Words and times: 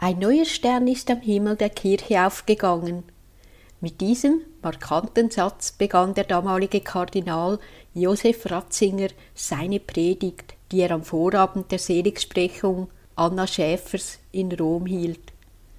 Ein 0.00 0.20
neuer 0.20 0.44
Stern 0.44 0.86
ist 0.86 1.10
am 1.10 1.20
Himmel 1.20 1.56
der 1.56 1.70
Kirche 1.70 2.24
aufgegangen. 2.24 3.02
Mit 3.80 4.00
diesem 4.00 4.42
markanten 4.62 5.28
Satz 5.28 5.72
begann 5.72 6.14
der 6.14 6.22
damalige 6.22 6.80
Kardinal 6.80 7.58
Josef 7.94 8.48
Ratzinger 8.48 9.08
seine 9.34 9.80
Predigt, 9.80 10.54
die 10.70 10.82
er 10.82 10.92
am 10.92 11.02
Vorabend 11.02 11.72
der 11.72 11.80
Seligsprechung 11.80 12.88
Anna 13.16 13.48
Schäfers 13.48 14.20
in 14.30 14.52
Rom 14.52 14.86
hielt. 14.86 15.32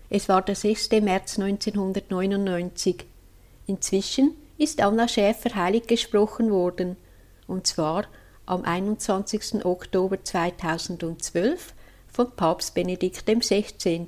Es 0.09 0.27
war 0.27 0.41
der 0.41 0.55
6. 0.55 0.91
März 1.01 1.39
1999. 1.39 3.05
Inzwischen 3.67 4.31
ist 4.57 4.81
Anna 4.81 5.07
Schäfer 5.07 5.55
heilig 5.55 5.87
gesprochen 5.87 6.51
worden, 6.51 6.97
und 7.47 7.67
zwar 7.67 8.03
am 8.45 8.65
21. 8.65 9.63
Oktober 9.63 10.21
2012 10.21 11.73
von 12.11 12.35
Papst 12.35 12.75
Benedikt 12.75 13.25
XVI. 13.25 14.07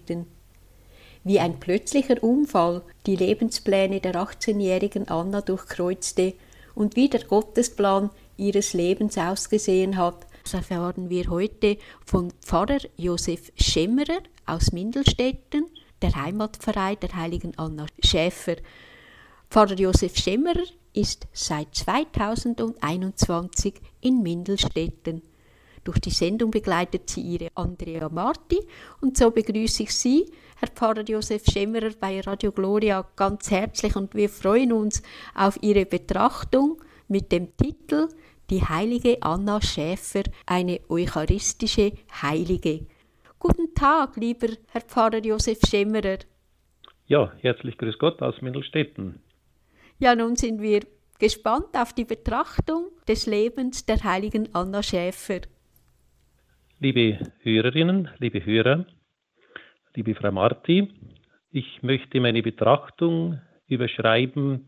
Wie 1.23 1.39
ein 1.39 1.59
plötzlicher 1.59 2.21
Unfall 2.23 2.81
die 3.05 3.15
Lebenspläne 3.15 3.99
der 3.99 4.15
18-jährigen 4.15 5.07
Anna 5.07 5.41
durchkreuzte 5.41 6.33
und 6.73 6.95
wie 6.95 7.09
der 7.09 7.23
Gottesplan 7.23 8.09
ihres 8.37 8.73
Lebens 8.73 9.17
ausgesehen 9.17 9.97
hat, 9.97 10.25
erfahren 10.51 11.09
wir 11.09 11.29
heute 11.29 11.77
von 12.05 12.33
Pfarrer 12.41 12.79
Josef 12.97 13.51
Schemmerer 13.55 14.19
aus 14.45 14.71
Mindelstetten, 14.71 15.65
der 16.01 16.15
Heimatverein 16.15 16.97
der 16.99 17.15
heiligen 17.15 17.57
Anna 17.57 17.85
Schäfer. 18.03 18.55
Pfarrer 19.49 19.75
Josef 19.75 20.17
Schemmerer 20.17 20.63
ist 20.93 21.27
seit 21.31 21.75
2021 21.75 23.75
in 24.01 24.23
Mindelstetten. 24.23 25.21
Durch 25.83 25.99
die 25.99 26.11
Sendung 26.11 26.51
begleitet 26.51 27.09
sie 27.09 27.21
ihre 27.21 27.49
Andrea 27.55 28.07
Marti 28.09 28.59
und 29.01 29.17
so 29.17 29.31
begrüße 29.31 29.83
ich 29.83 29.93
Sie, 29.93 30.25
Herr 30.57 30.67
Pfarrer 30.67 31.03
Josef 31.03 31.43
Schemmerer 31.45 31.91
bei 31.99 32.19
Radio 32.21 32.51
Gloria, 32.51 33.03
ganz 33.15 33.49
herzlich 33.49 33.95
und 33.95 34.13
wir 34.13 34.29
freuen 34.29 34.73
uns 34.73 35.01
auf 35.33 35.57
Ihre 35.61 35.87
Betrachtung 35.87 36.77
mit 37.07 37.31
dem 37.31 37.57
Titel 37.57 38.09
Die 38.51 38.61
heilige 38.61 39.17
Anna 39.21 39.59
Schäfer, 39.59 40.23
eine 40.45 40.79
eucharistische 40.87 41.93
Heilige. 42.21 42.85
Guten 43.39 43.73
Tag, 43.73 44.17
lieber 44.17 44.49
Herr 44.67 44.81
Pfarrer 44.81 45.17
Josef 45.25 45.61
Schemmerer. 45.67 46.19
Ja, 47.07 47.33
herzlich 47.39 47.75
grüß 47.79 47.97
Gott 47.97 48.21
aus 48.21 48.39
Mittelstetten. 48.41 49.19
Ja, 49.97 50.13
nun 50.15 50.35
sind 50.35 50.61
wir 50.61 50.81
gespannt 51.17 51.75
auf 51.75 51.93
die 51.93 52.05
Betrachtung 52.05 52.89
des 53.07 53.25
Lebens 53.25 53.85
der 53.85 54.03
heiligen 54.03 54.53
Anna 54.53 54.83
Schäfer. 54.83 55.41
Liebe 56.83 57.19
Hörerinnen, 57.43 58.09
liebe 58.17 58.43
Hörer, 58.43 58.87
liebe 59.93 60.15
Frau 60.15 60.31
Marti, 60.31 60.91
ich 61.51 61.83
möchte 61.83 62.19
meine 62.19 62.41
Betrachtung 62.41 63.39
überschreiben 63.67 64.67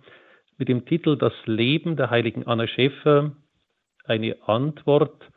mit 0.60 0.70
dem 0.70 0.86
Titel 0.86 1.18
Das 1.18 1.34
Leben 1.48 1.96
der 1.96 2.12
heiligen 2.12 2.46
Anna 2.46 2.68
Schäfer, 2.68 3.36
eine 4.06 4.38
Antwort 4.48 5.28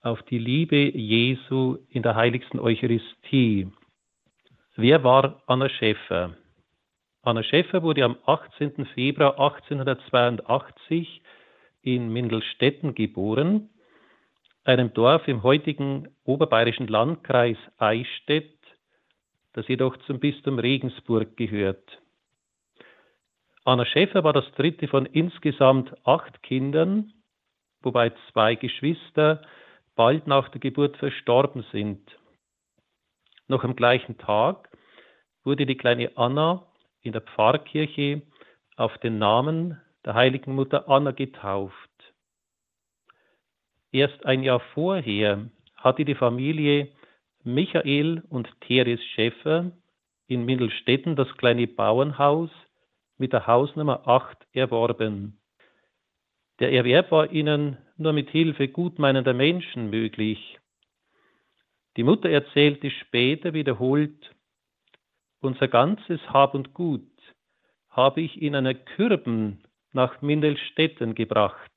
auf 0.00 0.24
die 0.24 0.40
Liebe 0.40 0.90
Jesu 0.98 1.78
in 1.90 2.02
der 2.02 2.16
heiligsten 2.16 2.58
Eucharistie. 2.58 3.68
Wer 4.74 5.04
war 5.04 5.40
Anna 5.46 5.68
Schäfer? 5.68 6.36
Anna 7.22 7.44
Schäfer 7.44 7.84
wurde 7.84 8.04
am 8.04 8.16
18. 8.26 8.86
Februar 8.86 9.38
1882 9.38 11.22
in 11.82 12.12
Mindelstetten 12.12 12.96
geboren 12.96 13.70
einem 14.64 14.92
Dorf 14.94 15.28
im 15.28 15.42
heutigen 15.42 16.08
oberbayerischen 16.24 16.88
Landkreis 16.88 17.58
Eichstätt, 17.78 18.58
das 19.52 19.68
jedoch 19.68 19.96
zum 20.06 20.18
Bistum 20.18 20.58
Regensburg 20.58 21.36
gehört. 21.36 22.00
Anna 23.64 23.86
Schäfer 23.86 24.24
war 24.24 24.32
das 24.32 24.50
dritte 24.56 24.88
von 24.88 25.06
insgesamt 25.06 25.94
acht 26.06 26.42
Kindern, 26.42 27.12
wobei 27.82 28.12
zwei 28.32 28.56
Geschwister 28.56 29.42
bald 29.94 30.26
nach 30.26 30.48
der 30.48 30.60
Geburt 30.60 30.96
verstorben 30.96 31.64
sind. 31.70 32.00
Noch 33.46 33.64
am 33.64 33.76
gleichen 33.76 34.18
Tag 34.18 34.70
wurde 35.44 35.66
die 35.66 35.76
kleine 35.76 36.10
Anna 36.16 36.66
in 37.02 37.12
der 37.12 37.20
Pfarrkirche 37.20 38.22
auf 38.76 38.96
den 38.98 39.18
Namen 39.18 39.80
der 40.04 40.14
heiligen 40.14 40.54
Mutter 40.54 40.88
Anna 40.88 41.12
getauft. 41.12 41.93
Erst 43.94 44.26
ein 44.26 44.42
Jahr 44.42 44.58
vorher 44.58 45.48
hatte 45.76 46.04
die 46.04 46.16
Familie 46.16 46.88
Michael 47.44 48.24
und 48.28 48.48
Teres 48.62 49.00
Schäffer 49.14 49.70
in 50.26 50.44
Mindelstetten 50.44 51.14
das 51.14 51.32
kleine 51.36 51.68
Bauernhaus 51.68 52.50
mit 53.18 53.32
der 53.32 53.46
Hausnummer 53.46 54.08
8 54.08 54.36
erworben. 54.52 55.38
Der 56.58 56.72
Erwerb 56.72 57.12
war 57.12 57.30
ihnen 57.30 57.78
nur 57.96 58.12
mit 58.12 58.30
Hilfe 58.30 58.66
gutmeinender 58.66 59.32
Menschen 59.32 59.90
möglich. 59.90 60.58
Die 61.96 62.02
Mutter 62.02 62.28
erzählte 62.30 62.90
später 62.90 63.54
wiederholt, 63.54 64.34
unser 65.40 65.68
ganzes 65.68 66.20
Hab 66.32 66.54
und 66.54 66.74
Gut 66.74 67.06
habe 67.90 68.22
ich 68.22 68.42
in 68.42 68.56
einer 68.56 68.74
Kürben 68.74 69.62
nach 69.92 70.20
Mindelstetten 70.20 71.14
gebracht. 71.14 71.70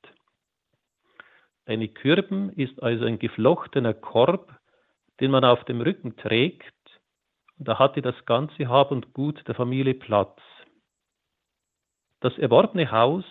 Eine 1.68 1.90
Kürben 1.90 2.54
ist 2.54 2.82
also 2.82 3.04
ein 3.04 3.20
geflochtener 3.20 3.94
Korb, 3.94 4.58
den 5.20 5.32
man 5.32 5.44
auf 5.44 5.66
dem 5.66 5.82
Rücken 5.82 6.16
trägt, 6.16 6.64
und 7.60 7.68
da 7.68 7.78
hatte 7.78 8.02
das 8.02 8.16
ganze 8.26 8.70
Hab 8.70 8.90
und 8.90 9.12
Gut 9.12 9.46
der 9.50 9.54
Familie 9.54 9.94
Platz. 9.94 10.40
Das 12.22 12.38
erworbene 12.38 12.90
Haus 12.90 13.26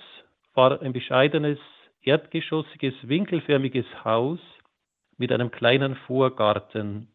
war 0.53 0.83
ein 0.83 0.93
bescheidenes, 0.93 1.59
erdgeschossiges, 2.03 2.95
winkelförmiges 3.09 3.87
Haus 4.05 4.41
mit 5.17 5.33
einem 5.33 5.51
kleinen 5.51 5.97
Vorgarten. 6.07 7.09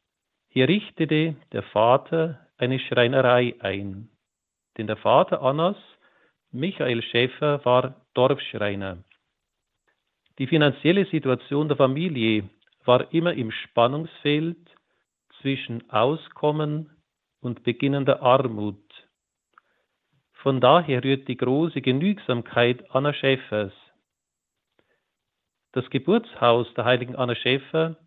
Hier 0.48 0.68
richtete 0.68 1.36
der 1.52 1.62
Vater 1.62 2.48
eine 2.58 2.80
Schreinerei 2.80 3.54
ein, 3.60 4.10
denn 4.76 4.88
der 4.88 4.98
Vater 4.98 5.44
Annas, 5.44 5.78
Michael 6.52 7.04
Schäfer, 7.04 7.64
war 7.64 8.08
Dorfschreiner. 8.16 9.04
Die 10.42 10.48
finanzielle 10.48 11.06
Situation 11.06 11.68
der 11.68 11.78
Familie 11.78 12.50
war 12.84 13.14
immer 13.14 13.32
im 13.32 13.52
Spannungsfeld 13.52 14.58
zwischen 15.40 15.88
Auskommen 15.92 16.90
und 17.42 17.62
beginnender 17.62 18.24
Armut. 18.24 18.82
Von 20.34 20.60
daher 20.60 21.04
rührt 21.04 21.28
die 21.28 21.38
große 21.38 21.80
Genügsamkeit 21.82 22.90
Anna 22.90 23.14
Schäfers. 23.14 23.72
Das 25.74 25.88
Geburtshaus 25.92 26.74
der 26.74 26.86
heiligen 26.86 27.16
Anna 27.16 27.36
Schäfer 27.36 27.98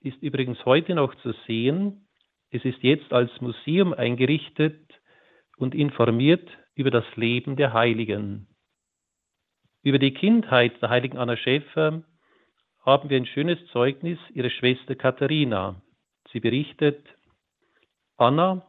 ist 0.00 0.22
übrigens 0.22 0.62
heute 0.66 0.94
noch 0.94 1.14
zu 1.22 1.32
sehen. 1.46 2.06
Es 2.50 2.62
ist 2.66 2.82
jetzt 2.82 3.10
als 3.14 3.30
Museum 3.40 3.94
eingerichtet 3.94 5.00
und 5.56 5.74
informiert 5.74 6.46
über 6.74 6.90
das 6.90 7.06
Leben 7.16 7.56
der 7.56 7.72
Heiligen. 7.72 8.49
Über 9.82 9.98
die 9.98 10.12
Kindheit 10.12 10.80
der 10.82 10.90
heiligen 10.90 11.16
Anna 11.16 11.38
Schäfer 11.38 12.02
haben 12.84 13.08
wir 13.08 13.16
ein 13.16 13.24
schönes 13.24 13.58
Zeugnis 13.68 14.18
ihrer 14.34 14.50
Schwester 14.50 14.94
Katharina. 14.94 15.80
Sie 16.30 16.40
berichtet, 16.40 17.02
Anna 18.18 18.66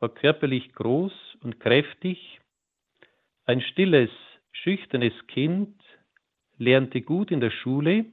war 0.00 0.08
körperlich 0.10 0.74
groß 0.74 1.12
und 1.42 1.60
kräftig, 1.60 2.40
ein 3.46 3.62
stilles, 3.62 4.10
schüchternes 4.52 5.14
Kind, 5.28 5.80
lernte 6.58 7.00
gut 7.00 7.30
in 7.30 7.40
der 7.40 7.50
Schule, 7.50 8.04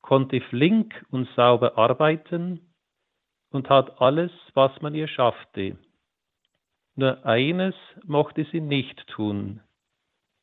konnte 0.00 0.40
flink 0.42 1.04
und 1.10 1.28
sauber 1.34 1.76
arbeiten 1.76 2.72
und 3.50 3.68
hat 3.68 4.00
alles, 4.00 4.30
was 4.54 4.80
man 4.80 4.94
ihr 4.94 5.08
schaffte. 5.08 5.76
Nur 6.94 7.26
eines 7.26 7.74
mochte 8.04 8.46
sie 8.52 8.60
nicht 8.60 9.08
tun, 9.08 9.60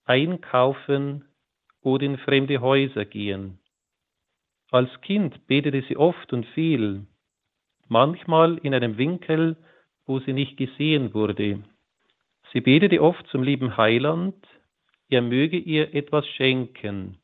einkaufen 0.09 1.25
oder 1.81 2.03
in 2.03 2.17
fremde 2.17 2.59
Häuser 2.61 3.05
gehen. 3.05 3.59
Als 4.71 4.89
Kind 5.01 5.47
betete 5.47 5.83
sie 5.87 5.97
oft 5.97 6.33
und 6.33 6.45
viel, 6.47 7.05
manchmal 7.87 8.57
in 8.57 8.73
einem 8.73 8.97
Winkel, 8.97 9.55
wo 10.05 10.19
sie 10.19 10.33
nicht 10.33 10.57
gesehen 10.57 11.13
wurde. 11.13 11.63
Sie 12.51 12.61
betete 12.61 13.01
oft 13.01 13.25
zum 13.27 13.43
lieben 13.43 13.77
Heiland, 13.77 14.35
er 15.09 15.21
möge 15.21 15.57
ihr 15.57 15.93
etwas 15.93 16.27
schenken. 16.27 17.19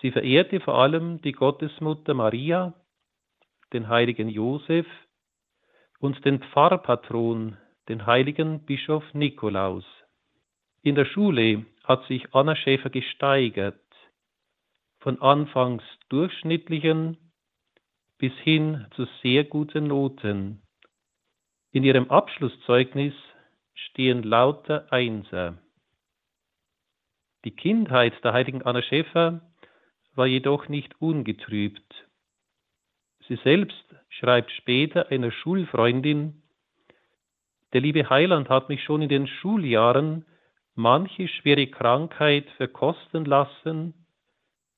Sie 0.00 0.10
verehrte 0.10 0.58
vor 0.60 0.78
allem 0.78 1.20
die 1.22 1.32
Gottesmutter 1.32 2.14
Maria, 2.14 2.74
den 3.72 3.88
heiligen 3.88 4.28
Josef 4.28 4.86
und 6.00 6.24
den 6.24 6.40
Pfarrpatron, 6.40 7.56
den 7.88 8.06
heiligen 8.06 8.64
Bischof 8.64 9.04
Nikolaus. 9.14 9.84
In 10.84 10.96
der 10.96 11.04
Schule 11.04 11.64
hat 11.84 12.04
sich 12.06 12.34
Anna 12.34 12.56
Schäfer 12.56 12.90
gesteigert, 12.90 13.80
von 14.98 15.20
anfangs 15.22 15.84
durchschnittlichen 16.08 17.16
bis 18.18 18.32
hin 18.38 18.86
zu 18.96 19.06
sehr 19.22 19.44
guten 19.44 19.86
Noten. 19.86 20.62
In 21.70 21.84
ihrem 21.84 22.10
Abschlusszeugnis 22.10 23.14
stehen 23.74 24.24
lauter 24.24 24.92
Einser. 24.92 25.58
Die 27.44 27.52
Kindheit 27.52 28.14
der 28.24 28.32
heiligen 28.32 28.62
Anna 28.62 28.82
Schäfer 28.82 29.40
war 30.16 30.26
jedoch 30.26 30.68
nicht 30.68 31.00
ungetrübt. 31.00 32.08
Sie 33.28 33.36
selbst 33.36 33.84
schreibt 34.08 34.50
später 34.50 35.10
einer 35.10 35.30
Schulfreundin, 35.30 36.42
der 37.72 37.80
liebe 37.80 38.10
Heiland 38.10 38.48
hat 38.48 38.68
mich 38.68 38.82
schon 38.82 39.02
in 39.02 39.08
den 39.08 39.28
Schuljahren 39.28 40.26
manche 40.74 41.28
schwere 41.28 41.66
Krankheit 41.66 42.48
verkosten 42.56 43.24
lassen, 43.24 43.94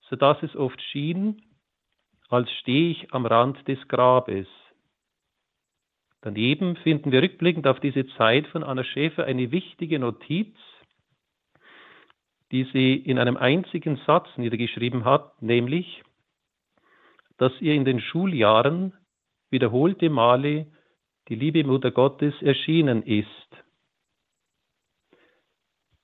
so 0.02 0.16
dass 0.16 0.42
es 0.42 0.54
oft 0.56 0.80
schien, 0.82 1.42
als 2.28 2.50
stehe 2.60 2.90
ich 2.90 3.12
am 3.12 3.26
Rand 3.26 3.66
des 3.68 3.78
Grabes. 3.88 4.46
Daneben 6.20 6.76
finden 6.76 7.12
wir 7.12 7.22
rückblickend 7.22 7.66
auf 7.66 7.80
diese 7.80 8.06
Zeit 8.16 8.46
von 8.46 8.62
Anna 8.62 8.82
Schäfer 8.82 9.24
eine 9.24 9.50
wichtige 9.50 9.98
Notiz, 9.98 10.56
die 12.50 12.64
sie 12.72 12.94
in 12.94 13.18
einem 13.18 13.36
einzigen 13.36 14.00
Satz 14.06 14.28
niedergeschrieben 14.36 15.04
hat, 15.04 15.42
nämlich, 15.42 16.02
dass 17.36 17.52
ihr 17.60 17.74
in 17.74 17.84
den 17.84 18.00
Schuljahren 18.00 18.94
wiederholte 19.50 20.08
Male 20.08 20.66
die 21.28 21.34
liebe 21.34 21.64
Mutter 21.64 21.90
Gottes 21.90 22.34
erschienen 22.42 23.02
ist. 23.02 23.63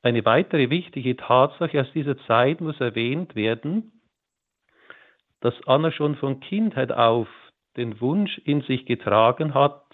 Eine 0.02 0.24
weitere 0.24 0.70
wichtige 0.70 1.16
Tatsache 1.16 1.80
aus 1.80 1.92
dieser 1.92 2.16
Zeit 2.26 2.60
muss 2.60 2.80
erwähnt 2.80 3.34
werden, 3.34 3.92
dass 5.40 5.54
Anna 5.66 5.92
schon 5.92 6.16
von 6.16 6.40
Kindheit 6.40 6.92
auf 6.92 7.28
den 7.76 8.00
Wunsch 8.00 8.38
in 8.38 8.62
sich 8.62 8.86
getragen 8.86 9.54
hat, 9.54 9.84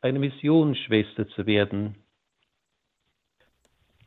eine 0.00 0.18
Missionsschwester 0.18 1.28
zu 1.28 1.46
werden. 1.46 1.96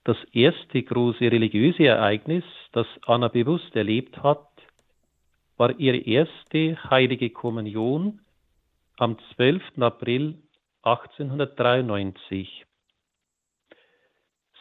Das 0.03 0.18
erste 0.31 0.81
große 0.81 1.31
religiöse 1.31 1.85
Ereignis, 1.85 2.44
das 2.71 2.88
Anna 3.06 3.27
bewusst 3.27 3.75
erlebt 3.75 4.23
hat, 4.23 4.47
war 5.57 5.79
ihre 5.79 5.97
erste 5.97 6.83
heilige 6.89 7.29
Kommunion 7.29 8.21
am 8.97 9.18
12. 9.35 9.62
April 9.79 10.41
1893. 10.81 12.65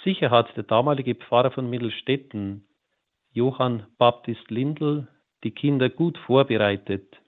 Sicher 0.05 0.31
hat 0.31 0.57
der 0.57 0.65
damalige 0.65 1.15
Pfarrer 1.15 1.51
von 1.51 1.69
Mittelstetten, 1.69 2.67
Johann 3.33 3.87
Baptist 3.99 4.51
Lindl, 4.51 5.09
die 5.45 5.51
Kinder 5.51 5.91
gut 5.91 6.17
vorbereitet. 6.19 7.21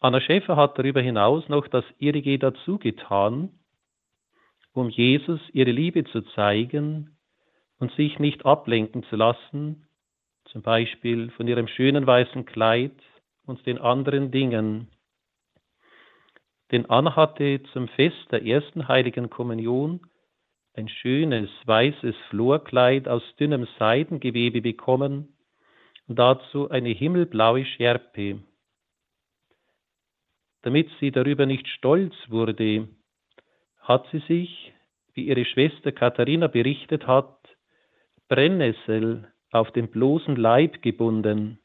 Anna 0.00 0.20
Schäfer 0.20 0.56
hat 0.56 0.78
darüber 0.78 1.00
hinaus 1.00 1.48
noch 1.48 1.68
das 1.68 1.84
ihrige 1.98 2.38
dazu 2.38 2.78
getan, 2.78 3.50
um 4.72 4.88
Jesus 4.88 5.40
ihre 5.52 5.72
Liebe 5.72 6.04
zu 6.04 6.22
zeigen 6.22 7.18
und 7.78 7.92
sich 7.92 8.18
nicht 8.18 8.46
ablenken 8.46 9.02
zu 9.04 9.16
lassen, 9.16 9.86
zum 10.46 10.62
Beispiel 10.62 11.30
von 11.32 11.46
ihrem 11.48 11.68
schönen 11.68 12.06
weißen 12.06 12.46
Kleid 12.46 12.96
und 13.44 13.66
den 13.66 13.78
anderen 13.78 14.30
Dingen. 14.30 14.88
Denn 16.70 16.86
Anna 16.86 17.16
hatte 17.16 17.62
zum 17.72 17.88
Fest 17.88 18.30
der 18.30 18.44
ersten 18.44 18.88
heiligen 18.88 19.30
Kommunion 19.30 20.00
ein 20.74 20.88
schönes 20.88 21.50
weißes 21.64 22.14
Florkleid 22.30 23.08
aus 23.08 23.22
dünnem 23.38 23.66
Seidengewebe 23.78 24.60
bekommen 24.60 25.36
und 26.06 26.18
dazu 26.18 26.70
eine 26.70 26.90
himmelblaue 26.90 27.64
Schärpe 27.64 28.40
damit 30.62 30.90
sie 31.00 31.10
darüber 31.10 31.46
nicht 31.46 31.66
stolz 31.68 32.14
wurde, 32.28 32.88
hat 33.80 34.06
sie 34.12 34.20
sich, 34.28 34.72
wie 35.14 35.26
ihre 35.26 35.44
Schwester 35.44 35.92
Katharina 35.92 36.46
berichtet 36.46 37.06
hat, 37.06 37.38
Brennnessel 38.28 39.32
auf 39.50 39.70
den 39.72 39.88
bloßen 39.88 40.36
Leib 40.36 40.82
gebunden. 40.82 41.58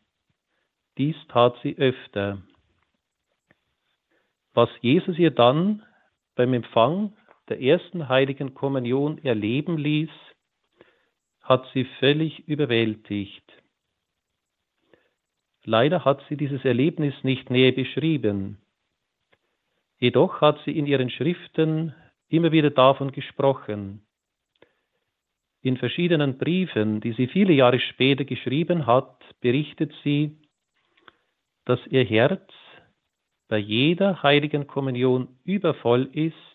Dies 0.97 1.15
tat 1.27 1.56
sie 1.63 1.77
öfter. 1.77 2.41
Was 4.53 4.69
Jesus 4.81 5.17
ihr 5.17 5.31
dann 5.31 5.83
beim 6.35 6.53
Empfang 6.53 7.13
der 7.50 7.62
ersten 7.62 8.10
heiligen 8.10 8.54
Kommunion 8.54 9.18
erleben 9.24 9.78
ließ, 9.78 10.10
hat 11.42 11.68
sie 11.74 11.86
völlig 12.00 12.48
überwältigt. 12.48 13.44
Leider 15.66 16.06
hat 16.06 16.24
sie 16.28 16.38
dieses 16.38 16.63
Erlebnis 16.66 17.13
nicht 17.24 17.50
näher 17.50 17.72
beschrieben. 17.72 18.57
Jedoch 19.98 20.42
hat 20.42 20.60
sie 20.66 20.78
in 20.78 20.86
ihren 20.86 21.10
Schriften 21.10 21.94
immer 22.28 22.51
wieder 22.51 22.69
davon 22.69 23.12
gesprochen. 23.12 24.06
In 25.62 25.78
verschiedenen 25.78 26.38
Briefen, 26.38 27.00
die 27.00 27.13
sie 27.13 27.28
viele 27.28 27.54
Jahre 27.54 27.80
später 27.80 28.25
geschrieben 28.25 28.86
hat, 28.86 29.18
berichtet 29.40 29.94
sie, 30.04 30.38
dass 31.63 31.80
ihr 31.88 32.04
Herz 32.04 32.51
bei 33.48 33.57
jeder 33.57 34.24
heiligen 34.24 34.68
Kommunion 34.68 35.30
übervoll 35.45 36.10
ist 36.12 36.52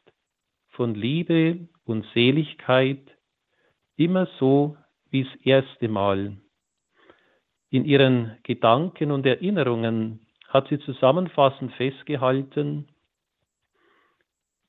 von 0.78 0.94
Liebe 0.94 1.66
und 1.86 2.06
Seligkeit, 2.14 3.02
immer 3.96 4.28
so 4.38 4.76
wie 5.10 5.24
das 5.24 5.34
erste 5.42 5.88
Mal. 5.88 6.36
In 7.68 7.84
ihren 7.84 8.38
Gedanken 8.44 9.10
und 9.10 9.26
Erinnerungen 9.26 10.24
hat 10.46 10.68
sie 10.68 10.78
zusammenfassend 10.78 11.72
festgehalten, 11.72 12.86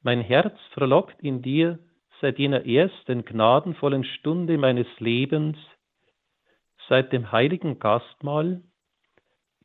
mein 0.02 0.22
Herz 0.22 0.58
frohlockt 0.74 1.22
in 1.22 1.44
dir 1.44 1.78
seit 2.22 2.40
jener 2.40 2.66
ersten 2.66 3.24
gnadenvollen 3.24 4.04
Stunde 4.04 4.58
meines 4.58 4.88
Lebens, 4.98 5.58
seit 6.88 7.14
dem 7.14 7.32
heiligen 7.32 7.78
Gastmahl, 7.78 8.64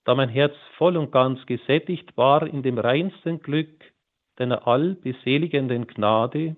da 0.05 0.14
mein 0.14 0.29
Herz 0.29 0.55
voll 0.76 0.99
und 0.99 1.11
ganz 1.11 1.46
gesättigt 1.46 2.14
war 2.19 2.46
in 2.46 2.62
dem 2.62 2.76
reinsten 2.76 3.41
Glück 3.41 3.94
deiner 4.36 4.66
allbeseligenden 4.66 5.86
Gnade, 5.86 6.56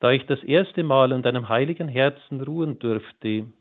da 0.00 0.12
ich 0.12 0.26
das 0.26 0.42
erste 0.42 0.82
Mal 0.82 1.12
an 1.12 1.22
deinem 1.22 1.48
heiligen 1.48 1.88
Herzen 1.88 2.40
ruhen 2.40 2.78
durfte. 2.78 3.52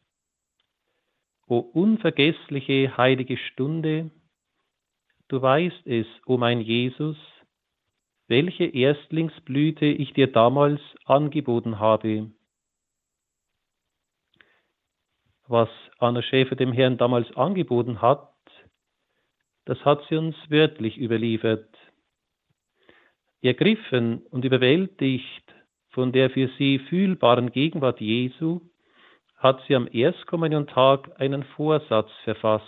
O 1.48 1.60
unvergessliche 1.60 2.98
heilige 2.98 3.38
Stunde, 3.38 4.12
du 5.30 5.42
weißt 5.42 5.88
es, 5.88 6.08
o 6.26 6.38
mein 6.38 6.62
Jesus, 6.62 7.18
welche 8.28 8.66
Erstlingsblüte 8.66 9.86
ich 9.86 10.14
dir 10.14 10.32
damals 10.32 10.82
angeboten 11.06 11.80
habe. 11.80 12.32
Was 15.48 15.70
Anna 16.00 16.22
Schäfer 16.22 16.58
dem 16.58 16.74
Herrn 16.74 16.98
damals 16.98 17.34
angeboten 17.38 18.02
hat, 18.02 18.34
das 19.64 19.84
hat 19.86 20.06
sie 20.10 20.18
uns 20.18 20.36
wörtlich 20.50 20.98
überliefert. 20.98 21.70
Ergriffen 23.42 24.26
und 24.32 24.46
überwältigt 24.46 25.44
von 25.90 26.12
der 26.12 26.30
für 26.30 26.50
sie 26.58 26.80
fühlbaren 26.80 27.52
Gegenwart 27.52 28.02
Jesu, 28.02 28.62
hat 29.38 29.62
sie 29.68 29.76
am 29.76 29.88
Erstkommuniontag 29.92 31.20
einen 31.20 31.44
Vorsatz 31.44 32.12
verfasst. 32.24 32.66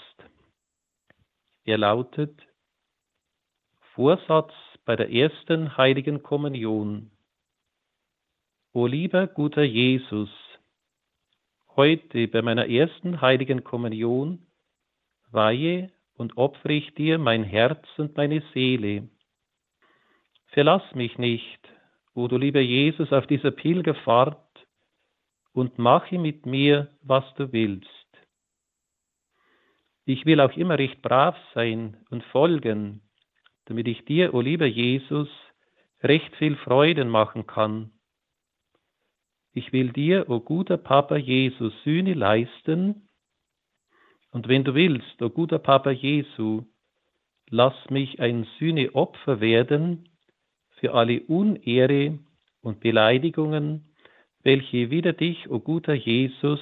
Er 1.66 1.78
lautet 1.78 2.36
Vorsatz 3.94 4.54
bei 4.86 4.96
der 4.96 5.12
ersten 5.12 5.78
heiligen 5.78 6.24
Kommunion. 6.24 7.12
O 8.74 8.86
lieber 8.86 9.28
guter 9.28 9.64
Jesus, 9.64 10.30
heute 11.76 12.28
bei 12.28 12.42
meiner 12.42 12.68
ersten 12.70 13.20
heiligen 13.20 13.64
Kommunion 13.64 14.46
weihe 15.32 15.92
und 16.16 16.38
opfere 16.38 16.74
ich 16.74 16.94
dir 16.94 17.18
mein 17.18 17.44
Herz 17.44 17.86
und 17.98 18.16
meine 18.16 18.44
Seele. 18.54 19.10
Verlass 20.52 20.84
mich 20.96 21.18
nicht, 21.20 21.60
o 22.16 22.28
du 22.28 22.38
lieber 22.38 22.60
Jesus, 22.60 23.14
auf 23.14 23.28
dieser 23.28 23.52
Pilgerfahrt 23.52 24.68
und 25.54 25.78
mache 25.78 26.18
mit 26.18 26.48
mir, 26.48 26.90
was 27.02 27.24
du 27.36 27.52
willst. 27.52 27.88
Ich 30.06 30.26
will 30.26 30.42
auch 30.42 30.56
immer 30.58 30.80
recht 30.80 31.04
brav 31.04 31.38
sein 31.54 31.98
und 32.10 32.24
folgen, 32.26 33.02
damit 33.66 33.88
ich 33.88 34.06
dir, 34.06 34.34
o 34.34 34.42
lieber 34.42 34.66
Jesus, 34.66 35.30
recht 36.02 36.36
viel 36.38 36.56
Freuden 36.56 37.10
machen 37.10 37.46
kann. 37.46 37.92
Ich 39.54 39.72
will 39.72 39.92
dir, 39.92 40.30
o 40.30 40.40
guter 40.40 40.78
Papa 40.78 41.18
Jesus, 41.18 41.74
Sühne 41.84 42.16
leisten, 42.16 43.08
und 44.32 44.48
wenn 44.48 44.64
du 44.64 44.74
willst, 44.74 45.22
o 45.22 45.30
guter 45.30 45.60
Papa 45.60 45.92
Jesu, 45.92 46.66
lass 47.50 47.76
mich 47.90 48.20
ein 48.20 48.48
Sühneopfer 48.58 49.42
werden 49.42 50.09
für 50.80 50.94
alle 50.94 51.22
Unehre 51.22 52.20
und 52.62 52.80
Beleidigungen, 52.80 53.96
welche 54.44 54.90
wider 54.90 55.14
dich, 55.14 55.50
o 55.50 55.60
guter 55.60 55.94
Jesus, 55.94 56.62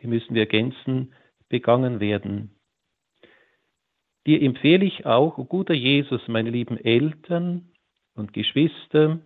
die 0.00 0.06
müssen 0.06 0.34
wir 0.34 0.42
ergänzen, 0.42 1.14
begangen 1.48 2.00
werden. 2.00 2.54
Dir 4.26 4.42
empfehle 4.42 4.84
ich 4.84 5.06
auch, 5.06 5.38
o 5.38 5.44
guter 5.44 5.74
Jesus, 5.74 6.20
meine 6.28 6.50
lieben 6.50 6.76
Eltern 6.76 7.70
und 8.14 8.32
Geschwister, 8.32 9.20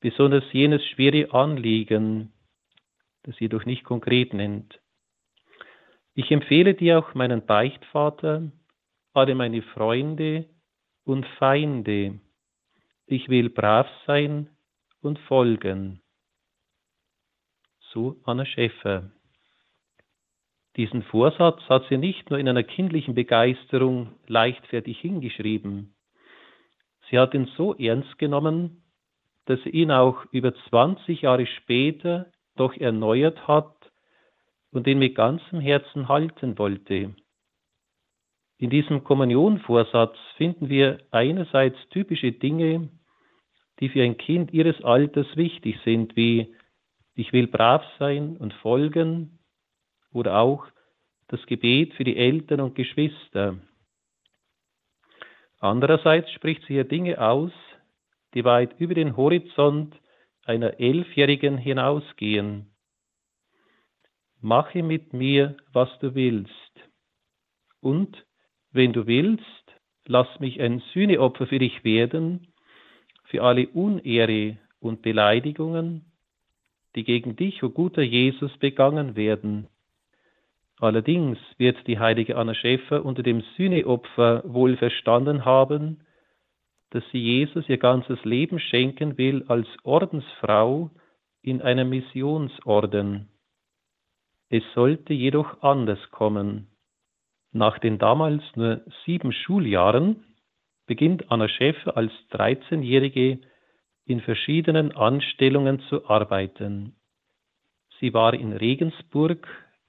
besonders 0.00 0.44
jenes 0.52 0.84
schwere 0.86 1.32
Anliegen, 1.32 2.32
das 3.22 3.38
jedoch 3.38 3.64
nicht 3.64 3.84
konkret 3.84 4.34
nennt. 4.34 4.80
Ich 6.14 6.30
empfehle 6.30 6.74
dir 6.74 6.98
auch 6.98 7.14
meinen 7.14 7.46
Beichtvater, 7.46 8.50
alle 9.14 9.34
meine 9.34 9.62
Freunde 9.62 10.46
und 11.04 11.24
Feinde. 11.38 12.20
Ich 13.12 13.28
will 13.28 13.50
brav 13.50 13.86
sein 14.06 14.48
und 15.02 15.18
folgen. 15.18 16.00
So 17.90 18.16
Anna 18.24 18.46
Schäffer. 18.46 19.10
Diesen 20.78 21.02
Vorsatz 21.02 21.60
hat 21.68 21.84
sie 21.90 21.98
nicht 21.98 22.30
nur 22.30 22.38
in 22.38 22.48
einer 22.48 22.62
kindlichen 22.62 23.14
Begeisterung 23.14 24.14
leichtfertig 24.28 24.98
hingeschrieben. 24.98 25.94
Sie 27.10 27.18
hat 27.18 27.34
ihn 27.34 27.50
so 27.54 27.74
ernst 27.74 28.18
genommen, 28.18 28.82
dass 29.44 29.62
sie 29.62 29.68
ihn 29.68 29.90
auch 29.90 30.24
über 30.32 30.54
20 30.70 31.20
Jahre 31.20 31.44
später 31.44 32.32
doch 32.56 32.74
erneuert 32.74 33.46
hat 33.46 33.76
und 34.70 34.86
ihn 34.86 34.98
mit 34.98 35.16
ganzem 35.16 35.60
Herzen 35.60 36.08
halten 36.08 36.56
wollte. 36.56 37.14
In 38.56 38.70
diesem 38.70 39.04
Kommunionvorsatz 39.04 40.16
finden 40.38 40.70
wir 40.70 41.00
einerseits 41.10 41.76
typische 41.90 42.32
Dinge, 42.32 42.88
die 43.82 43.88
für 43.88 44.04
ein 44.04 44.16
Kind 44.16 44.52
ihres 44.52 44.80
Alters 44.84 45.26
wichtig 45.36 45.76
sind, 45.84 46.14
wie 46.14 46.54
ich 47.16 47.32
will 47.32 47.48
brav 47.48 47.84
sein 47.98 48.36
und 48.36 48.54
folgen 48.54 49.40
oder 50.12 50.38
auch 50.38 50.66
das 51.26 51.44
Gebet 51.46 51.92
für 51.94 52.04
die 52.04 52.16
Eltern 52.16 52.60
und 52.60 52.76
Geschwister. 52.76 53.58
Andererseits 55.58 56.30
spricht 56.30 56.62
sie 56.62 56.74
hier 56.74 56.84
Dinge 56.84 57.20
aus, 57.20 57.50
die 58.34 58.44
weit 58.44 58.78
über 58.78 58.94
den 58.94 59.16
Horizont 59.16 59.96
einer 60.44 60.78
Elfjährigen 60.78 61.58
hinausgehen. 61.58 62.72
Mache 64.40 64.84
mit 64.84 65.12
mir, 65.12 65.56
was 65.72 65.88
du 65.98 66.14
willst. 66.14 66.50
Und, 67.80 68.24
wenn 68.70 68.92
du 68.92 69.08
willst, 69.08 69.44
lass 70.06 70.28
mich 70.38 70.60
ein 70.60 70.80
Sühneopfer 70.92 71.48
für 71.48 71.58
dich 71.58 71.82
werden, 71.82 72.51
für 73.32 73.42
alle 73.42 73.66
Unehre 73.68 74.58
und 74.78 75.00
Beleidigungen, 75.00 76.04
die 76.94 77.02
gegen 77.02 77.34
dich, 77.34 77.62
o 77.62 77.70
guter 77.70 78.02
Jesus, 78.02 78.54
begangen 78.58 79.16
werden. 79.16 79.68
Allerdings 80.78 81.38
wird 81.56 81.78
die 81.86 81.98
heilige 81.98 82.36
Anna 82.36 82.54
Schäfer 82.54 83.06
unter 83.06 83.22
dem 83.22 83.42
Sühneopfer 83.56 84.42
wohl 84.44 84.76
verstanden 84.76 85.46
haben, 85.46 86.00
dass 86.90 87.02
sie 87.10 87.20
Jesus 87.20 87.66
ihr 87.70 87.78
ganzes 87.78 88.22
Leben 88.22 88.58
schenken 88.58 89.16
will 89.16 89.44
als 89.48 89.66
Ordensfrau 89.82 90.90
in 91.40 91.62
einem 91.62 91.88
Missionsorden. 91.88 93.30
Es 94.50 94.62
sollte 94.74 95.14
jedoch 95.14 95.62
anders 95.62 96.10
kommen. 96.10 96.66
Nach 97.52 97.78
den 97.78 97.98
damals 97.98 98.42
nur 98.56 98.82
sieben 99.06 99.32
Schuljahren 99.32 100.22
beginnt 100.86 101.30
Anna 101.30 101.48
Schäfer 101.48 101.96
als 101.96 102.12
13-Jährige 102.32 103.40
in 104.04 104.20
verschiedenen 104.20 104.92
Anstellungen 104.92 105.80
zu 105.88 106.08
arbeiten. 106.08 106.96
Sie 108.00 108.12
war 108.12 108.34
in 108.34 108.52
Regensburg 108.52 109.46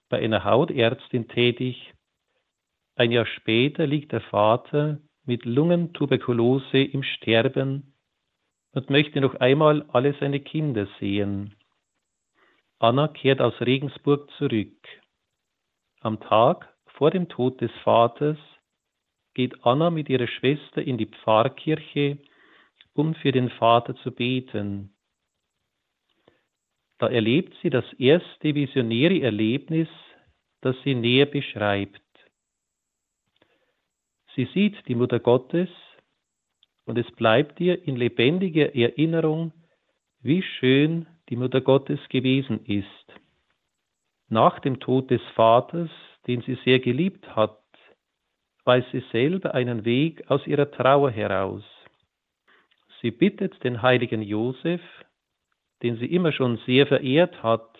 bei 0.09 0.19
einer 0.19 0.43
Hautärztin 0.43 1.27
tätig. 1.27 1.93
Ein 2.95 3.11
Jahr 3.11 3.25
später 3.25 3.87
liegt 3.87 4.11
der 4.11 4.21
Vater 4.21 4.99
mit 5.25 5.45
Lungentuberkulose 5.45 6.77
im 6.77 7.01
Sterben 7.03 7.95
und 8.73 8.89
möchte 8.89 9.21
noch 9.21 9.35
einmal 9.35 9.85
alle 9.89 10.13
seine 10.19 10.39
Kinder 10.39 10.87
sehen. 10.99 11.55
Anna 12.79 13.07
kehrt 13.07 13.41
aus 13.41 13.59
Regensburg 13.61 14.29
zurück. 14.37 14.75
Am 16.01 16.19
Tag 16.19 16.71
vor 16.85 17.11
dem 17.11 17.29
Tod 17.29 17.61
des 17.61 17.71
Vaters 17.83 18.37
geht 19.33 19.65
Anna 19.65 19.89
mit 19.89 20.09
ihrer 20.09 20.27
Schwester 20.27 20.81
in 20.81 20.97
die 20.97 21.07
Pfarrkirche, 21.07 22.17
um 22.93 23.15
für 23.15 23.31
den 23.31 23.49
Vater 23.49 23.95
zu 23.95 24.11
beten. 24.11 24.93
Da 26.99 27.07
erlebt 27.09 27.55
sie 27.61 27.69
das 27.69 27.91
erste 27.93 28.55
visionäre 28.55 29.21
Erlebnis, 29.21 29.89
das 30.61 30.75
sie 30.83 30.95
näher 30.95 31.25
beschreibt. 31.25 32.01
Sie 34.35 34.45
sieht 34.53 34.87
die 34.87 34.95
Mutter 34.95 35.19
Gottes 35.19 35.69
und 36.85 36.97
es 36.97 37.09
bleibt 37.11 37.59
ihr 37.59 37.87
in 37.87 37.95
lebendiger 37.95 38.75
Erinnerung, 38.75 39.51
wie 40.21 40.41
schön 40.41 41.07
die 41.29 41.35
Mutter 41.35 41.61
Gottes 41.61 41.99
gewesen 42.09 42.65
ist. 42.65 42.87
Nach 44.29 44.59
dem 44.59 44.79
Tod 44.79 45.11
des 45.11 45.21
Vaters, 45.35 45.89
den 46.27 46.41
sie 46.41 46.57
sehr 46.63 46.79
geliebt 46.79 47.35
hat, 47.35 47.62
weiß 48.65 48.85
sie 48.91 49.03
selber 49.11 49.53
einen 49.53 49.85
Weg 49.85 50.29
aus 50.29 50.45
ihrer 50.47 50.71
Trauer 50.71 51.11
heraus. 51.11 51.63
Sie 53.01 53.11
bittet 53.11 53.63
den 53.63 53.81
heiligen 53.81 54.21
Josef, 54.21 54.81
den 55.81 55.97
sie 55.97 56.05
immer 56.05 56.31
schon 56.31 56.57
sehr 56.65 56.87
verehrt 56.87 57.43
hat, 57.43 57.77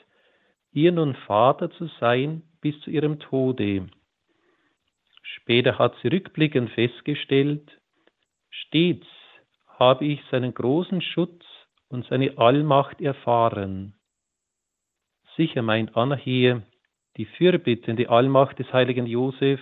ihr 0.72 0.92
nun 0.92 1.16
Vater 1.16 1.72
zu 1.72 1.88
sein 2.00 2.44
bis 2.62 2.80
zu 2.82 2.90
ihrem 2.90 3.20
Tode. 3.20 3.88
Später 5.22 5.80
hat 5.80 5.96
sie 6.02 6.10
rückblickend 6.10 6.72
festgestellt, 6.72 7.80
stets 8.50 9.08
habe 9.80 10.06
ich 10.06 10.22
seinen 10.30 10.54
großen 10.54 11.02
Schutz 11.02 11.44
und 11.88 12.06
seine 12.08 12.38
Allmacht 12.38 13.02
erfahren. 13.02 13.96
Sicher 15.38 15.62
meint 15.62 15.96
Anna 15.96 16.16
hier 16.16 16.64
die 17.18 17.26
fürbittende 17.26 18.10
Allmacht 18.10 18.60
des 18.60 18.72
heiligen 18.74 19.06
Josef, 19.06 19.60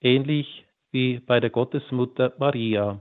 ähnlich 0.00 0.64
wie 0.90 1.18
bei 1.18 1.40
der 1.40 1.50
Gottesmutter 1.50 2.34
Maria. 2.38 3.00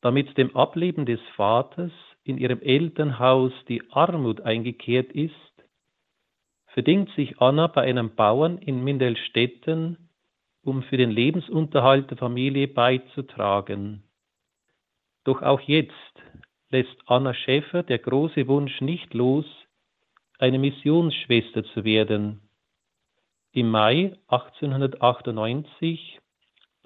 Damit 0.00 0.36
dem 0.36 0.54
Ableben 0.54 1.06
des 1.06 1.20
Vaters 1.36 1.92
in 2.24 2.38
ihrem 2.38 2.60
Elternhaus 2.60 3.52
die 3.68 3.82
Armut 3.90 4.40
eingekehrt 4.42 5.12
ist, 5.12 5.32
verdingt 6.66 7.10
sich 7.14 7.40
Anna 7.40 7.68
bei 7.68 7.82
einem 7.82 8.14
Bauern 8.14 8.58
in 8.58 8.82
Mindelstetten, 8.82 10.08
um 10.62 10.82
für 10.82 10.96
den 10.96 11.10
Lebensunterhalt 11.10 12.10
der 12.10 12.18
Familie 12.18 12.68
beizutragen. 12.68 14.02
Doch 15.24 15.40
auch 15.42 15.60
jetzt 15.60 15.92
lässt 16.70 16.96
Anna 17.06 17.32
Schäfer 17.32 17.82
der 17.82 17.98
große 17.98 18.46
Wunsch 18.48 18.80
nicht 18.80 19.14
los, 19.14 19.46
eine 20.38 20.58
Missionsschwester 20.58 21.64
zu 21.64 21.84
werden. 21.84 22.43
Im 23.56 23.70
Mai 23.70 24.12
1898 24.26 26.18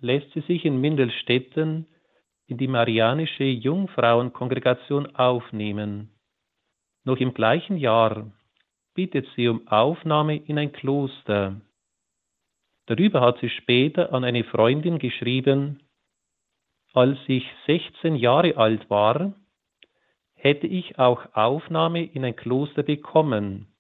lässt 0.00 0.30
sie 0.34 0.42
sich 0.42 0.66
in 0.66 0.78
Mindelstetten 0.78 1.87
in 2.46 2.58
die 2.58 2.68
Marianische 2.68 3.44
Jungfrauenkongregation 3.44 5.16
aufnehmen. 5.16 6.10
Noch 7.04 7.16
im 7.20 7.32
gleichen 7.32 7.78
Jahr 7.78 8.30
bittet 8.92 9.26
sie 9.34 9.48
um 9.48 9.66
Aufnahme 9.66 10.37
in 10.37 10.58
ein 10.58 10.72
Kloster. 10.72 11.58
Darüber 12.84 13.22
hat 13.22 13.38
sie 13.40 13.48
später 13.48 14.12
an 14.12 14.25
eine 14.25 14.44
Freundin 14.44 14.98
geschrieben, 14.98 15.82
als 16.92 17.16
ich 17.28 17.46
16 17.66 18.14
Jahre 18.14 18.58
alt 18.58 18.90
war, 18.90 19.32
hätte 20.34 20.66
ich 20.66 20.98
auch 20.98 21.34
Aufnahme 21.34 22.04
in 22.04 22.26
ein 22.26 22.37
Kloster 22.37 22.82
bekommen, 22.82 23.72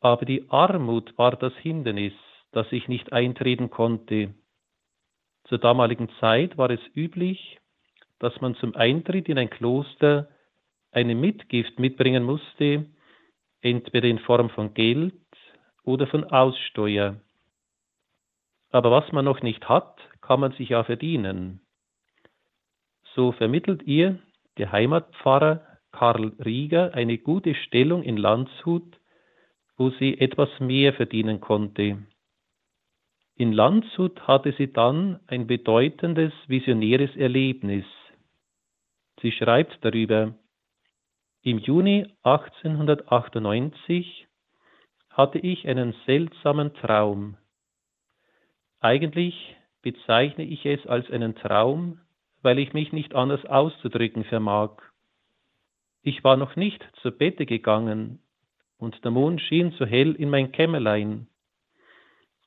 aber 0.00 0.24
die 0.24 0.50
Armut 0.50 1.16
war 1.18 1.36
das 1.36 1.54
Hindernis, 1.56 2.14
dass 2.52 2.70
ich 2.72 2.88
nicht 2.88 3.12
eintreten 3.12 3.70
konnte. 3.70 4.34
Zur 5.44 5.58
damaligen 5.58 6.08
Zeit 6.20 6.56
war 6.58 6.70
es 6.70 6.80
üblich, 6.94 7.58
dass 8.18 8.40
man 8.40 8.54
zum 8.56 8.74
Eintritt 8.74 9.28
in 9.28 9.38
ein 9.38 9.50
Kloster 9.50 10.28
eine 10.92 11.14
Mitgift 11.14 11.78
mitbringen 11.78 12.24
musste, 12.24 12.86
entweder 13.60 14.08
in 14.08 14.18
Form 14.18 14.50
von 14.50 14.74
Geld 14.74 15.14
oder 15.84 16.06
von 16.06 16.24
Aussteuer. 16.24 17.16
Aber 18.70 18.90
was 18.90 19.10
man 19.12 19.24
noch 19.24 19.42
nicht 19.42 19.68
hat, 19.68 19.98
kann 20.20 20.40
man 20.40 20.52
sich 20.52 20.70
ja 20.70 20.84
verdienen. 20.84 21.60
So 23.14 23.32
vermittelt 23.32 23.82
ihr 23.82 24.18
der 24.58 24.72
Heimatpfarrer 24.72 25.66
Karl 25.92 26.32
Rieger 26.44 26.94
eine 26.94 27.18
gute 27.18 27.54
Stellung 27.54 28.02
in 28.02 28.16
Landshut 28.16 28.99
wo 29.80 29.90
sie 29.98 30.20
etwas 30.20 30.50
mehr 30.60 30.92
verdienen 30.92 31.40
konnte. 31.40 32.06
In 33.36 33.54
Landshut 33.54 34.28
hatte 34.28 34.52
sie 34.58 34.70
dann 34.70 35.20
ein 35.26 35.46
bedeutendes 35.46 36.34
visionäres 36.48 37.16
Erlebnis. 37.16 37.86
Sie 39.22 39.32
schreibt 39.32 39.78
darüber, 39.80 40.34
im 41.40 41.56
Juni 41.56 42.06
1898 42.24 44.26
hatte 45.08 45.38
ich 45.38 45.66
einen 45.66 45.94
seltsamen 46.04 46.74
Traum. 46.74 47.38
Eigentlich 48.80 49.56
bezeichne 49.80 50.44
ich 50.44 50.66
es 50.66 50.86
als 50.86 51.10
einen 51.10 51.36
Traum, 51.36 52.02
weil 52.42 52.58
ich 52.58 52.74
mich 52.74 52.92
nicht 52.92 53.14
anders 53.14 53.46
auszudrücken 53.46 54.24
vermag. 54.24 54.72
Ich 56.02 56.22
war 56.22 56.36
noch 56.36 56.54
nicht 56.54 56.86
zu 57.00 57.12
Bette 57.12 57.46
gegangen, 57.46 58.20
und 58.80 59.04
der 59.04 59.10
Mond 59.10 59.40
schien 59.42 59.72
so 59.72 59.84
hell 59.84 60.14
in 60.14 60.30
mein 60.30 60.52
Kämmerlein. 60.52 61.28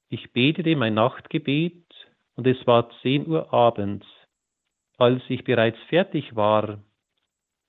Ich 0.09 0.33
betete 0.33 0.75
mein 0.75 0.95
Nachtgebet, 0.95 1.83
und 2.35 2.47
es 2.47 2.65
war 2.65 2.89
zehn 3.01 3.27
Uhr 3.27 3.53
abends. 3.53 4.07
Als 4.97 5.21
ich 5.29 5.43
bereits 5.43 5.77
fertig 5.89 6.35
war, 6.35 6.79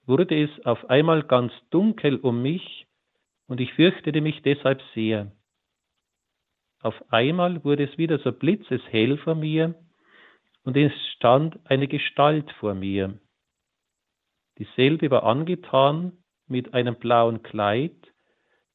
wurde 0.07 0.43
es 0.43 0.51
auf 0.65 0.89
einmal 0.89 1.23
ganz 1.23 1.53
dunkel 1.71 2.17
um 2.17 2.43
mich, 2.43 2.87
und 3.47 3.61
ich 3.61 3.75
fürchtete 3.75 4.23
mich 4.23 4.41
deshalb 4.43 4.81
sehr. 4.95 5.31
Auf 6.81 6.95
einmal 7.13 7.63
wurde 7.65 7.85
es 7.85 7.99
wieder 7.99 8.19
so 8.19 8.33
blitzeshell 8.33 9.19
vor 9.19 9.35
mir, 9.35 9.75
und 10.65 10.77
es 10.79 10.93
stand 11.17 11.59
eine 11.65 11.89
Gestalt 11.89 12.51
vor 12.53 12.75
mir. 12.75 13.19
Dieselbe 14.59 15.11
war 15.11 15.25
angetan 15.25 16.13
mit 16.47 16.73
einem 16.73 16.95
blauen 16.97 17.43
Kleid 17.43 18.14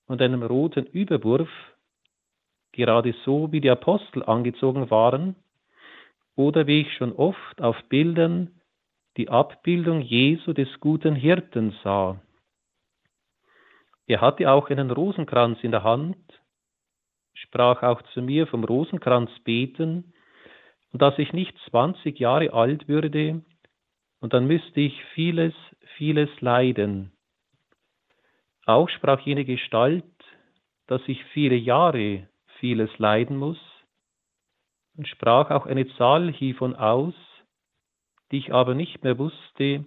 und 0.10 0.22
einem 0.22 0.42
roten 0.44 0.88
Überwurf, 0.88 1.50
gerade 2.72 3.14
so 3.24 3.52
wie 3.52 3.62
die 3.62 3.70
Apostel 3.70 4.24
angezogen 4.24 4.90
waren, 4.90 5.36
oder 6.36 6.68
wie 6.68 6.82
ich 6.82 6.94
schon 6.96 7.14
oft 7.14 7.62
auf 7.62 7.78
Bildern 7.90 8.60
die 9.18 9.30
Abbildung 9.30 10.02
Jesu 10.02 10.54
des 10.54 10.80
guten 10.80 11.16
Hirten 11.16 11.76
sah. 11.84 12.20
Er 14.08 14.22
hatte 14.22 14.52
auch 14.52 14.70
einen 14.70 14.90
Rosenkranz 14.90 15.60
in 15.62 15.72
der 15.72 15.84
Hand, 15.84 16.18
sprach 17.34 17.84
auch 17.84 18.02
zu 18.14 18.22
mir 18.22 18.48
vom 18.48 18.64
Rosenkranz 18.64 19.30
beten, 19.44 20.14
und 20.92 21.04
dass 21.04 21.20
ich 21.20 21.34
nicht 21.34 21.56
zwanzig 21.70 22.20
Jahre 22.20 22.52
alt 22.52 22.88
würde, 22.88 23.44
und 24.22 24.34
dann 24.34 24.48
müsste 24.48 24.80
ich 24.80 25.04
vieles, 25.14 25.54
vieles 25.98 26.30
leiden. 26.42 27.12
Auch 28.70 28.88
sprach 28.88 29.22
jene 29.22 29.46
Gestalt, 29.46 30.06
dass 30.86 31.02
ich 31.08 31.24
viele 31.34 31.56
Jahre 31.56 32.30
vieles 32.60 32.96
leiden 33.00 33.36
muss, 33.36 33.58
und 34.96 35.08
sprach 35.08 35.50
auch 35.50 35.66
eine 35.66 35.88
Zahl 35.96 36.32
hiervon 36.32 36.76
aus, 36.76 37.16
die 38.32 38.38
ich 38.38 38.54
aber 38.54 38.76
nicht 38.76 39.04
mehr 39.04 39.18
wusste, 39.18 39.86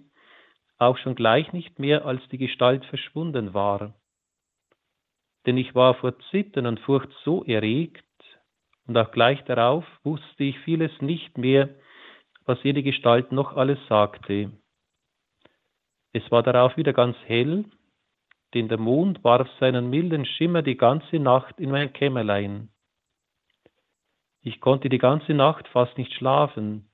auch 0.79 0.97
schon 0.97 1.15
gleich 1.15 1.53
nicht 1.53 1.79
mehr, 1.79 2.03
als 2.03 2.27
die 2.27 2.37
Gestalt 2.37 2.83
verschwunden 2.83 3.53
war. 3.53 3.93
Denn 5.45 5.57
ich 5.57 5.73
war 5.75 5.93
vor 5.93 6.19
Zittern 6.29 6.65
und 6.65 6.81
Furcht 6.81 7.13
so 7.23 7.45
erregt, 7.45 8.03
und 8.85 8.97
auch 8.97 9.11
gleich 9.11 9.41
darauf 9.45 9.85
wusste 10.03 10.43
ich 10.43 10.59
vieles 10.59 10.91
nicht 10.99 11.37
mehr, 11.37 11.69
was 12.43 12.61
jede 12.63 12.83
Gestalt 12.83 13.31
noch 13.31 13.55
alles 13.55 13.79
sagte. 13.87 14.51
Es 16.11 16.29
war 16.31 16.43
darauf 16.43 16.75
wieder 16.75 16.91
ganz 16.91 17.15
hell, 17.27 17.63
denn 18.53 18.67
der 18.67 18.79
Mond 18.79 19.23
warf 19.23 19.49
seinen 19.59 19.89
milden 19.89 20.25
Schimmer 20.25 20.61
die 20.61 20.77
ganze 20.77 21.19
Nacht 21.19 21.59
in 21.59 21.71
mein 21.71 21.91
Kämmerlein. 21.93 22.69
Ich 24.41 24.59
konnte 24.59 24.89
die 24.89 24.97
ganze 24.97 25.33
Nacht 25.33 25.67
fast 25.69 25.97
nicht 25.97 26.13
schlafen, 26.13 26.89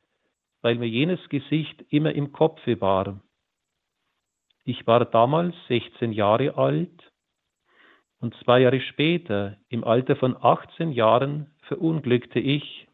weil 0.62 0.76
mir 0.76 0.88
jenes 0.88 1.20
Gesicht 1.30 1.84
immer 1.90 2.14
im 2.14 2.32
Kopfe 2.32 2.80
war. 2.80 3.22
Ich 4.64 4.86
war 4.86 5.04
damals 5.06 5.56
16 5.68 6.12
Jahre 6.12 6.56
alt 6.58 7.12
und 8.20 8.36
zwei 8.44 8.60
Jahre 8.60 8.82
später, 8.82 9.58
im 9.70 9.84
Alter 9.84 10.16
von 10.16 10.36
18 10.40 10.92
Jahren, 10.92 11.52
verunglückte 11.64 12.40
ich, 12.40 12.88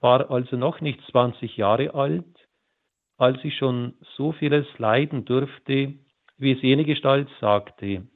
war 0.00 0.30
also 0.30 0.56
noch 0.56 0.80
nicht 0.80 1.00
20 1.10 1.56
Jahre 1.56 1.94
alt, 1.94 2.48
als 3.18 3.38
ich 3.44 3.56
schon 3.56 3.94
so 4.16 4.32
vieles 4.32 4.66
leiden 4.78 5.24
durfte, 5.24 5.94
wie 6.42 6.52
es 6.52 6.62
jene 6.62 6.84
Gestalt 6.84 7.28
sagte. 7.40 8.06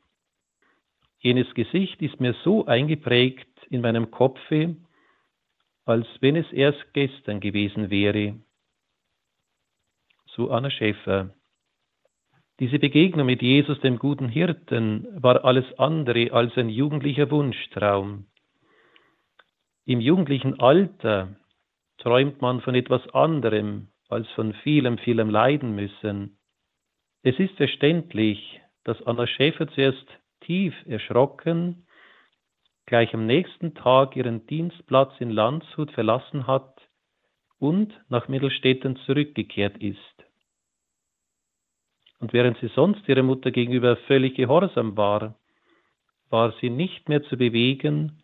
Jenes 1.21 1.53
Gesicht 1.55 2.03
ist 2.03 2.21
mir 2.21 2.35
so 2.45 2.67
eingeprägt 2.67 3.49
in 3.71 3.81
meinem 3.81 4.11
Kopfe, 4.11 4.77
als 5.85 6.07
wenn 6.21 6.37
es 6.37 6.51
erst 6.53 6.93
gestern 6.93 7.41
gewesen 7.41 7.89
wäre. 7.89 8.39
So 10.27 10.51
Anna 10.51 10.71
Schäfer. 10.71 11.31
Diese 12.59 12.79
Begegnung 12.79 13.27
mit 13.27 13.43
Jesus, 13.43 13.81
dem 13.81 13.99
guten 13.99 14.29
Hirten, 14.29 15.07
war 15.23 15.45
alles 15.45 15.67
andere 15.79 16.33
als 16.33 16.57
ein 16.57 16.69
jugendlicher 16.69 17.31
Wunschtraum. 17.31 18.27
Im 19.85 20.01
jugendlichen 20.01 20.59
Alter 20.59 21.37
träumt 21.99 22.41
man 22.41 22.61
von 22.61 22.75
etwas 22.75 23.09
anderem 23.15 23.89
als 24.09 24.29
von 24.31 24.53
vielem, 24.53 24.99
vielem 24.99 25.31
leiden 25.31 25.75
müssen. 25.75 26.36
Es 27.29 27.37
ist 27.41 27.57
verständlich, 27.57 28.61
dass 28.85 29.03
Anna 29.03 29.27
Schäfer 29.27 29.67
zuerst 29.67 30.07
tief 30.43 30.73
erschrocken, 30.87 31.85
gleich 32.87 33.13
am 33.15 33.27
nächsten 33.27 33.75
Tag 33.75 34.15
ihren 34.15 34.47
Dienstplatz 34.47 35.13
in 35.19 35.31
Landshut 35.31 35.91
verlassen 35.91 36.47
hat 36.47 36.81
und 37.59 37.93
nach 38.09 38.29
Mittelstädten 38.29 38.95
zurückgekehrt 39.07 39.77
ist. 39.79 39.99
Und 42.21 42.33
während 42.33 42.59
sie 42.59 42.69
sonst 42.77 43.09
ihrer 43.09 43.25
Mutter 43.25 43.51
gegenüber 43.51 43.97
völlig 44.07 44.37
gehorsam 44.37 44.97
war, 44.97 45.35
war 46.31 46.55
sie 46.61 46.71
nicht 46.71 47.09
mehr 47.09 47.25
zu 47.25 47.37
bewegen, 47.37 48.23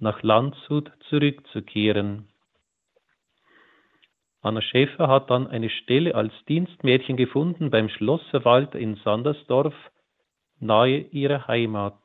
nach 0.00 0.24
Landshut 0.24 0.90
zurückzukehren. 1.08 2.29
Anna 4.42 4.62
Schäfer 4.62 5.08
hat 5.08 5.28
dann 5.28 5.46
eine 5.48 5.68
Stelle 5.68 6.14
als 6.14 6.32
Dienstmädchen 6.48 7.16
gefunden 7.16 7.70
beim 7.70 7.88
Schlosserwald 7.90 8.74
in 8.74 8.96
Sandersdorf, 8.96 9.74
nahe 10.58 10.98
ihrer 10.98 11.46
Heimat. 11.46 11.98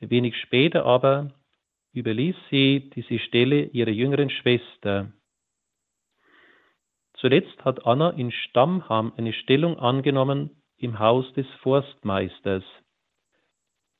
Wenig 0.00 0.36
später 0.36 0.84
aber 0.84 1.32
überließ 1.92 2.36
sie 2.50 2.90
diese 2.94 3.18
Stelle 3.18 3.64
ihrer 3.64 3.90
jüngeren 3.90 4.30
Schwester. 4.30 5.12
Zuletzt 7.14 7.64
hat 7.64 7.86
Anna 7.86 8.10
in 8.10 8.30
Stammham 8.30 9.12
eine 9.16 9.32
Stellung 9.32 9.78
angenommen 9.78 10.62
im 10.76 10.98
Haus 10.98 11.32
des 11.32 11.46
Forstmeisters. 11.62 12.62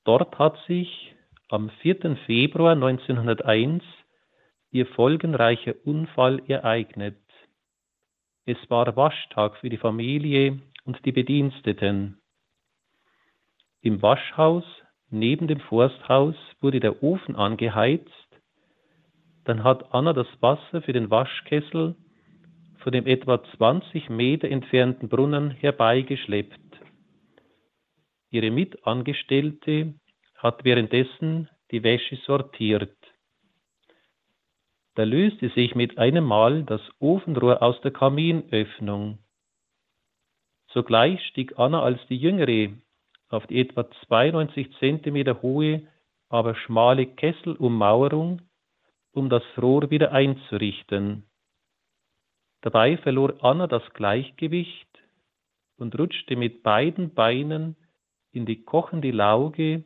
Dort 0.05 0.39
hat 0.39 0.57
sich 0.67 1.15
am 1.49 1.71
4. 1.83 2.17
Februar 2.27 2.73
1901 2.73 3.83
ihr 4.71 4.87
folgenreicher 4.87 5.75
Unfall 5.85 6.43
ereignet. 6.47 7.19
Es 8.45 8.59
war 8.69 8.97
Waschtag 8.97 9.57
für 9.59 9.69
die 9.69 9.77
Familie 9.77 10.61
und 10.85 11.05
die 11.05 11.13
Bediensteten. 11.13 12.21
Im 13.81 14.03
Waschhaus 14.03 14.65
neben 15.11 15.49
dem 15.49 15.61
Forsthaus 15.61 16.35
wurde 16.61 16.81
der 16.81 17.03
Ofen 17.03 17.37
angeheizt. 17.37 18.11
Dann 19.45 19.65
hat 19.65 19.95
Anna 19.95 20.13
das 20.13 20.29
Wasser 20.41 20.83
für 20.83 20.93
den 20.93 21.11
Waschkessel 21.11 21.97
von 22.79 22.93
dem 22.93 23.07
etwa 23.07 23.43
20 23.57 24.09
Meter 24.09 24.49
entfernten 24.49 25.09
Brunnen 25.09 25.51
herbeigeschleppt. 25.51 26.59
Ihre 28.31 28.51
Mitangestellte 28.51 29.95
hat 30.37 30.65
währenddessen 30.65 31.49
die 31.71 31.83
Wäsche 31.83 32.17
sortiert. 32.27 32.98
Da 34.99 35.05
löste 35.05 35.49
sich 35.51 35.77
mit 35.77 35.97
einem 35.97 36.25
Mal 36.25 36.65
das 36.65 36.81
Ofenrohr 36.99 37.63
aus 37.63 37.81
der 37.83 37.93
Kaminöffnung. 37.93 39.21
Sogleich 40.73 41.25
stieg 41.27 41.57
Anna 41.57 41.85
als 41.85 42.05
die 42.09 42.17
Jüngere 42.17 42.73
auf 43.29 43.47
die 43.47 43.61
etwa 43.61 43.89
92 44.09 44.77
Zentimeter 44.81 45.41
hohe, 45.41 45.87
aber 46.29 46.57
schmale 46.57 47.07
Kesselummauerung, 47.07 48.43
um 49.13 49.31
das 49.31 49.45
Rohr 49.57 49.89
wieder 49.89 50.11
einzurichten. 50.11 51.31
Dabei 52.63 52.97
verlor 52.97 53.35
Anna 53.41 53.69
das 53.69 53.89
Gleichgewicht 53.95 54.89
und 55.77 55.97
rutschte 55.97 56.35
mit 56.35 56.65
beiden 56.65 57.15
Beinen 57.15 57.77
in 58.33 58.47
die 58.47 58.65
kochende 58.65 59.13
Lauge 59.13 59.85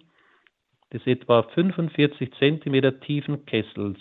des 0.91 1.07
etwa 1.07 1.43
45 1.43 2.33
Zentimeter 2.39 2.99
tiefen 3.01 3.45
Kessels. 3.45 4.01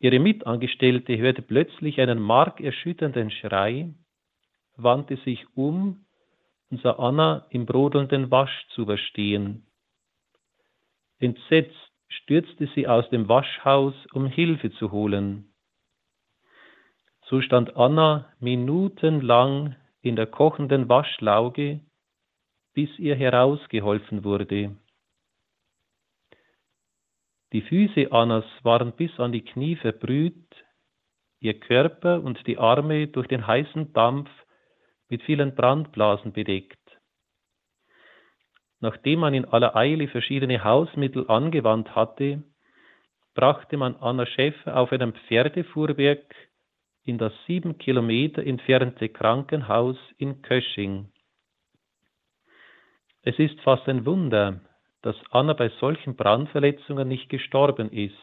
Ihre 0.00 0.18
Mitangestellte 0.18 1.18
hörte 1.18 1.42
plötzlich 1.42 2.00
einen 2.00 2.18
markerschütternden 2.18 3.30
Schrei, 3.30 3.94
wandte 4.76 5.16
sich 5.18 5.44
um 5.54 6.06
und 6.70 6.80
sah 6.80 6.92
Anna 6.92 7.46
im 7.50 7.66
brodelnden 7.66 8.30
Waschzuber 8.30 8.96
stehen. 8.96 9.66
Entsetzt 11.18 11.76
stürzte 12.08 12.66
sie 12.74 12.88
aus 12.88 13.08
dem 13.10 13.28
Waschhaus, 13.28 13.94
um 14.14 14.26
Hilfe 14.26 14.72
zu 14.72 14.90
holen. 14.90 15.52
So 17.26 17.42
stand 17.42 17.76
Anna 17.76 18.32
minutenlang 18.40 19.76
in 20.00 20.16
der 20.16 20.26
kochenden 20.26 20.88
Waschlauge, 20.88 21.80
bis 22.72 22.88
ihr 22.98 23.16
herausgeholfen 23.16 24.24
wurde. 24.24 24.76
Die 27.52 27.62
Füße 27.62 28.12
Annas 28.12 28.44
waren 28.62 28.92
bis 28.92 29.18
an 29.18 29.32
die 29.32 29.44
Knie 29.44 29.76
verbrüht, 29.76 30.64
ihr 31.40 31.58
Körper 31.58 32.22
und 32.22 32.46
die 32.46 32.58
Arme 32.58 33.08
durch 33.08 33.26
den 33.26 33.46
heißen 33.46 33.92
Dampf 33.92 34.30
mit 35.08 35.22
vielen 35.22 35.54
Brandblasen 35.54 36.32
bedeckt. 36.32 36.78
Nachdem 38.78 39.20
man 39.20 39.34
in 39.34 39.44
aller 39.44 39.74
Eile 39.74 40.06
verschiedene 40.08 40.62
Hausmittel 40.62 41.28
angewandt 41.28 41.94
hatte, 41.94 42.42
brachte 43.34 43.76
man 43.76 43.96
Anna 43.96 44.26
Schäfer 44.26 44.76
auf 44.76 44.92
einem 44.92 45.12
Pferdefuhrwerk 45.12 46.34
in 47.04 47.18
das 47.18 47.32
sieben 47.46 47.78
Kilometer 47.78 48.44
entfernte 48.46 49.08
Krankenhaus 49.08 49.96
in 50.18 50.42
Kösching. 50.42 51.10
Es 53.22 53.38
ist 53.38 53.60
fast 53.60 53.88
ein 53.88 54.06
Wunder, 54.06 54.60
dass 55.02 55.16
Anna 55.30 55.54
bei 55.54 55.70
solchen 55.80 56.16
Brandverletzungen 56.16 57.08
nicht 57.08 57.28
gestorben 57.28 57.90
ist. 57.90 58.14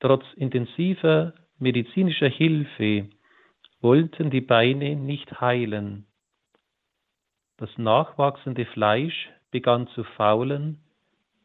Trotz 0.00 0.24
intensiver 0.34 1.34
medizinischer 1.58 2.28
Hilfe 2.28 3.08
wollten 3.80 4.30
die 4.30 4.40
Beine 4.40 4.96
nicht 4.96 5.40
heilen. 5.40 6.06
Das 7.56 7.70
nachwachsende 7.78 8.66
Fleisch 8.66 9.30
begann 9.50 9.86
zu 9.88 10.02
faulen 10.02 10.80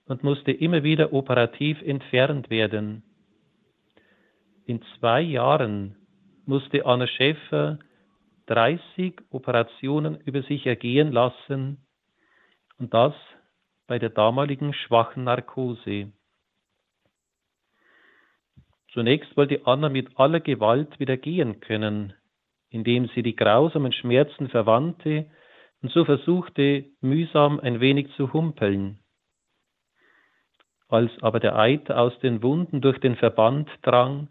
und 0.06 0.23
musste 0.23 0.52
immer 0.52 0.84
wieder 0.84 1.13
operativ 1.13 1.82
entfernt 1.84 2.49
werden. 2.49 3.04
In 4.65 4.82
zwei 4.97 5.21
Jahren 5.21 5.95
musste 6.45 6.86
Anna 6.86 7.06
Schäfer 7.06 7.78
30 8.47 9.21
Operationen 9.30 10.19
über 10.21 10.41
sich 10.41 10.65
ergehen 10.65 11.12
lassen 11.12 11.86
und 12.80 12.94
das 12.94 13.13
bei 13.88 14.00
der 14.00 14.10
damaligen 14.10 14.74
schwachen 14.74 15.26
Narkose. 15.26 16.12
Zunächst 18.92 19.36
wollte 19.38 19.65
Anna 19.65 19.89
mit 19.89 20.18
aller 20.18 20.39
Gewalt 20.39 21.00
wieder 21.00 21.18
gehen 21.18 21.60
können, 21.60 22.13
indem 22.70 23.08
sie 23.10 23.22
die 23.22 23.36
grausamen 23.36 23.92
Schmerzen 23.92 24.50
verwandte 24.50 25.30
und 25.82 25.92
so 25.92 26.06
versuchte, 26.06 26.86
mühsam 27.02 27.60
ein 27.60 27.80
wenig 27.80 28.12
zu 28.15 28.34
humpeln. 28.34 29.00
Als 30.88 31.12
aber 31.22 31.39
der 31.39 31.56
Eiter 31.56 32.00
aus 32.00 32.18
den 32.20 32.42
Wunden 32.42 32.82
durch 32.82 33.00
den 33.00 33.15
Verband 33.15 33.70
drang, 33.84 34.28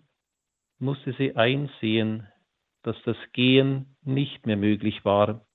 musste 0.81 1.13
sie 1.13 1.37
einsehen, 1.37 2.27
dass 2.83 2.97
das 3.05 3.17
Gehen 3.33 3.97
nicht 4.03 4.47
mehr 4.47 4.57
möglich 4.57 5.05
war. 5.05 5.47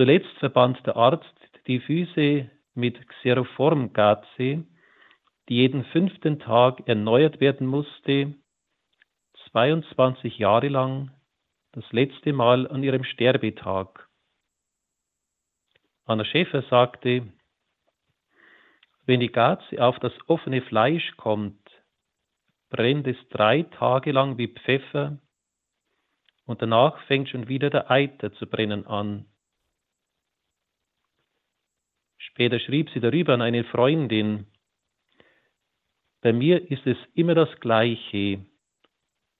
Zuletzt 0.00 0.32
verband 0.38 0.78
der 0.86 0.96
Arzt 0.96 1.34
die 1.66 1.78
Füße 1.78 2.50
mit 2.72 3.06
Xeroformgaze, 3.06 4.64
die 5.46 5.54
jeden 5.54 5.84
fünften 5.84 6.38
Tag 6.38 6.88
erneuert 6.88 7.38
werden 7.38 7.66
musste, 7.66 8.34
22 9.50 10.38
Jahre 10.38 10.68
lang, 10.68 11.10
das 11.72 11.84
letzte 11.92 12.32
Mal 12.32 12.66
an 12.66 12.82
ihrem 12.82 13.04
Sterbetag. 13.04 14.08
Anna 16.06 16.24
Schäfer 16.24 16.62
sagte, 16.70 17.30
wenn 19.04 19.20
die 19.20 19.30
Gaze 19.30 19.84
auf 19.84 19.98
das 19.98 20.14
offene 20.28 20.62
Fleisch 20.62 21.14
kommt, 21.18 21.60
brennt 22.70 23.06
es 23.06 23.18
drei 23.28 23.64
Tage 23.64 24.12
lang 24.12 24.38
wie 24.38 24.48
Pfeffer 24.48 25.18
und 26.46 26.62
danach 26.62 26.98
fängt 27.02 27.28
schon 27.28 27.48
wieder 27.48 27.68
der 27.68 27.90
Eiter 27.90 28.32
zu 28.32 28.46
brennen 28.46 28.86
an. 28.86 29.26
Später 32.20 32.60
schrieb 32.60 32.90
sie 32.90 33.00
darüber 33.00 33.32
an 33.34 33.42
eine 33.42 33.64
Freundin, 33.64 34.46
bei 36.22 36.34
mir 36.34 36.70
ist 36.70 36.86
es 36.86 36.98
immer 37.14 37.34
das 37.34 37.48
Gleiche. 37.60 38.44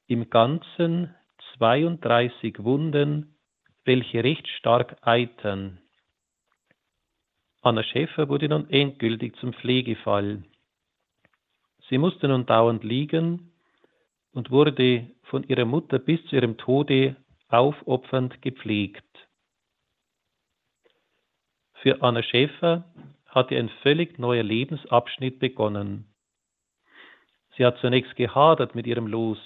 Im 0.07 0.31
Ganzen 0.31 1.15
32 1.59 2.65
Wunden, 2.65 3.37
welche 3.85 4.25
recht 4.25 4.49
stark 4.49 4.97
eitern. 5.07 5.79
Anna 7.61 7.83
Schäfer 7.83 8.31
wurde 8.31 8.49
nun 8.49 8.71
endgültig 8.71 9.37
zum 9.37 9.53
Pflegefall. 9.53 10.43
Sie 11.91 11.99
musste 11.99 12.29
nun 12.29 12.47
dauernd 12.47 12.83
liegen 12.83 13.53
und 14.33 14.51
wurde 14.51 15.11
von 15.25 15.45
ihrer 15.45 15.67
Mutter 15.67 15.99
bis 15.99 16.25
zu 16.27 16.37
ihrem 16.37 16.57
Tode 16.57 17.17
aufopfernd 17.49 18.41
gepflegt. 18.41 19.05
Für 21.83 22.03
Anna 22.03 22.23
Schäfer 22.23 22.85
hatte 23.27 23.57
ein 23.57 23.71
völlig 23.83 24.19
neuer 24.19 24.43
Lebensabschnitt 24.43 25.39
begonnen. 25.39 26.15
Sie 27.57 27.65
hat 27.65 27.79
zunächst 27.79 28.17
gehadert 28.17 28.75
mit 28.75 28.87
ihrem 28.87 29.07
Los. 29.07 29.39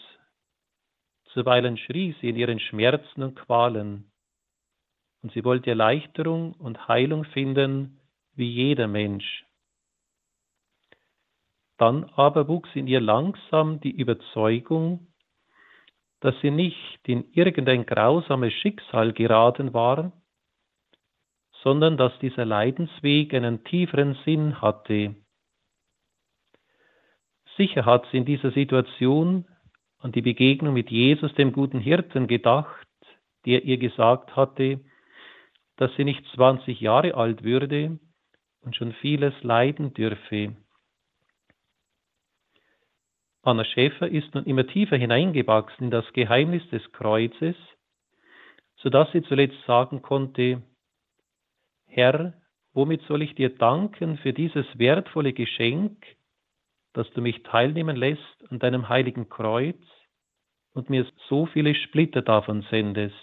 Zuweilen 1.26 1.78
schrie 1.78 2.16
sie 2.20 2.30
in 2.30 2.36
ihren 2.36 2.58
Schmerzen 2.58 3.22
und 3.22 3.36
Qualen. 3.36 4.10
Und 5.22 5.32
sie 5.32 5.44
wollte 5.44 5.70
Erleichterung 5.70 6.54
und 6.54 6.88
Heilung 6.88 7.24
finden, 7.24 8.00
wie 8.34 8.50
jeder 8.50 8.88
Mensch. 8.88 9.44
Dann 11.78 12.04
aber 12.16 12.48
wuchs 12.48 12.70
in 12.74 12.88
ihr 12.88 13.00
langsam 13.00 13.80
die 13.80 13.92
Überzeugung, 13.92 15.06
dass 16.18 16.34
sie 16.40 16.50
nicht 16.50 17.00
in 17.06 17.30
irgendein 17.32 17.86
grausames 17.86 18.52
Schicksal 18.54 19.12
geraten 19.12 19.72
war, 19.72 20.12
sondern 21.64 21.96
dass 21.96 22.16
dieser 22.20 22.44
Leidensweg 22.44 23.33
einen 23.35 23.64
tieferen 23.64 24.16
Sinn 24.24 24.61
hatte. 24.61 25.16
Sicher 27.57 27.87
hat 27.87 28.07
sie 28.11 28.18
in 28.18 28.27
dieser 28.27 28.53
Situation 28.53 29.46
an 29.98 30.12
die 30.12 30.20
Begegnung 30.20 30.74
mit 30.74 30.90
Jesus, 30.90 31.33
dem 31.35 31.53
guten 31.53 31.81
Hirten, 31.81 32.27
gedacht, 32.27 32.87
der 33.46 33.64
ihr 33.64 33.79
gesagt 33.79 34.37
hatte, 34.37 34.81
dass 35.77 35.90
sie 35.96 36.05
nicht 36.05 36.24
20 36.35 36.81
Jahre 36.81 37.14
alt 37.14 37.42
würde, 37.42 37.98
und 38.61 38.77
schon 38.77 38.92
vieles 38.94 39.35
leiden 39.42 39.92
dürfe. 39.92 40.57
Anna 43.42 43.64
Schäfer 43.64 44.09
ist 44.09 44.35
nun 44.35 44.44
immer 44.44 44.66
tiefer 44.66 44.96
hineingewachsen 44.96 45.87
in 45.87 45.90
das 45.90 46.11
Geheimnis 46.14 46.66
des 46.70 46.92
Kreuzes, 46.92 47.57
so 48.77 48.88
dass 48.88 49.11
sie 49.12 49.22
zuletzt 49.22 49.62
sagen 49.66 50.00
konnte, 50.00 50.62
Herr, 51.94 52.35
womit 52.72 53.02
soll 53.02 53.22
ich 53.22 53.37
dir 53.37 53.50
danken 53.50 54.18
für 54.18 54.33
dieses 54.33 54.66
wertvolle 54.76 55.33
Geschenk, 55.33 56.04
dass 56.92 57.09
du 57.12 57.20
mich 57.20 57.44
teilnehmen 57.44 57.96
lässt 57.96 58.50
an 58.50 58.59
deinem 58.59 58.88
heiligen 58.88 59.28
Kreuz 59.28 59.80
und 60.72 60.90
mir 60.90 61.07
so 61.28 61.46
viele 61.46 61.76
Splitter 61.76 62.20
davon 62.22 62.66
sendest? 62.68 63.14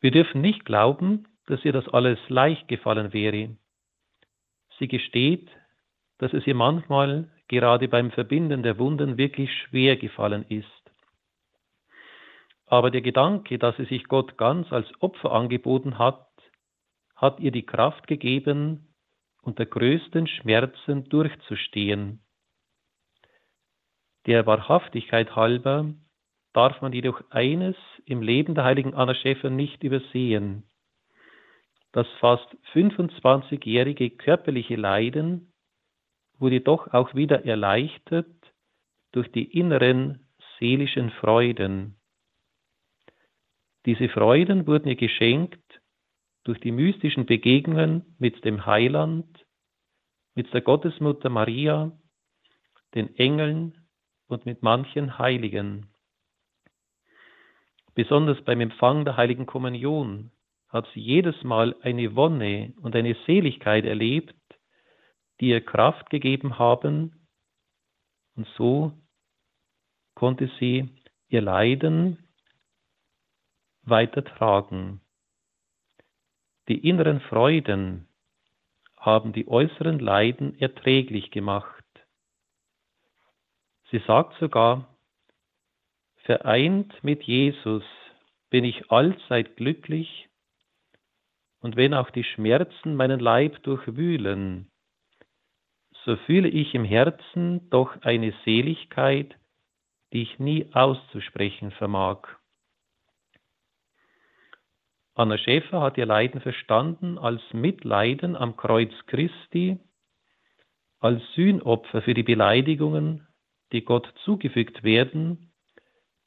Wir 0.00 0.10
dürfen 0.10 0.42
nicht 0.42 0.66
glauben, 0.66 1.28
dass 1.46 1.64
ihr 1.64 1.72
das 1.72 1.88
alles 1.88 2.18
leicht 2.28 2.68
gefallen 2.68 3.14
wäre. 3.14 3.56
Sie 4.78 4.88
gesteht, 4.88 5.48
dass 6.18 6.34
es 6.34 6.46
ihr 6.46 6.54
manchmal 6.54 7.30
gerade 7.48 7.88
beim 7.88 8.10
Verbinden 8.10 8.62
der 8.62 8.78
Wunden 8.78 9.16
wirklich 9.16 9.50
schwer 9.62 9.96
gefallen 9.96 10.44
ist. 10.50 10.81
Aber 12.72 12.90
der 12.90 13.02
Gedanke, 13.02 13.58
dass 13.58 13.76
sie 13.76 13.84
sich 13.84 14.04
Gott 14.04 14.38
ganz 14.38 14.72
als 14.72 14.88
Opfer 15.02 15.32
angeboten 15.32 15.98
hat, 15.98 16.26
hat 17.14 17.38
ihr 17.38 17.50
die 17.50 17.66
Kraft 17.66 18.06
gegeben, 18.06 18.94
unter 19.42 19.66
größten 19.66 20.26
Schmerzen 20.26 21.04
durchzustehen. 21.10 22.24
Der 24.24 24.46
Wahrhaftigkeit 24.46 25.36
halber 25.36 25.92
darf 26.54 26.80
man 26.80 26.94
jedoch 26.94 27.22
eines 27.28 27.76
im 28.06 28.22
Leben 28.22 28.54
der 28.54 28.64
heiligen 28.64 28.94
Anna 28.94 29.14
Schäfer 29.16 29.50
nicht 29.50 29.84
übersehen. 29.84 30.62
Das 31.92 32.06
fast 32.20 32.48
25-jährige 32.72 34.08
körperliche 34.08 34.76
Leiden 34.76 35.52
wurde 36.38 36.62
doch 36.62 36.90
auch 36.94 37.14
wieder 37.14 37.44
erleichtert 37.44 38.34
durch 39.12 39.30
die 39.30 39.58
inneren 39.58 40.26
seelischen 40.58 41.10
Freuden. 41.10 41.98
Diese 43.86 44.08
Freuden 44.08 44.66
wurden 44.66 44.88
ihr 44.88 44.96
geschenkt 44.96 45.80
durch 46.44 46.60
die 46.60 46.72
mystischen 46.72 47.26
Begegnungen 47.26 48.14
mit 48.18 48.44
dem 48.44 48.66
Heiland, 48.66 49.44
mit 50.34 50.52
der 50.52 50.60
Gottesmutter 50.60 51.28
Maria, 51.28 51.92
den 52.94 53.14
Engeln 53.16 53.88
und 54.28 54.46
mit 54.46 54.62
manchen 54.62 55.18
Heiligen. 55.18 55.92
Besonders 57.94 58.42
beim 58.44 58.60
Empfang 58.60 59.04
der 59.04 59.16
heiligen 59.16 59.46
Kommunion 59.46 60.30
hat 60.68 60.88
sie 60.94 61.00
jedes 61.00 61.42
Mal 61.42 61.76
eine 61.82 62.16
Wonne 62.16 62.72
und 62.80 62.96
eine 62.96 63.14
Seligkeit 63.26 63.84
erlebt, 63.84 64.34
die 65.40 65.48
ihr 65.48 65.60
Kraft 65.60 66.08
gegeben 66.08 66.58
haben, 66.58 67.26
und 68.34 68.48
so 68.56 68.92
konnte 70.14 70.50
sie 70.58 70.88
ihr 71.28 71.42
Leiden 71.42 72.28
weitertragen. 73.82 75.00
Die 76.68 76.88
inneren 76.88 77.20
Freuden 77.20 78.08
haben 78.96 79.32
die 79.32 79.48
äußeren 79.48 79.98
Leiden 79.98 80.58
erträglich 80.58 81.30
gemacht. 81.30 81.84
Sie 83.90 83.98
sagt 84.06 84.38
sogar, 84.38 84.88
vereint 86.24 87.02
mit 87.02 87.24
Jesus 87.24 87.84
bin 88.48 88.64
ich 88.64 88.90
allzeit 88.90 89.56
glücklich, 89.56 90.28
und 91.60 91.76
wenn 91.76 91.94
auch 91.94 92.10
die 92.10 92.24
Schmerzen 92.24 92.96
meinen 92.96 93.20
Leib 93.20 93.62
durchwühlen, 93.62 94.68
so 96.04 96.16
fühle 96.16 96.48
ich 96.48 96.74
im 96.74 96.84
Herzen 96.84 97.70
doch 97.70 98.02
eine 98.02 98.34
Seligkeit, 98.44 99.36
die 100.12 100.22
ich 100.22 100.38
nie 100.38 100.68
auszusprechen 100.72 101.70
vermag. 101.70 102.41
Anna 105.14 105.36
Schäfer 105.36 105.82
hat 105.82 105.98
ihr 105.98 106.06
Leiden 106.06 106.40
verstanden 106.40 107.18
als 107.18 107.42
Mitleiden 107.52 108.34
am 108.34 108.56
Kreuz 108.56 108.92
Christi, 109.06 109.78
als 111.00 111.22
Sühnopfer 111.34 112.00
für 112.00 112.14
die 112.14 112.22
Beleidigungen, 112.22 113.26
die 113.72 113.84
Gott 113.84 114.10
zugefügt 114.24 114.84
werden, 114.84 115.52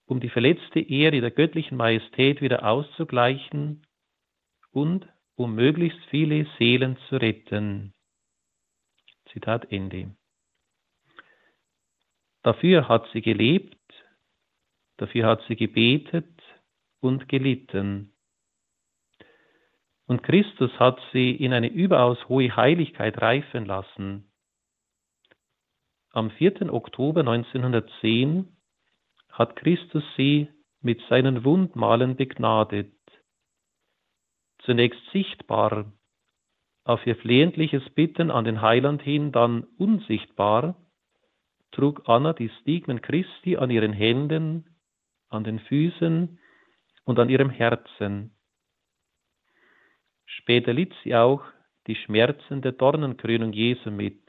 um 0.05 0.19
die 0.19 0.29
verletzte 0.29 0.79
Ehre 0.79 1.19
der 1.19 1.31
göttlichen 1.31 1.77
Majestät 1.77 2.41
wieder 2.41 2.63
auszugleichen 2.63 3.87
und 4.71 5.07
um 5.35 5.55
möglichst 5.55 5.99
viele 6.11 6.45
Seelen 6.59 6.97
zu 7.09 7.15
retten. 7.15 7.93
Zitat 9.31 9.71
Ende. 9.71 10.15
Dafür 12.43 12.87
hat 12.87 13.09
sie 13.11 13.21
gelebt, 13.21 13.75
dafür 14.97 15.25
hat 15.25 15.41
sie 15.47 15.55
gebetet 15.55 16.39
und 16.99 17.27
gelitten. 17.27 18.14
Und 20.07 20.21
Christus 20.23 20.71
hat 20.79 20.99
sie 21.13 21.31
in 21.31 21.53
eine 21.53 21.67
überaus 21.67 22.17
hohe 22.29 22.55
Heiligkeit 22.55 23.21
reifen 23.21 23.65
lassen. 23.65 24.31
Am 26.11 26.29
4. 26.31 26.73
Oktober 26.73 27.21
1910 27.21 28.55
hat 29.31 29.55
Christus 29.55 30.03
sie 30.15 30.47
mit 30.81 31.01
seinen 31.09 31.43
Wundmalen 31.43 32.15
begnadet. 32.15 32.93
Zunächst 34.59 35.01
sichtbar, 35.11 35.91
auf 36.83 37.05
ihr 37.07 37.15
flehentliches 37.15 37.89
Bitten 37.89 38.29
an 38.29 38.45
den 38.45 38.61
Heiland 38.61 39.01
hin 39.01 39.31
dann 39.31 39.63
unsichtbar, 39.77 40.75
trug 41.71 42.07
Anna 42.07 42.33
die 42.33 42.49
Stigmen 42.61 43.01
Christi 43.01 43.57
an 43.57 43.71
ihren 43.71 43.91
Händen, 43.91 44.77
an 45.29 45.43
den 45.43 45.59
Füßen 45.59 46.39
und 47.03 47.19
an 47.19 47.29
ihrem 47.29 47.49
Herzen. 47.49 48.34
Später 50.25 50.73
litt 50.73 50.93
sie 51.03 51.15
auch 51.15 51.43
die 51.87 51.95
Schmerzen 51.95 52.61
der 52.61 52.71
Dornenkrönung 52.71 53.53
Jesu 53.53 53.91
mit. 53.91 54.19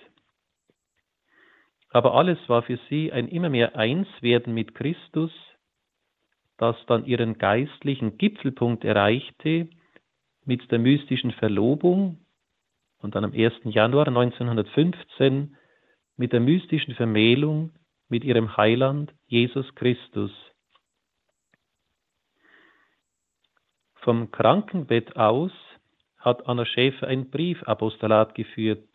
Aber 1.91 2.15
alles 2.15 2.39
war 2.49 2.63
für 2.63 2.79
sie 2.89 3.13
ein 3.13 3.29
immer 3.29 3.49
mehr 3.49 3.77
Einswerden 3.77 4.53
mit 4.53 4.75
Christus, 4.75 5.33
das 6.59 6.77
dann 6.87 7.07
ihren 7.07 7.39
geistlichen 7.39 8.19
Gipfelpunkt 8.19 8.85
erreichte 8.85 9.69
mit 10.45 10.71
der 10.71 10.79
mystischen 10.79 11.33
Verlobung 11.33 12.19
und 12.99 13.15
dann 13.15 13.25
am 13.25 13.33
1. 13.33 13.53
Januar 13.65 14.09
1915 14.09 15.57
mit 16.17 16.33
der 16.33 16.41
mystischen 16.41 16.95
Vermählung 16.95 17.73
mit 18.09 18.25
ihrem 18.25 18.57
Heiland 18.57 19.13
Jesus 19.27 19.75
Christus. 19.75 20.31
Vom 23.97 24.31
Krankenbett 24.31 25.17
aus 25.17 25.53
hat 26.27 26.49
Anna 26.49 26.67
Schäfer 26.67 27.07
ein 27.07 27.31
Briefapostolat 27.31 28.35
geführt. 28.35 28.89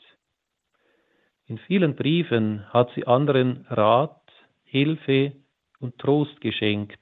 In 1.45 1.59
vielen 1.59 1.95
Briefen 1.95 2.67
hat 2.73 2.91
sie 2.93 3.07
anderen 3.07 3.65
Rat, 3.69 4.21
Hilfe 4.65 5.37
und 5.79 5.97
Trost 5.97 6.41
geschenkt. 6.41 6.99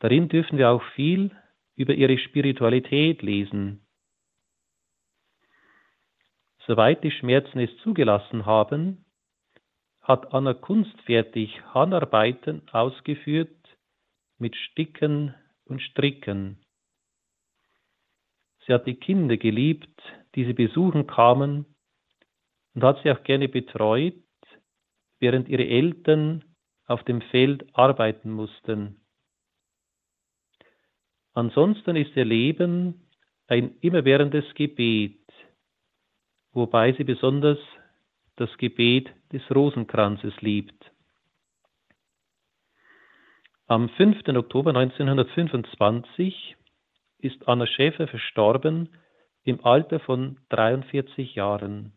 Darin 0.00 0.28
dürfen 0.28 0.58
wir 0.58 0.68
auch 0.68 0.82
viel 0.94 1.30
über 1.76 1.94
ihre 1.94 2.18
Spiritualität 2.18 3.22
lesen. 3.22 3.86
Soweit 6.66 7.02
die 7.02 7.10
Schmerzen 7.10 7.58
es 7.58 7.74
zugelassen 7.78 8.44
haben, 8.44 9.06
hat 10.02 10.34
Anna 10.34 10.52
kunstfertig 10.52 11.58
Handarbeiten 11.72 12.68
ausgeführt 12.70 13.78
mit 14.36 14.54
Sticken 14.56 15.34
und 15.64 15.80
Stricken. 15.80 16.62
Sie 18.66 18.72
hat 18.72 18.86
die 18.86 18.94
Kinder 18.94 19.36
geliebt, 19.36 20.00
die 20.34 20.44
sie 20.44 20.52
besuchen 20.52 21.06
kamen, 21.06 21.66
und 22.74 22.84
hat 22.84 23.02
sie 23.02 23.10
auch 23.10 23.22
gerne 23.24 23.48
betreut, 23.48 24.14
während 25.18 25.48
ihre 25.48 25.66
Eltern 25.66 26.44
auf 26.86 27.04
dem 27.04 27.20
Feld 27.22 27.66
arbeiten 27.74 28.30
mussten. 28.30 29.00
Ansonsten 31.32 31.96
ist 31.96 32.16
ihr 32.16 32.24
Leben 32.24 33.08
ein 33.46 33.76
immerwährendes 33.80 34.44
Gebet, 34.54 35.20
wobei 36.52 36.92
sie 36.92 37.04
besonders 37.04 37.58
das 38.36 38.56
Gebet 38.58 39.10
des 39.32 39.42
Rosenkranzes 39.54 40.40
liebt. 40.40 40.90
Am 43.66 43.88
5. 43.90 44.26
Oktober 44.28 44.74
1925 44.74 46.56
ist 47.22 47.48
Anna 47.48 47.66
Schäfer 47.66 48.08
verstorben 48.08 48.88
im 49.44 49.64
Alter 49.64 50.00
von 50.00 50.38
43 50.50 51.34
Jahren. 51.34 51.92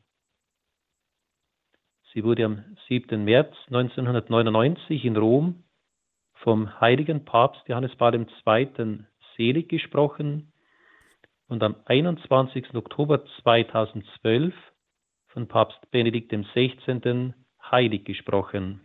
Sie 2.13 2.23
wurde 2.23 2.45
am 2.45 2.63
7. 2.87 3.23
März 3.23 3.55
1999 3.67 5.03
in 5.03 5.17
Rom 5.17 5.63
vom 6.35 6.79
heiligen 6.79 7.25
Papst 7.25 7.67
Johannes 7.67 7.95
Paul 7.95 8.15
II. 8.15 9.05
selig 9.35 9.69
gesprochen 9.69 10.51
und 11.47 11.63
am 11.63 11.75
21. 11.85 12.75
Oktober 12.75 13.25
2012 13.41 14.53
von 15.27 15.47
Papst 15.47 15.79
Benedikt 15.89 16.31
XVI. 16.31 17.33
heilig 17.71 18.05
gesprochen. 18.05 18.81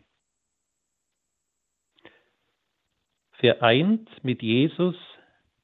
Vereint 3.32 4.08
mit 4.24 4.42
Jesus 4.42 4.96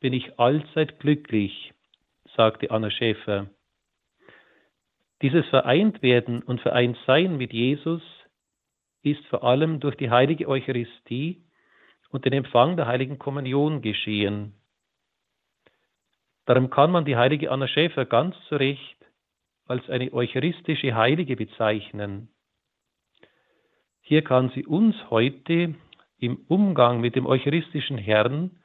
bin 0.04 0.12
ich 0.12 0.38
allzeit 0.38 1.00
glücklich, 1.00 1.72
sagte 2.36 2.70
Anna 2.70 2.90
Schäfer. 2.90 3.46
Dieses 5.22 5.46
Vereintwerden 5.46 6.42
und 6.42 6.60
Vereintsein 6.60 7.38
mit 7.38 7.54
Jesus 7.54 8.02
ist 9.00 9.24
vor 9.28 9.44
allem 9.44 9.80
durch 9.80 9.96
die 9.96 10.10
heilige 10.10 10.46
Eucharistie 10.46 11.42
und 12.10 12.26
den 12.26 12.34
Empfang 12.34 12.76
der 12.76 12.86
heiligen 12.86 13.18
Kommunion 13.18 13.80
geschehen. 13.80 14.52
Darum 16.44 16.68
kann 16.68 16.90
man 16.90 17.06
die 17.06 17.16
heilige 17.16 17.50
Anna 17.50 17.66
Schäfer 17.66 18.04
ganz 18.04 18.36
zu 18.50 18.56
Recht 18.56 18.98
als 19.64 19.88
eine 19.88 20.12
eucharistische 20.12 20.94
Heilige 20.94 21.34
bezeichnen. 21.34 22.28
Hier 24.02 24.22
kann 24.22 24.50
sie 24.54 24.66
uns 24.66 24.96
heute 25.08 25.74
im 26.18 26.44
Umgang 26.46 27.00
mit 27.00 27.16
dem 27.16 27.24
eucharistischen 27.24 27.96
Herrn 27.96 28.60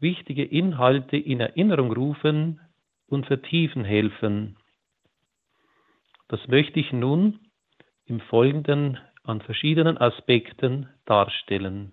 wichtige 0.00 0.44
Inhalte 0.44 1.16
in 1.16 1.40
Erinnerung 1.40 1.92
rufen 1.92 2.60
und 3.06 3.26
vertiefen 3.26 3.84
helfen. 3.84 4.56
Das 6.28 6.46
möchte 6.46 6.78
ich 6.78 6.92
nun 6.92 7.40
im 8.04 8.20
Folgenden 8.20 8.98
an 9.24 9.40
verschiedenen 9.40 9.98
Aspekten 9.98 10.88
darstellen. 11.04 11.92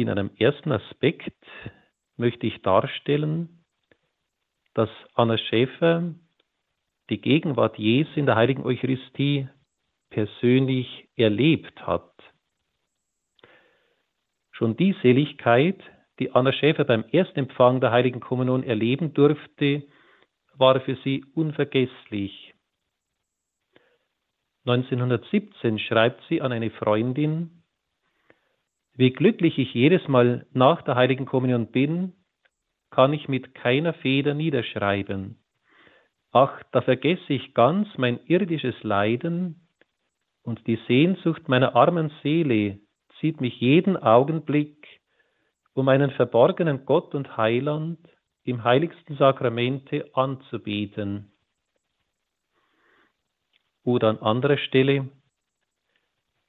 In 0.00 0.08
einem 0.08 0.30
ersten 0.38 0.72
Aspekt 0.72 1.36
möchte 2.16 2.46
ich 2.46 2.62
darstellen, 2.62 3.66
dass 4.72 4.88
Anna 5.12 5.36
Schäfer 5.36 6.14
die 7.10 7.20
Gegenwart 7.20 7.76
Jesu 7.76 8.12
in 8.14 8.24
der 8.24 8.36
heiligen 8.36 8.64
Eucharistie 8.64 9.46
persönlich 10.08 11.06
erlebt 11.16 11.86
hat. 11.86 12.14
Schon 14.52 14.74
die 14.74 14.96
Seligkeit, 15.02 15.82
die 16.18 16.34
Anna 16.34 16.54
Schäfer 16.54 16.84
beim 16.84 17.04
Erstempfang 17.12 17.82
der 17.82 17.90
heiligen 17.90 18.20
Kommunion 18.20 18.62
erleben 18.62 19.12
durfte, 19.12 19.82
war 20.54 20.80
für 20.80 20.96
sie 21.04 21.26
unvergesslich. 21.34 22.54
1917 24.64 25.78
schreibt 25.78 26.22
sie 26.30 26.40
an 26.40 26.52
eine 26.52 26.70
Freundin, 26.70 27.59
wie 29.00 29.12
glücklich 29.12 29.56
ich 29.56 29.72
jedes 29.72 30.06
Mal 30.08 30.46
nach 30.52 30.82
der 30.82 30.94
heiligen 30.94 31.24
Kommunion 31.24 31.68
bin, 31.68 32.12
kann 32.90 33.14
ich 33.14 33.28
mit 33.28 33.54
keiner 33.54 33.94
Feder 33.94 34.34
niederschreiben. 34.34 35.42
Ach, 36.32 36.62
da 36.70 36.82
vergesse 36.82 37.32
ich 37.32 37.54
ganz 37.54 37.88
mein 37.96 38.20
irdisches 38.26 38.74
Leiden 38.82 39.66
und 40.42 40.66
die 40.66 40.78
Sehnsucht 40.86 41.48
meiner 41.48 41.74
armen 41.76 42.12
Seele 42.22 42.78
zieht 43.18 43.40
mich 43.40 43.58
jeden 43.58 43.96
Augenblick, 43.96 44.86
um 45.72 45.88
einen 45.88 46.10
verborgenen 46.10 46.84
Gott 46.84 47.14
und 47.14 47.38
Heiland 47.38 48.00
im 48.44 48.64
heiligsten 48.64 49.16
Sakramente 49.16 50.10
anzubeten. 50.12 51.32
Oder 53.82 54.10
an 54.10 54.18
anderer 54.18 54.58
Stelle, 54.58 55.08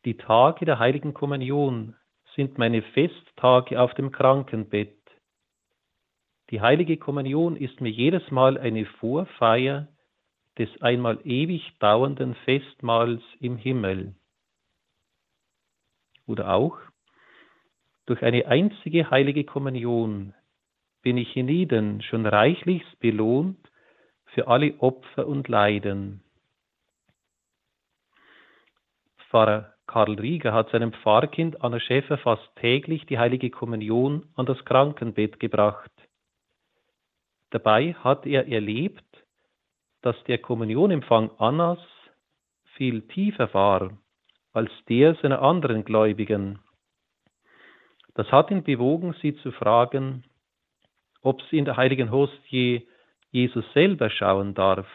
die 0.04 0.18
Tage 0.18 0.66
der 0.66 0.80
heiligen 0.80 1.14
Kommunion 1.14 1.96
sind 2.36 2.58
meine 2.58 2.82
Festtage 2.82 3.80
auf 3.80 3.94
dem 3.94 4.12
Krankenbett. 4.12 4.98
Die 6.50 6.62
heilige 6.62 6.98
Kommunion 6.98 7.56
ist 7.56 7.82
mir 7.82 7.92
jedes 7.92 8.30
Mal 8.32 8.58
eine 8.58 8.86
Vorfeier 8.86 9.88
des 10.58 10.70
einmal 10.82 11.20
ewig 11.24 11.74
dauernden 11.80 12.36
Festmahls 12.46 13.22
im 13.40 13.58
Himmel. 13.58 14.16
Oder 16.28 16.54
auch, 16.54 16.78
durch 18.06 18.22
eine 18.24 18.48
einzige 18.48 19.10
heilige 19.10 19.44
Kommunion 19.44 20.34
bin 21.02 21.18
ich 21.18 21.32
hienieden 21.32 22.02
schon 22.02 22.26
reichlichst 22.26 23.00
belohnt 23.00 23.72
für 24.26 24.48
alle 24.48 24.78
Opfer 24.80 25.28
und 25.28 25.48
Leiden. 25.48 26.24
Pfarrer 29.30 29.71
Karl 29.92 30.14
Rieger 30.14 30.54
hat 30.54 30.70
seinem 30.70 30.94
Pfarrkind 30.94 31.62
Anna 31.62 31.78
Schäfer 31.78 32.18
fast 32.18 32.50
täglich 32.56 33.06
die 33.08 33.20
heilige 33.20 33.50
Kommunion 33.50 34.26
an 34.36 34.46
das 34.46 34.64
Krankenbett 34.64 35.38
gebracht. 35.38 35.92
Dabei 37.50 37.94
hat 37.96 38.26
er 38.26 38.48
erlebt, 38.48 39.04
dass 40.02 40.16
der 40.30 40.38
Kommunionempfang 40.38 41.30
Annas 41.40 41.80
viel 42.78 43.02
tiefer 43.02 43.54
war 43.54 43.98
als 44.54 44.72
der 44.88 45.16
seiner 45.16 45.42
anderen 45.42 45.84
Gläubigen. 45.84 46.60
Das 48.14 48.32
hat 48.32 48.50
ihn 48.50 48.64
bewogen, 48.64 49.14
sie 49.22 49.36
zu 49.36 49.52
fragen, 49.52 50.24
ob 51.22 51.42
sie 51.50 51.58
in 51.58 51.66
der 51.66 51.76
heiligen 51.76 52.12
Hostie 52.12 52.88
Jesus 53.32 53.66
selber 53.74 54.10
schauen 54.10 54.54
darf. 54.54 54.88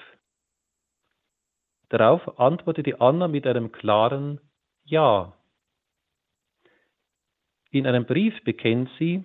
Darauf 1.91 2.41
antwortete 2.41 2.99
Anna 2.99 3.29
mit 3.29 3.47
einem 3.47 3.73
klaren 3.73 4.41
Ja. 4.87 5.33
In 7.71 7.89
einem 7.89 8.07
Brief 8.07 8.41
bekennt 8.45 8.89
sie, 9.01 9.25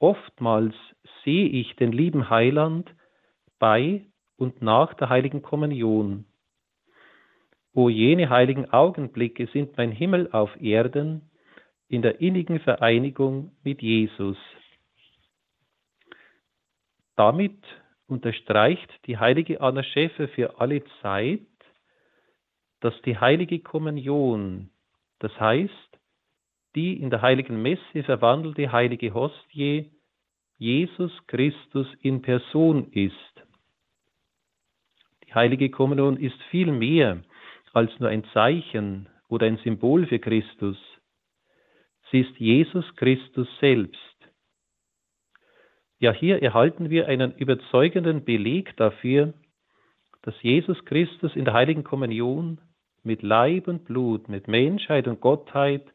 oftmals 0.00 0.74
sehe 1.24 1.46
ich 1.48 1.76
den 1.76 1.92
lieben 1.92 2.30
Heiland 2.30 2.92
bei 3.60 4.04
und 4.36 4.62
nach 4.62 4.92
der 4.94 5.08
heiligen 5.08 5.40
Kommunion. 5.40 6.26
O 7.72 7.88
jene 7.88 8.28
heiligen 8.28 8.68
Augenblicke 8.72 9.46
sind 9.52 9.76
mein 9.76 9.92
Himmel 9.92 10.30
auf 10.32 10.50
Erden 10.60 11.30
in 11.88 12.02
der 12.02 12.20
innigen 12.20 12.58
Vereinigung 12.58 13.52
mit 13.62 13.82
Jesus. 13.82 14.36
Damit 17.14 17.62
unterstreicht 18.08 18.90
die 19.06 19.18
heilige 19.18 19.60
Anna 19.60 19.84
Schäfer 19.84 20.26
für 20.28 20.58
alle 20.58 20.82
Zeit, 21.00 21.46
dass 22.86 23.02
die 23.02 23.18
heilige 23.18 23.58
Kommunion, 23.58 24.70
das 25.18 25.32
heißt 25.40 25.72
die 26.76 27.00
in 27.00 27.10
der 27.10 27.20
heiligen 27.20 27.60
Messe 27.60 28.04
verwandelte 28.04 28.70
heilige 28.70 29.12
Hostie, 29.12 29.90
Jesus 30.56 31.10
Christus 31.26 31.88
in 32.00 32.22
Person 32.22 32.92
ist. 32.92 33.42
Die 35.26 35.34
heilige 35.34 35.68
Kommunion 35.68 36.16
ist 36.16 36.40
viel 36.52 36.70
mehr 36.70 37.24
als 37.72 37.90
nur 37.98 38.08
ein 38.08 38.22
Zeichen 38.32 39.08
oder 39.26 39.48
ein 39.48 39.56
Symbol 39.64 40.06
für 40.06 40.20
Christus. 40.20 40.78
Sie 42.12 42.20
ist 42.20 42.38
Jesus 42.38 42.84
Christus 42.94 43.48
selbst. 43.58 43.98
Ja, 45.98 46.12
hier 46.12 46.40
erhalten 46.40 46.88
wir 46.88 47.08
einen 47.08 47.32
überzeugenden 47.32 48.24
Beleg 48.24 48.76
dafür, 48.76 49.34
dass 50.26 50.34
Jesus 50.42 50.84
Christus 50.84 51.36
in 51.36 51.44
der 51.44 51.54
heiligen 51.54 51.84
Kommunion 51.84 52.58
mit 53.06 53.22
Leib 53.22 53.68
und 53.68 53.84
Blut, 53.84 54.28
mit 54.28 54.48
Menschheit 54.48 55.08
und 55.08 55.20
Gottheit 55.20 55.86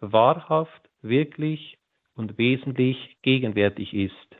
wahrhaft, 0.00 0.88
wirklich 1.02 1.78
und 2.14 2.38
wesentlich 2.38 3.18
gegenwärtig 3.22 3.92
ist. 3.92 4.36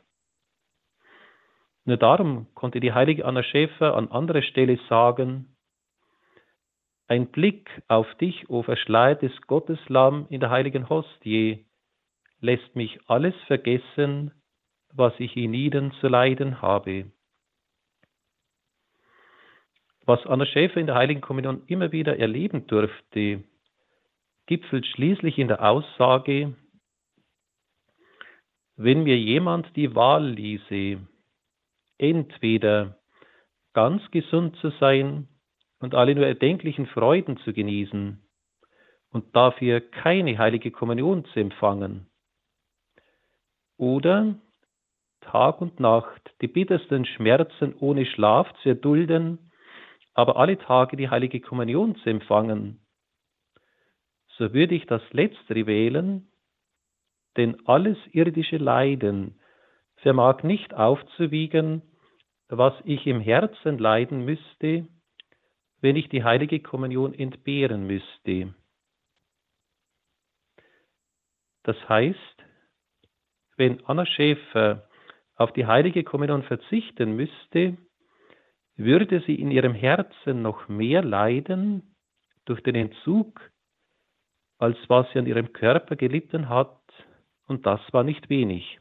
Nur 1.85 1.97
darum 1.97 2.47
konnte 2.53 2.79
die 2.79 2.93
heilige 2.93 3.25
Anna 3.25 3.43
Schäfer 3.43 3.95
an 3.95 4.09
anderer 4.09 4.41
Stelle 4.41 4.79
sagen, 4.87 5.55
ein 7.07 7.27
Blick 7.27 7.69
auf 7.89 8.07
dich, 8.15 8.49
o 8.49 8.63
verschleiertes 8.63 9.33
Gotteslamm 9.41 10.25
in 10.29 10.39
der 10.39 10.49
heiligen 10.49 10.89
Hostie, 10.89 11.65
lässt 12.39 12.75
mich 12.75 12.99
alles 13.07 13.35
vergessen, 13.47 14.31
was 14.93 15.13
ich 15.19 15.35
in 15.35 15.53
ihnen 15.53 15.91
zu 15.99 16.07
leiden 16.07 16.61
habe. 16.61 17.11
Was 20.05 20.25
Anna 20.25 20.45
Schäfer 20.45 20.79
in 20.81 20.87
der 20.87 20.95
Heiligen 20.95 21.21
Kommunion 21.21 21.63
immer 21.67 21.93
wieder 21.93 22.19
erleben 22.19 22.67
durfte, 22.67 23.43
gipfelt 24.47 24.85
schließlich 24.85 25.37
in 25.37 25.47
der 25.47 25.63
Aussage, 25.63 26.53
wenn 28.75 29.03
mir 29.03 29.17
jemand 29.17 29.73
die 29.77 29.95
Wahl 29.95 30.27
ließe, 30.27 30.99
entweder 31.97 32.97
ganz 33.73 34.01
gesund 34.11 34.57
zu 34.57 34.71
sein 34.71 35.29
und 35.79 35.95
alle 35.95 36.15
nur 36.15 36.27
erdenklichen 36.27 36.87
Freuden 36.87 37.37
zu 37.37 37.53
genießen 37.53 38.21
und 39.11 39.35
dafür 39.35 39.79
keine 39.79 40.37
heilige 40.37 40.71
Kommunion 40.71 41.23
zu 41.25 41.39
empfangen, 41.39 42.09
oder 43.77 44.35
Tag 45.21 45.61
und 45.61 45.79
Nacht 45.79 46.21
die 46.41 46.47
bittersten 46.47 47.05
Schmerzen 47.05 47.73
ohne 47.79 48.05
Schlaf 48.05 48.51
zu 48.61 48.69
erdulden, 48.69 49.51
aber 50.13 50.37
alle 50.37 50.57
Tage 50.57 50.97
die 50.97 51.09
heilige 51.09 51.39
Kommunion 51.39 51.95
zu 51.97 52.09
empfangen, 52.09 52.79
so 54.37 54.53
würde 54.53 54.75
ich 54.75 54.85
das 54.85 55.01
Letztere 55.11 55.65
wählen, 55.67 56.31
denn 57.37 57.65
alles 57.67 57.97
irdische 58.11 58.57
Leiden 58.57 59.39
vermag 59.97 60.43
nicht 60.43 60.73
aufzuwiegen, 60.73 61.81
was 62.49 62.73
ich 62.83 63.07
im 63.07 63.21
Herzen 63.21 63.77
leiden 63.77 64.25
müsste, 64.25 64.87
wenn 65.81 65.95
ich 65.95 66.09
die 66.09 66.23
heilige 66.23 66.59
Kommunion 66.59 67.13
entbehren 67.13 67.87
müsste. 67.87 68.53
Das 71.63 71.77
heißt, 71.87 72.43
wenn 73.57 73.83
Anna 73.85 74.05
Schäfer 74.05 74.87
auf 75.35 75.53
die 75.53 75.65
heilige 75.65 76.03
Kommunion 76.03 76.43
verzichten 76.43 77.15
müsste, 77.15 77.77
würde 78.75 79.21
sie 79.25 79.35
in 79.35 79.51
ihrem 79.51 79.73
Herzen 79.73 80.41
noch 80.41 80.67
mehr 80.67 81.03
leiden 81.03 81.95
durch 82.45 82.61
den 82.61 82.75
Entzug, 82.75 83.39
als 84.57 84.77
was 84.87 85.11
sie 85.11 85.19
an 85.19 85.27
ihrem 85.27 85.53
Körper 85.53 85.95
gelitten 85.95 86.49
hat, 86.49 86.79
und 87.47 87.65
das 87.65 87.81
war 87.91 88.03
nicht 88.03 88.29
wenig. 88.29 88.79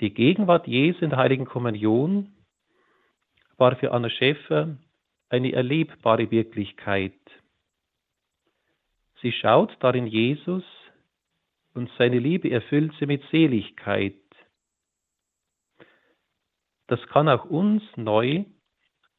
Die 0.00 0.12
Gegenwart 0.12 0.66
Jesu 0.66 1.04
in 1.04 1.10
der 1.10 1.18
heiligen 1.18 1.44
Kommunion 1.44 2.34
war 3.56 3.76
für 3.76 3.92
Anna 3.92 4.10
Schäfer 4.10 4.76
eine 5.28 5.52
erlebbare 5.52 6.30
Wirklichkeit. 6.30 7.14
Sie 9.22 9.32
schaut 9.32 9.76
darin 9.80 10.06
Jesus 10.06 10.64
und 11.74 11.90
seine 11.96 12.18
Liebe 12.18 12.50
erfüllt 12.50 12.92
sie 12.98 13.06
mit 13.06 13.22
Seligkeit 13.30 14.23
das 16.86 17.00
kann 17.08 17.28
auch 17.28 17.44
uns 17.44 17.82
neu 17.96 18.44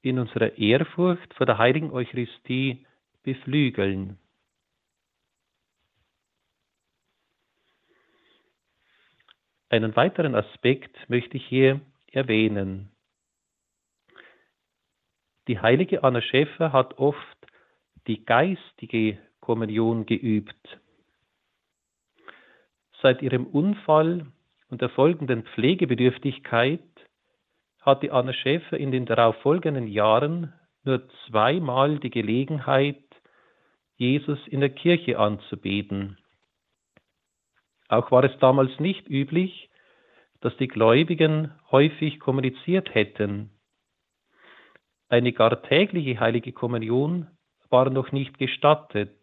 in 0.01 0.19
unserer 0.19 0.57
Ehrfurcht 0.57 1.33
vor 1.33 1.45
der 1.45 1.57
heiligen 1.57 1.91
Eucharistie 1.91 2.85
beflügeln. 3.23 4.19
Einen 9.69 9.95
weiteren 9.95 10.35
Aspekt 10.35 10.95
möchte 11.09 11.37
ich 11.37 11.45
hier 11.47 11.81
erwähnen. 12.11 12.91
Die 15.47 15.59
heilige 15.59 16.03
Anna 16.03 16.21
Schäfer 16.21 16.71
hat 16.71 16.97
oft 16.97 17.19
die 18.07 18.23
geistige 18.23 19.17
Kommunion 19.39 20.05
geübt. 20.05 20.79
Seit 23.01 23.21
ihrem 23.21 23.45
Unfall 23.47 24.27
und 24.69 24.81
der 24.81 24.89
folgenden 24.89 25.43
Pflegebedürftigkeit 25.43 26.81
hatte 27.85 28.11
Anna 28.11 28.33
Schäfer 28.33 28.77
in 28.77 28.91
den 28.91 29.05
darauffolgenden 29.05 29.87
Jahren 29.87 30.53
nur 30.83 31.07
zweimal 31.27 31.99
die 31.99 32.09
Gelegenheit, 32.09 33.03
Jesus 33.97 34.39
in 34.47 34.59
der 34.59 34.71
Kirche 34.71 35.19
anzubeten. 35.19 36.17
Auch 37.87 38.11
war 38.11 38.23
es 38.23 38.37
damals 38.39 38.79
nicht 38.79 39.07
üblich, 39.07 39.69
dass 40.41 40.57
die 40.57 40.67
Gläubigen 40.67 41.51
häufig 41.71 42.19
kommuniziert 42.19 42.93
hätten. 42.93 43.51
Eine 45.07 45.33
gar 45.33 45.61
tägliche 45.63 46.19
heilige 46.19 46.51
Kommunion 46.51 47.27
war 47.69 47.89
noch 47.89 48.11
nicht 48.11 48.37
gestattet. 48.37 49.15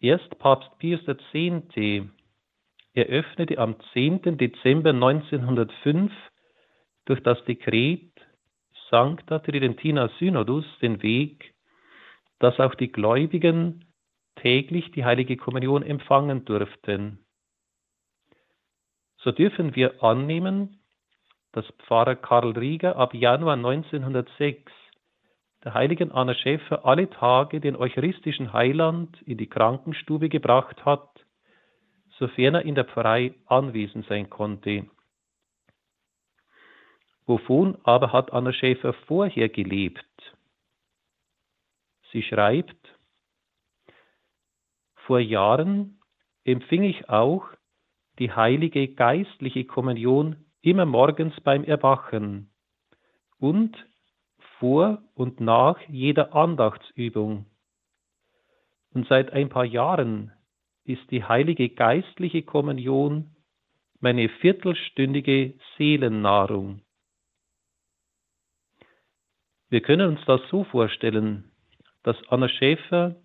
Erst 0.00 0.38
Papst 0.38 0.70
Pius 0.78 1.00
X. 1.32 2.08
eröffnete 2.92 3.58
am 3.58 3.76
10. 3.92 4.38
Dezember 4.38 4.90
1905 4.90 6.12
durch 7.06 7.22
das 7.22 7.42
Dekret 7.44 8.10
Sancta 8.90 9.38
Tridentina 9.38 10.08
Synodus 10.18 10.64
den 10.80 11.02
Weg, 11.02 11.54
dass 12.38 12.60
auch 12.60 12.74
die 12.74 12.92
Gläubigen 12.92 13.84
täglich 14.36 14.92
die 14.92 15.04
heilige 15.04 15.36
Kommunion 15.36 15.82
empfangen 15.82 16.44
durften. 16.44 17.24
So 19.18 19.32
dürfen 19.32 19.74
wir 19.74 20.02
annehmen, 20.02 20.80
dass 21.52 21.66
Pfarrer 21.86 22.16
Karl 22.16 22.52
Rieger 22.52 22.96
ab 22.96 23.14
Januar 23.14 23.54
1906 23.56 24.72
der 25.64 25.72
heiligen 25.72 26.12
Anna 26.12 26.34
Schäfer 26.34 26.84
alle 26.84 27.08
Tage 27.08 27.58
den 27.60 27.74
eucharistischen 27.74 28.52
Heiland 28.52 29.22
in 29.22 29.38
die 29.38 29.48
Krankenstube 29.48 30.28
gebracht 30.28 30.84
hat, 30.84 31.08
sofern 32.18 32.56
er 32.56 32.62
in 32.66 32.74
der 32.74 32.84
Pfarrei 32.84 33.34
anwesend 33.46 34.06
sein 34.06 34.28
konnte. 34.28 34.86
Wovon 37.26 37.78
aber 37.84 38.12
hat 38.12 38.32
Anna 38.32 38.52
Schäfer 38.52 38.92
vorher 38.92 39.48
gelebt? 39.48 40.04
Sie 42.12 42.22
schreibt, 42.22 42.76
vor 44.94 45.18
Jahren 45.20 46.00
empfing 46.44 46.82
ich 46.82 47.08
auch 47.08 47.46
die 48.18 48.30
heilige 48.30 48.88
geistliche 48.88 49.64
Kommunion 49.64 50.44
immer 50.62 50.86
morgens 50.86 51.38
beim 51.40 51.64
Erwachen 51.64 52.50
und 53.38 53.76
vor 54.58 55.02
und 55.14 55.40
nach 55.40 55.80
jeder 55.88 56.34
Andachtsübung. 56.34 57.46
Und 58.92 59.08
seit 59.08 59.32
ein 59.32 59.48
paar 59.48 59.64
Jahren 59.64 60.32
ist 60.84 61.10
die 61.10 61.24
heilige 61.24 61.68
geistliche 61.70 62.42
Kommunion 62.42 63.34
meine 64.00 64.28
viertelstündige 64.28 65.54
Seelennahrung. 65.76 66.83
Wir 69.70 69.80
können 69.80 70.16
uns 70.16 70.24
das 70.26 70.40
so 70.50 70.64
vorstellen, 70.64 71.50
dass 72.02 72.16
Anna 72.28 72.48
Schäfer 72.48 73.16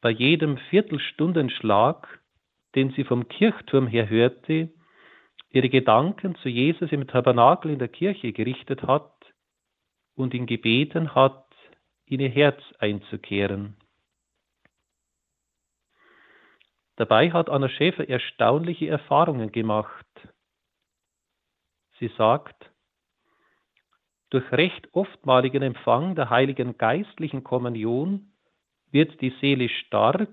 bei 0.00 0.10
jedem 0.10 0.58
Viertelstundenschlag, 0.70 2.20
den 2.74 2.90
sie 2.92 3.04
vom 3.04 3.28
Kirchturm 3.28 3.86
her 3.86 4.08
hörte, 4.08 4.72
ihre 5.50 5.68
Gedanken 5.68 6.34
zu 6.36 6.48
Jesus 6.48 6.92
im 6.92 7.06
Tabernakel 7.06 7.70
in 7.70 7.78
der 7.78 7.88
Kirche 7.88 8.32
gerichtet 8.32 8.82
hat 8.82 9.12
und 10.14 10.34
ihn 10.34 10.46
gebeten 10.46 11.14
hat, 11.14 11.46
in 12.06 12.20
ihr 12.20 12.30
Herz 12.30 12.60
einzukehren. 12.78 13.76
Dabei 16.96 17.30
hat 17.30 17.50
Anna 17.50 17.68
Schäfer 17.68 18.08
erstaunliche 18.08 18.88
Erfahrungen 18.88 19.52
gemacht. 19.52 20.06
Sie 21.98 22.08
sagt, 22.16 22.70
durch 24.30 24.50
recht 24.52 24.88
oftmaligen 24.92 25.62
Empfang 25.62 26.14
der 26.14 26.30
heiligen 26.30 26.76
geistlichen 26.78 27.44
Kommunion 27.44 28.32
wird 28.90 29.20
die 29.20 29.34
Seele 29.40 29.68
stark 29.68 30.28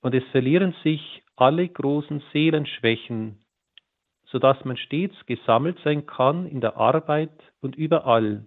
und 0.00 0.14
es 0.14 0.24
verlieren 0.32 0.74
sich 0.82 1.22
alle 1.36 1.68
großen 1.68 2.22
Seelenschwächen, 2.32 3.44
so 4.24 4.38
dass 4.38 4.64
man 4.64 4.76
stets 4.76 5.14
gesammelt 5.26 5.78
sein 5.84 6.06
kann 6.06 6.46
in 6.46 6.60
der 6.60 6.76
Arbeit 6.76 7.32
und 7.60 7.76
überall. 7.76 8.46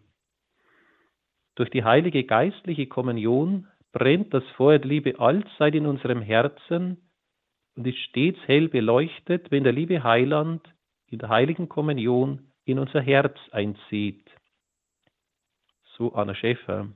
Durch 1.56 1.70
die 1.70 1.84
heilige 1.84 2.26
geistliche 2.26 2.88
Kommunion 2.88 3.68
brennt 3.94 4.34
das 4.34 4.44
Feuer 4.58 4.80
der 4.80 4.90
Liebe 4.90 5.20
allzeit 5.20 5.74
in 5.74 5.86
unserem 5.86 6.22
Herzen 6.22 7.10
und 7.76 7.88
ist 7.88 8.00
stets 8.00 8.40
hell 8.46 8.68
beleuchtet, 8.68 9.52
wenn 9.52 9.64
der 9.64 9.72
liebe 9.72 10.04
Heiland 10.04 10.62
in 11.08 11.20
der 11.20 11.30
heiligen 11.30 11.70
Kommunion 11.70 12.52
in 12.66 12.80
unser 12.80 13.02
Herz 13.02 13.38
einzieht. 13.52 14.26
So 15.98 16.14
Anna 16.14 16.36
Schäfer. 16.36 16.90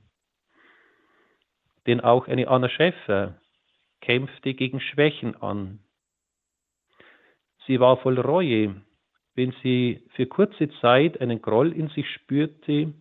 Denn 1.86 2.00
auch 2.00 2.28
eine 2.28 2.48
Anna 2.48 2.68
Schäfer 2.68 3.40
kämpfte 4.00 4.54
gegen 4.54 4.80
Schwächen 4.80 5.40
an. 5.40 5.80
Sie 7.66 7.80
war 7.80 7.96
voll 7.98 8.18
Reue, 8.18 8.82
wenn 9.34 9.52
sie 9.62 10.04
für 10.14 10.26
kurze 10.26 10.70
Zeit 10.80 11.20
einen 11.20 11.40
Groll 11.40 11.72
in 11.72 11.88
sich 11.88 12.08
spürte, 12.10 12.92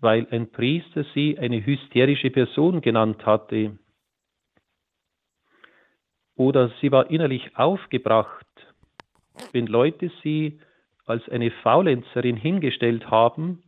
weil 0.00 0.26
ein 0.30 0.50
Priester 0.52 1.04
sie 1.12 1.38
eine 1.38 1.64
hysterische 1.64 2.30
Person 2.30 2.80
genannt 2.80 3.26
hatte. 3.26 3.78
Oder 6.36 6.72
sie 6.80 6.92
war 6.92 7.10
innerlich 7.10 7.56
aufgebracht, 7.56 8.46
wenn 9.52 9.66
Leute 9.66 10.12
sie 10.22 10.60
als 11.08 11.28
eine 11.28 11.50
Faulenzerin 11.50 12.36
hingestellt 12.36 13.10
haben, 13.10 13.62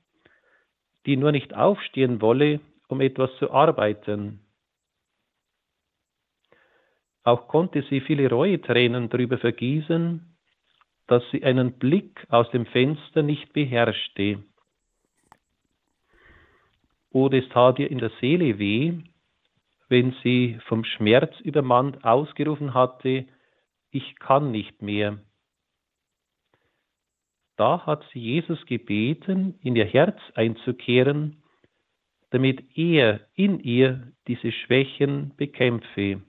die 1.06 1.16
nur 1.16 1.32
nicht 1.32 1.54
aufstehen 1.54 2.20
wolle, 2.20 2.60
um 2.88 3.00
etwas 3.00 3.30
zu 3.38 3.50
arbeiten. 3.50 4.40
Auch 7.22 7.48
konnte 7.48 7.82
sie 7.82 8.00
viele 8.00 8.28
Reuetränen 8.28 9.08
darüber 9.08 9.38
vergießen, 9.38 10.36
dass 11.06 11.22
sie 11.30 11.42
einen 11.44 11.78
Blick 11.78 12.26
aus 12.28 12.50
dem 12.50 12.66
Fenster 12.66 13.22
nicht 13.22 13.52
beherrschte. 13.52 14.42
Oder 17.10 17.38
es 17.38 17.48
tat 17.48 17.78
ihr 17.78 17.90
in 17.90 17.98
der 17.98 18.12
Seele 18.20 18.58
weh, 18.58 18.94
wenn 19.88 20.14
sie 20.22 20.58
vom 20.66 20.84
Schmerz 20.84 21.38
übermannt 21.40 22.04
ausgerufen 22.04 22.74
hatte, 22.74 23.26
ich 23.90 24.16
kann 24.20 24.52
nicht 24.52 24.82
mehr. 24.82 25.18
Da 27.60 27.84
hat 27.84 28.02
sie 28.10 28.20
Jesus 28.20 28.64
gebeten, 28.64 29.58
in 29.60 29.76
ihr 29.76 29.84
Herz 29.84 30.18
einzukehren, 30.34 31.42
damit 32.30 32.64
er 32.74 33.20
in 33.34 33.60
ihr 33.60 34.14
diese 34.26 34.50
Schwächen 34.50 35.36
bekämpfe. 35.36 36.22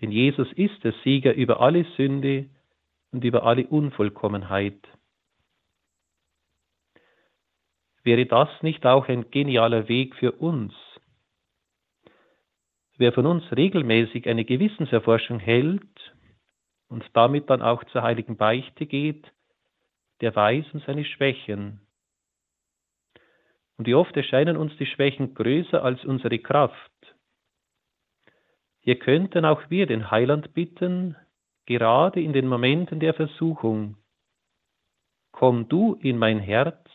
Denn 0.00 0.10
Jesus 0.10 0.52
ist 0.54 0.82
der 0.82 0.92
Sieger 1.04 1.34
über 1.34 1.60
alle 1.60 1.84
Sünde 1.96 2.50
und 3.12 3.22
über 3.22 3.44
alle 3.44 3.64
Unvollkommenheit. 3.68 4.80
Wäre 8.02 8.26
das 8.26 8.48
nicht 8.62 8.84
auch 8.84 9.06
ein 9.06 9.30
genialer 9.30 9.86
Weg 9.86 10.16
für 10.16 10.32
uns? 10.32 10.74
Wer 12.96 13.12
von 13.12 13.26
uns 13.26 13.44
regelmäßig 13.52 14.28
eine 14.28 14.44
Gewissenserforschung 14.44 15.38
hält 15.38 16.16
und 16.88 17.08
damit 17.12 17.48
dann 17.48 17.62
auch 17.62 17.84
zur 17.84 18.02
heiligen 18.02 18.36
Beichte 18.36 18.86
geht, 18.86 19.24
der 20.22 20.34
weiß 20.34 20.72
um 20.72 20.80
seine 20.86 21.04
Schwächen. 21.04 21.80
Und 23.76 23.86
wie 23.86 23.94
oft 23.94 24.16
erscheinen 24.16 24.56
uns 24.56 24.74
die 24.78 24.86
Schwächen 24.86 25.34
größer 25.34 25.82
als 25.82 26.04
unsere 26.04 26.38
Kraft. 26.38 27.16
Hier 28.80 28.98
könnten 28.98 29.44
auch 29.44 29.68
wir 29.68 29.86
den 29.86 30.10
Heiland 30.10 30.54
bitten, 30.54 31.16
gerade 31.66 32.22
in 32.22 32.32
den 32.32 32.46
Momenten 32.46 33.00
der 33.00 33.14
Versuchung, 33.14 33.96
komm 35.32 35.68
du 35.68 35.94
in 35.94 36.18
mein 36.18 36.38
Herz 36.38 36.88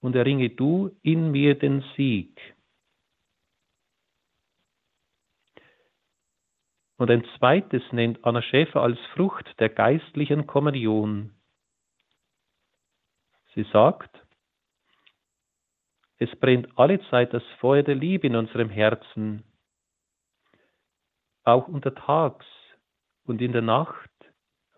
und 0.00 0.14
erringe 0.14 0.50
du 0.50 0.96
in 1.02 1.32
mir 1.32 1.58
den 1.58 1.82
Sieg. 1.96 2.40
Und 6.96 7.10
ein 7.10 7.24
zweites 7.38 7.82
nennt 7.90 8.24
Anna 8.24 8.40
Schäfer 8.40 8.82
als 8.82 8.98
Frucht 9.14 9.58
der 9.58 9.68
geistlichen 9.68 10.46
Kommunion. 10.46 11.33
Sie 13.54 13.64
sagt, 13.72 14.10
es 16.18 16.34
brennt 16.36 16.78
allezeit 16.78 17.32
das 17.32 17.42
Feuer 17.58 17.82
der 17.82 17.94
Liebe 17.94 18.26
in 18.26 18.36
unserem 18.36 18.70
Herzen. 18.70 19.44
Auch 21.44 21.68
untertags 21.68 22.46
und 23.24 23.40
in 23.42 23.52
der 23.52 23.62
Nacht 23.62 24.10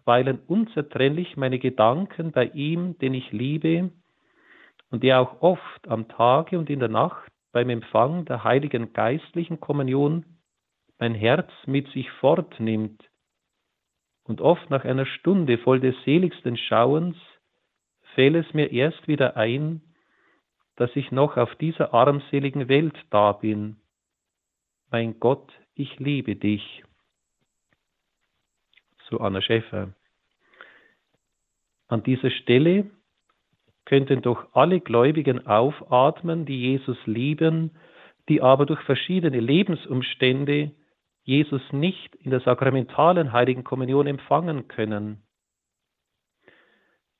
weilen 0.05 0.41
unzertrennlich 0.47 1.37
meine 1.37 1.59
Gedanken 1.59 2.33
bei 2.33 2.47
ihm, 2.47 2.99
den 2.99 3.15
ich 3.15 3.33
liebe, 3.33 3.91
und 4.91 5.03
der 5.03 5.21
auch 5.21 5.41
oft 5.43 5.89
am 5.89 6.09
Tage 6.09 6.59
und 6.59 6.71
in 6.71 6.79
der 6.79 6.89
Nacht 6.89 7.33
beim 7.53 7.71
Empfang 7.71 8.25
der 8.25 8.45
heiligen 8.45 8.93
geistlichen 8.93 9.61
Kommunion 9.61 10.25
mein 10.99 11.15
Herz 11.15 11.51
mit 11.67 11.89
sich 11.89 12.11
fortnimmt 12.13 13.03
und 14.25 14.41
oft 14.41 14.71
nach 14.71 14.85
einer 14.85 15.07
Stunde 15.07 15.59
voll 15.59 15.81
des 15.81 15.95
seligsten 16.05 16.57
Schauens 16.57 17.17
fällt 18.17 18.47
es 18.47 18.55
mir 18.55 18.73
erst 18.73 19.07
wieder 19.09 19.37
ein, 19.37 19.83
dass 20.77 20.91
ich 20.97 21.13
noch 21.13 21.37
auf 21.37 21.55
dieser 21.57 21.93
armseligen 21.93 22.67
Welt 22.67 22.97
da 23.11 23.33
bin. 23.33 23.77
Mein 24.91 25.21
Gott, 25.21 25.53
ich 25.75 25.99
liebe 25.99 26.35
dich. 26.35 26.83
So 29.11 29.21
Anna 29.21 29.43
Schäfer. 29.43 29.93
An 31.89 32.03
dieser 32.05 32.31
Stelle 32.31 32.91
könnten 33.85 34.23
doch 34.23 34.49
alle 34.55 34.81
Gläubigen 34.81 35.47
aufatmen, 35.47 36.47
die 36.47 36.61
Jesus 36.71 36.99
lieben, 37.05 37.77
die 38.31 38.41
aber 38.41 38.65
durch 38.65 38.81
verschiedene 38.81 39.41
Lebensumstände 39.41 40.73
Jesus 41.23 41.63
nicht 41.71 42.15
in 42.17 42.31
der 42.31 42.41
sakramentalen 42.41 43.33
heiligen 43.33 43.63
Kommunion 43.63 44.07
empfangen 44.07 44.69
können. 44.69 45.26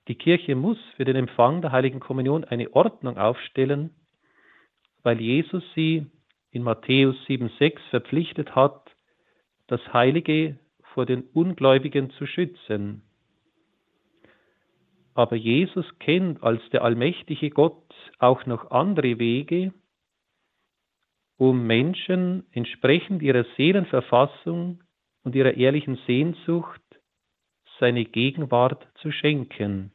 Die 0.09 0.15
Kirche 0.15 0.55
muss 0.55 0.79
für 0.97 1.05
den 1.05 1.17
Empfang 1.17 1.63
der 1.63 1.73
heiligen 1.73 2.01
Kommunion 2.01 2.45
eine 2.45 2.73
Ordnung 2.75 3.19
aufstellen, 3.19 3.91
weil 5.03 5.21
Jesus 5.21 5.65
sie 5.75 6.07
in 6.51 6.63
Matthäus 6.63 7.17
7,6 7.27 7.79
verpflichtet 7.91 8.55
hat, 8.55 8.95
das 9.67 9.81
Heilige 9.93 10.59
vor 10.95 11.07
den 11.07 11.25
Ungläubigen 11.35 12.11
zu 12.11 12.27
schützen. 12.27 13.03
Aber 15.15 15.35
Jesus 15.35 15.87
kennt 15.99 16.43
als 16.43 16.63
der 16.71 16.83
allmächtige 16.85 17.51
Gott 17.51 17.95
auch 18.19 18.47
noch 18.47 18.71
andere 18.71 19.19
Wege, 19.19 19.73
um 21.37 21.67
Menschen 21.67 22.47
entsprechend 22.53 23.23
ihrer 23.23 23.45
Seelenverfassung 23.57 24.83
und 25.25 25.35
ihrer 25.35 25.55
ehrlichen 25.55 25.99
Sehnsucht 26.07 26.83
seine 27.79 28.05
Gegenwart 28.05 28.87
zu 29.01 29.11
schenken. 29.11 29.93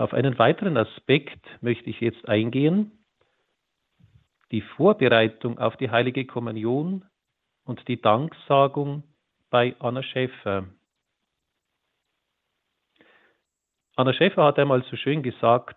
Auf 0.00 0.14
einen 0.14 0.38
weiteren 0.38 0.78
Aspekt 0.78 1.46
möchte 1.60 1.90
ich 1.90 2.00
jetzt 2.00 2.26
eingehen, 2.26 3.04
die 4.50 4.62
Vorbereitung 4.62 5.58
auf 5.58 5.76
die 5.76 5.90
heilige 5.90 6.24
Kommunion 6.24 7.04
und 7.64 7.86
die 7.86 8.00
Danksagung 8.00 9.02
bei 9.50 9.76
Anna 9.78 10.02
Schäfer. 10.02 10.64
Anna 13.94 14.14
Schäfer 14.14 14.44
hat 14.44 14.58
einmal 14.58 14.82
so 14.84 14.96
schön 14.96 15.22
gesagt, 15.22 15.76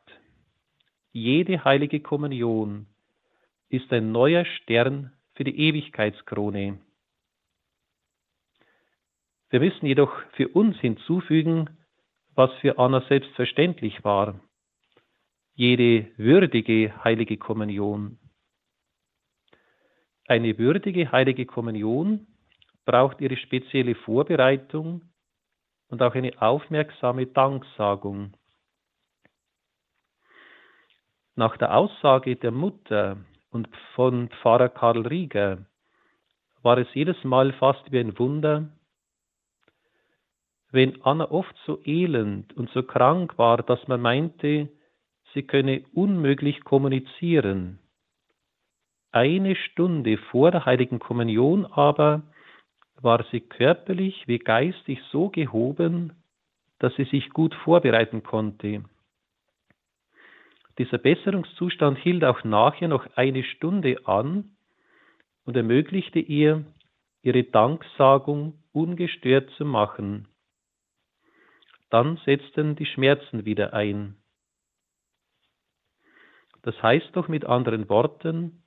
jede 1.12 1.66
heilige 1.66 2.00
Kommunion 2.00 2.88
ist 3.68 3.92
ein 3.92 4.14
neuer 4.14 4.46
Stern 4.46 5.12
für 5.34 5.44
die 5.44 5.68
Ewigkeitskrone. 5.68 6.80
Wir 9.50 9.60
müssen 9.60 9.86
jedoch 9.86 10.18
für 10.38 10.48
uns 10.48 10.78
hinzufügen, 10.80 11.83
was 12.36 12.52
für 12.62 12.78
Anna 12.78 13.02
selbstverständlich 13.08 14.04
war. 14.04 14.40
Jede 15.56 16.12
würdige 16.18 16.94
heilige 17.04 17.38
Kommunion. 17.38 18.18
Eine 20.28 20.58
würdige 20.58 21.12
heilige 21.12 21.46
Kommunion 21.46 22.28
braucht 22.86 23.22
ihre 23.22 23.38
spezielle 23.38 23.96
Vorbereitung 23.96 25.02
und 25.90 26.02
auch 26.02 26.16
eine 26.16 26.42
aufmerksame 26.42 27.28
Danksagung. 27.28 28.34
Nach 31.36 31.58
der 31.58 31.76
Aussage 31.76 32.36
der 32.36 32.52
Mutter 32.52 33.18
und 33.50 33.68
von 33.96 34.30
Pfarrer 34.30 34.70
Karl 34.70 35.06
Rieger 35.06 35.66
war 36.62 36.78
es 36.78 36.88
jedes 36.94 37.24
Mal 37.24 37.54
fast 37.54 37.92
wie 37.92 38.00
ein 38.00 38.18
Wunder, 38.18 38.70
wenn 40.74 41.00
Anna 41.04 41.30
oft 41.30 41.56
so 41.68 41.80
elend 41.86 42.58
und 42.58 42.68
so 42.72 42.82
krank 42.82 43.38
war, 43.38 43.58
dass 43.58 43.88
man 43.88 44.02
meinte, 44.02 44.70
sie 45.34 45.44
könne 45.44 45.84
unmöglich 45.94 46.64
kommunizieren. 46.64 47.78
Eine 49.12 49.56
Stunde 49.56 50.18
vor 50.18 50.50
der 50.50 50.66
heiligen 50.66 50.98
Kommunion 50.98 51.68
aber 51.68 52.24
war 53.00 53.24
sie 53.32 53.40
körperlich 53.40 54.28
wie 54.28 54.40
geistig 54.40 55.00
so 55.12 55.30
gehoben, 55.30 56.14
dass 56.80 56.96
sie 56.96 57.06
sich 57.06 57.30
gut 57.30 57.54
vorbereiten 57.54 58.24
konnte. 58.24 58.84
Dieser 60.80 60.98
Besserungszustand 60.98 62.00
hielt 62.00 62.24
auch 62.24 62.44
nachher 62.44 62.88
noch 62.88 63.06
eine 63.16 63.44
Stunde 63.44 64.08
an 64.08 64.56
und 65.46 65.56
ermöglichte 65.56 66.18
ihr, 66.18 66.66
ihre 67.22 67.44
Danksagung 67.44 68.56
ungestört 68.72 69.52
zu 69.52 69.66
machen. 69.66 70.28
Dann 71.94 72.18
setzten 72.26 72.76
die 72.76 72.88
Schmerzen 72.88 73.46
wieder 73.46 73.76
ein. 73.76 74.16
Das 76.64 76.82
heißt 76.82 77.12
doch 77.14 77.28
mit 77.28 77.46
anderen 77.46 77.88
Worten, 77.88 78.64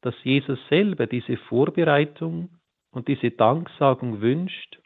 dass 0.00 0.14
Jesus 0.24 0.58
selber 0.70 1.06
diese 1.06 1.36
Vorbereitung 1.36 2.48
und 2.90 3.06
diese 3.08 3.32
Danksagung 3.32 4.22
wünscht, 4.22 4.80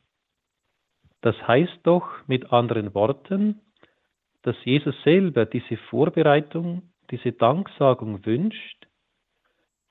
das 1.20 1.36
heißt 1.46 1.78
doch 1.84 2.08
mit 2.26 2.52
anderen 2.52 2.92
Worten, 2.96 3.60
dass 4.42 4.56
Jesus 4.64 5.00
selber 5.04 5.46
diese 5.46 5.76
Vorbereitung, 5.76 6.90
diese 7.12 7.30
Danksagung 7.30 8.26
wünscht 8.26 8.88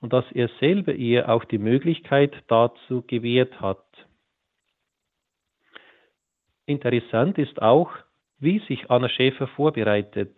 und 0.00 0.12
dass 0.12 0.30
er 0.32 0.50
selber 0.60 0.92
ihr 0.92 1.30
auch 1.30 1.46
die 1.46 1.58
Möglichkeit 1.58 2.34
dazu 2.48 3.00
gewährt 3.06 3.62
hat. 3.62 3.85
Interessant 6.66 7.38
ist 7.38 7.62
auch, 7.62 7.90
wie 8.38 8.58
sich 8.60 8.90
Anna 8.90 9.08
Schäfer 9.08 9.46
vorbereitet. 9.46 10.36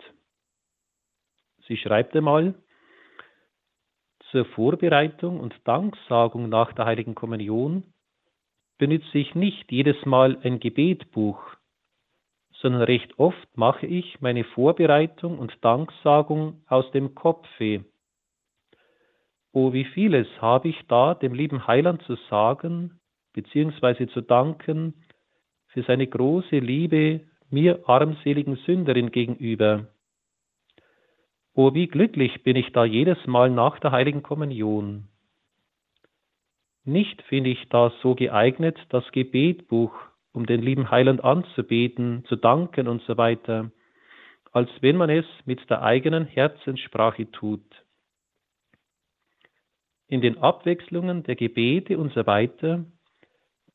Sie 1.66 1.76
schreibt 1.76 2.14
einmal, 2.14 2.54
zur 4.30 4.44
Vorbereitung 4.44 5.40
und 5.40 5.54
Danksagung 5.64 6.50
nach 6.50 6.72
der 6.74 6.84
heiligen 6.84 7.14
Kommunion 7.14 7.94
benütze 8.76 9.18
ich 9.18 9.34
nicht 9.34 9.72
jedes 9.72 10.04
Mal 10.04 10.38
ein 10.42 10.60
Gebetbuch, 10.60 11.42
sondern 12.52 12.82
recht 12.82 13.18
oft 13.18 13.56
mache 13.56 13.86
ich 13.86 14.20
meine 14.20 14.44
Vorbereitung 14.44 15.38
und 15.38 15.64
Danksagung 15.64 16.62
aus 16.66 16.90
dem 16.90 17.14
Kopfe. 17.14 17.84
Oh, 19.52 19.72
wie 19.72 19.84
vieles 19.86 20.28
habe 20.40 20.68
ich 20.68 20.78
da 20.88 21.14
dem 21.14 21.32
lieben 21.32 21.66
Heiland 21.66 22.02
zu 22.02 22.16
sagen, 22.28 23.00
beziehungsweise 23.32 24.08
zu 24.08 24.20
danken 24.20 24.94
für 25.78 25.84
seine 25.84 26.08
große 26.08 26.58
Liebe 26.58 27.20
mir 27.50 27.88
armseligen 27.88 28.56
Sünderin 28.66 29.12
gegenüber. 29.12 29.86
Oh, 31.54 31.72
wie 31.72 31.86
glücklich 31.86 32.42
bin 32.42 32.56
ich 32.56 32.72
da 32.72 32.84
jedes 32.84 33.24
Mal 33.28 33.48
nach 33.48 33.78
der 33.78 33.92
heiligen 33.92 34.24
Kommunion. 34.24 35.06
Nicht 36.84 37.22
finde 37.22 37.50
ich 37.50 37.68
da 37.68 37.92
so 38.02 38.16
geeignet 38.16 38.76
das 38.88 39.04
Gebetbuch, 39.12 39.92
um 40.32 40.46
den 40.46 40.62
lieben 40.62 40.90
Heiland 40.90 41.22
anzubeten, 41.22 42.24
zu 42.26 42.34
danken 42.34 42.88
und 42.88 43.00
so 43.02 43.16
weiter, 43.16 43.70
als 44.50 44.70
wenn 44.80 44.96
man 44.96 45.10
es 45.10 45.26
mit 45.44 45.70
der 45.70 45.82
eigenen 45.82 46.24
Herzenssprache 46.26 47.30
tut. 47.30 47.62
In 50.08 50.22
den 50.22 50.38
Abwechslungen 50.38 51.22
der 51.22 51.36
Gebete 51.36 51.98
und 51.98 52.12
so 52.14 52.26
weiter 52.26 52.84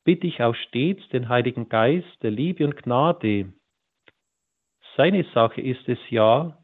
bitte 0.04 0.26
ich 0.26 0.42
auch 0.42 0.54
stets 0.54 1.06
den 1.08 1.28
Heiligen 1.28 1.68
Geist 1.68 2.22
der 2.22 2.30
Liebe 2.30 2.64
und 2.64 2.76
Gnade. 2.76 3.52
Seine 4.96 5.24
Sache 5.34 5.60
ist 5.60 5.88
es 5.88 5.98
ja, 6.10 6.58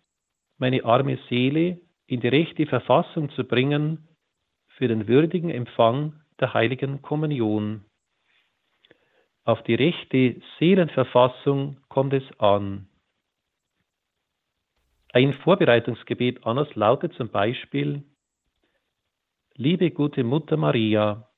meine 0.59 0.84
arme 0.84 1.18
Seele 1.28 1.80
in 2.07 2.20
die 2.20 2.28
rechte 2.28 2.66
Verfassung 2.66 3.30
zu 3.30 3.45
bringen 3.45 4.07
für 4.68 4.88
den 4.88 5.09
würdigen 5.09 5.51
Empfang 5.51 6.20
der 6.38 6.55
heiligen 6.55 7.03
Kommunion. 7.03 7.84
Auf 9.45 9.62
die 9.64 9.74
rechte 9.74 10.41
Seelenverfassung 10.59 11.78
kommt 11.88 12.12
es 12.12 12.24
an. 12.38 12.88
Ein 15.12 15.32
Vorbereitungsgebet 15.32 16.47
Annas 16.47 16.72
lautet 16.76 17.14
zum 17.14 17.30
Beispiel, 17.30 18.05
Liebe 19.55 19.91
gute 19.91 20.22
Mutter 20.22 20.57
Maria, 20.57 21.28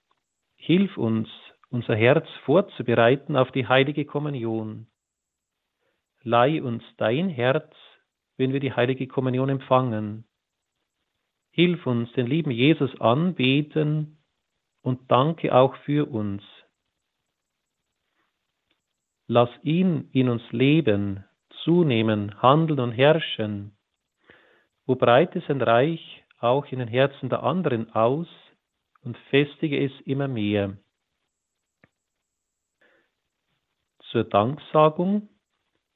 hilf 0.57 0.97
uns, 0.99 1.29
unser 1.73 1.97
Herz 1.97 2.29
vorzubereiten 2.45 3.37
auf 3.37 3.51
die 3.51 3.67
heilige 3.67 4.05
Kommunion. 4.05 4.87
Leih 6.23 6.63
uns 6.63 6.85
dein 6.99 7.29
Herz 7.29 7.75
wenn 8.37 8.53
wir 8.53 8.61
die 8.61 8.73
heilige 8.73 9.07
Kommunion 9.07 9.49
empfangen. 9.49 10.25
Hilf 11.51 11.87
uns, 11.87 12.11
den 12.13 12.27
lieben 12.27 12.51
Jesus 12.51 13.01
anbeten 13.01 14.19
und 14.81 15.11
danke 15.11 15.55
auch 15.55 15.77
für 15.85 16.11
uns. 16.11 16.43
Lass 19.27 19.51
ihn 19.63 20.09
in 20.13 20.29
uns 20.29 20.43
leben, 20.51 21.25
zunehmen, 21.63 22.43
handeln 22.43 22.81
und 22.81 22.93
herrschen. 22.93 23.77
Wo 24.87 24.97
breite 24.97 25.43
sein 25.47 25.61
Reich 25.61 26.25
auch 26.41 26.67
in 26.67 26.81
den 26.81 26.89
Herzen 26.89 27.29
der 27.29 27.43
anderen 27.43 27.95
aus 27.95 28.27
und 29.03 29.17
festige 29.31 29.79
es 29.85 29.93
immer 30.05 30.27
mehr. 30.27 30.77
Zur 34.13 34.25
Danksagung 34.25 35.31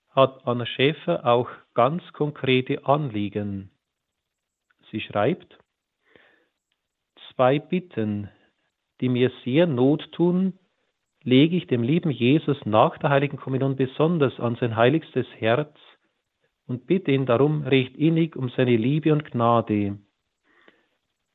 hat 0.08 0.46
Anna 0.46 0.64
Schäfer 0.64 1.26
auch 1.26 1.50
ganz 1.74 2.02
konkrete 2.14 2.86
Anliegen. 2.86 3.70
Sie 4.90 5.02
schreibt, 5.02 5.58
zwei 7.34 7.58
Bitten, 7.58 8.30
die 9.02 9.10
mir 9.10 9.30
sehr 9.44 9.66
Not 9.66 10.10
tun, 10.12 10.58
lege 11.24 11.56
ich 11.58 11.66
dem 11.66 11.82
lieben 11.82 12.10
Jesus 12.10 12.56
nach 12.64 12.96
der 12.96 13.10
heiligen 13.10 13.36
Kommunion 13.36 13.76
besonders 13.76 14.40
an 14.40 14.56
sein 14.56 14.76
heiligstes 14.76 15.26
Herz 15.36 15.76
und 16.66 16.86
bitte 16.86 17.10
ihn 17.10 17.26
darum 17.26 17.64
recht 17.64 17.94
innig 17.96 18.34
um 18.34 18.48
seine 18.48 18.76
Liebe 18.76 19.12
und 19.12 19.30
Gnade. 19.30 19.98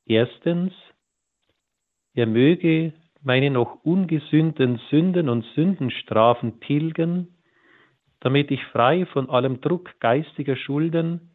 Erstens, 0.04 0.72
er 2.12 2.26
möge 2.26 2.92
meine 3.22 3.50
noch 3.50 3.84
ungesühnten 3.84 4.80
Sünden 4.90 5.28
und 5.28 5.44
Sündenstrafen 5.54 6.60
tilgen, 6.60 7.36
damit 8.20 8.50
ich 8.50 8.64
frei 8.66 9.06
von 9.06 9.30
allem 9.30 9.60
Druck 9.60 9.98
geistiger 10.00 10.56
Schulden 10.56 11.32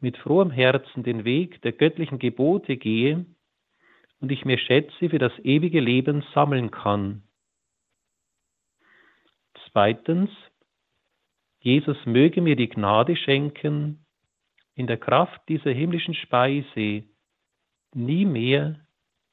mit 0.00 0.16
frohem 0.18 0.50
Herzen 0.50 1.02
den 1.02 1.24
Weg 1.24 1.60
der 1.62 1.72
göttlichen 1.72 2.18
Gebote 2.18 2.76
gehe 2.76 3.26
und 4.20 4.32
ich 4.32 4.44
mir 4.44 4.58
Schätze 4.58 5.10
für 5.10 5.18
das 5.18 5.32
ewige 5.40 5.80
Leben 5.80 6.24
sammeln 6.34 6.70
kann. 6.70 7.22
Zweitens, 9.70 10.30
Jesus 11.60 11.98
möge 12.06 12.40
mir 12.40 12.56
die 12.56 12.68
Gnade 12.68 13.16
schenken, 13.16 14.04
in 14.74 14.86
der 14.86 14.96
Kraft 14.96 15.40
dieser 15.48 15.72
himmlischen 15.72 16.14
Speise 16.14 17.04
nie 17.94 18.24
mehr 18.24 18.78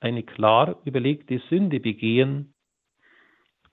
eine 0.06 0.22
klar 0.22 0.80
überlegte 0.86 1.40
Sünde 1.50 1.80
begehen 1.80 2.54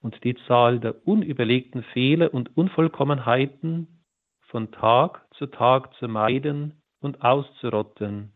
und 0.01 0.25
die 0.25 0.35
Zahl 0.47 0.81
der 0.81 1.07
unüberlegten 1.07 1.83
Fehler 1.93 2.33
und 2.33 2.57
Unvollkommenheiten 2.57 4.03
von 4.41 4.73
Tag 4.73 5.27
zu 5.35 5.47
Tag 5.47 5.93
zu 5.97 6.09
meiden 6.09 6.83
und 7.01 7.21
auszurotten. 7.21 8.33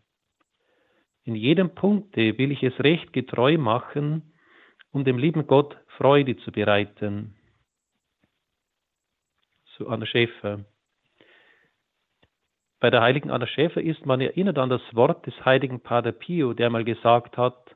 In 1.25 1.35
jedem 1.35 1.75
Punkte 1.75 2.37
will 2.37 2.53
ich 2.53 2.63
es 2.63 2.79
recht 2.81 3.15
getreu 3.15 3.57
machen, 3.57 4.35
um 4.93 5.05
dem 5.05 5.17
lieben 5.17 5.47
Gott 5.47 5.79
Freude 5.97 6.37
zu 6.37 6.53
bereiten. 6.53 7.35
Zu 9.77 9.89
Anna 9.89 10.05
Schäfer. 10.05 10.67
Bei 12.79 12.91
der 12.91 13.01
heiligen 13.01 13.31
Anna 13.31 13.47
Schäfer 13.47 13.81
ist 13.81 14.05
man 14.05 14.21
erinnert 14.21 14.59
an 14.59 14.69
das 14.69 14.83
Wort 14.93 15.27
des 15.27 15.35
heiligen 15.47 15.81
Pater 15.81 16.13
Pio, 16.13 16.53
der 16.53 16.69
mal 16.69 16.85
gesagt 16.85 17.39
hat, 17.39 17.76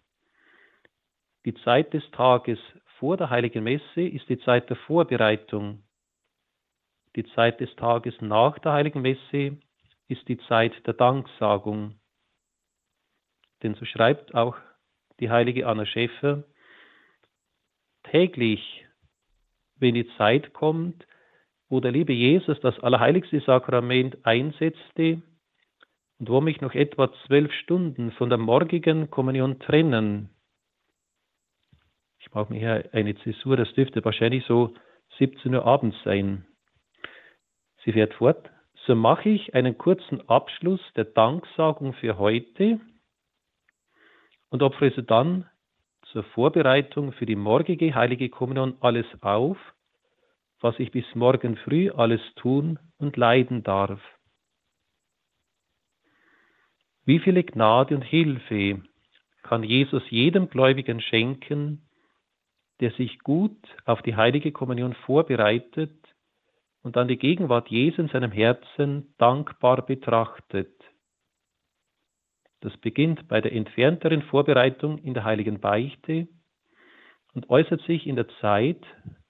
die 1.44 1.54
Zeit 1.64 1.92
des 1.94 2.08
Tages 2.10 2.58
vor 2.98 3.16
der 3.16 3.30
heiligen 3.30 3.64
Messe 3.64 4.02
ist 4.02 4.28
die 4.28 4.38
Zeit 4.40 4.68
der 4.68 4.76
Vorbereitung. 4.76 5.82
Die 7.16 7.24
Zeit 7.34 7.60
des 7.60 7.74
Tages 7.76 8.14
nach 8.20 8.58
der 8.58 8.72
heiligen 8.72 9.02
Messe 9.02 9.56
ist 10.08 10.28
die 10.28 10.38
Zeit 10.48 10.86
der 10.86 10.94
Danksagung. 10.94 11.94
Denn 13.62 13.74
so 13.74 13.84
schreibt 13.84 14.34
auch 14.34 14.56
die 15.18 15.30
heilige 15.30 15.66
Anna 15.66 15.86
Schäfer, 15.86 16.44
täglich, 18.04 18.86
wenn 19.76 19.94
die 19.94 20.08
Zeit 20.16 20.52
kommt, 20.52 21.06
wo 21.68 21.80
der 21.80 21.92
liebe 21.92 22.12
Jesus 22.12 22.60
das 22.60 22.78
allerheiligste 22.80 23.40
Sakrament 23.40 24.26
einsetzte 24.26 25.22
und 26.18 26.28
wo 26.28 26.40
mich 26.40 26.60
noch 26.60 26.74
etwa 26.74 27.12
zwölf 27.26 27.52
Stunden 27.52 28.12
von 28.12 28.28
der 28.28 28.38
morgigen 28.38 29.10
Kommunion 29.10 29.58
trennen, 29.58 30.30
mache 32.32 32.52
mir 32.52 32.58
hier 32.58 32.90
eine 32.92 33.16
Zäsur, 33.16 33.56
das 33.56 33.72
dürfte 33.74 34.04
wahrscheinlich 34.04 34.44
so 34.46 34.74
17 35.18 35.54
Uhr 35.54 35.64
abends 35.64 35.96
sein. 36.04 36.46
Sie 37.84 37.92
fährt 37.92 38.14
fort. 38.14 38.50
So 38.86 38.94
mache 38.94 39.28
ich 39.28 39.54
einen 39.54 39.76
kurzen 39.76 40.26
Abschluss 40.28 40.80
der 40.96 41.04
Danksagung 41.04 41.92
für 41.94 42.18
heute 42.18 42.80
und 44.48 44.62
opfere 44.62 44.92
sie 44.94 45.02
dann 45.02 45.48
zur 46.12 46.24
Vorbereitung 46.24 47.12
für 47.12 47.26
die 47.26 47.36
morgige 47.36 47.94
heilige 47.94 48.28
Kommunion 48.30 48.76
alles 48.80 49.06
auf, 49.20 49.56
was 50.60 50.78
ich 50.78 50.90
bis 50.90 51.04
morgen 51.14 51.56
früh 51.56 51.90
alles 51.90 52.20
tun 52.36 52.78
und 52.98 53.16
leiden 53.16 53.62
darf. 53.62 54.00
Wie 57.04 57.18
viele 57.18 57.44
Gnade 57.44 57.94
und 57.94 58.02
Hilfe 58.02 58.82
kann 59.42 59.62
Jesus 59.62 60.02
jedem 60.10 60.48
Gläubigen 60.48 61.00
schenken, 61.00 61.86
der 62.80 62.90
sich 62.92 63.18
gut 63.20 63.58
auf 63.84 64.02
die 64.02 64.16
heilige 64.16 64.52
Kommunion 64.52 64.94
vorbereitet 64.94 65.92
und 66.82 66.96
dann 66.96 67.08
die 67.08 67.18
Gegenwart 67.18 67.68
Jesu 67.68 68.02
in 68.02 68.08
seinem 68.08 68.32
Herzen 68.32 69.14
dankbar 69.18 69.84
betrachtet. 69.84 70.72
Das 72.60 72.76
beginnt 72.78 73.28
bei 73.28 73.40
der 73.40 73.52
entfernteren 73.52 74.22
Vorbereitung 74.22 74.98
in 74.98 75.14
der 75.14 75.24
heiligen 75.24 75.60
Beichte 75.60 76.28
und 77.34 77.48
äußert 77.48 77.82
sich 77.82 78.06
in 78.06 78.16
der 78.16 78.28
Zeit, 78.40 78.82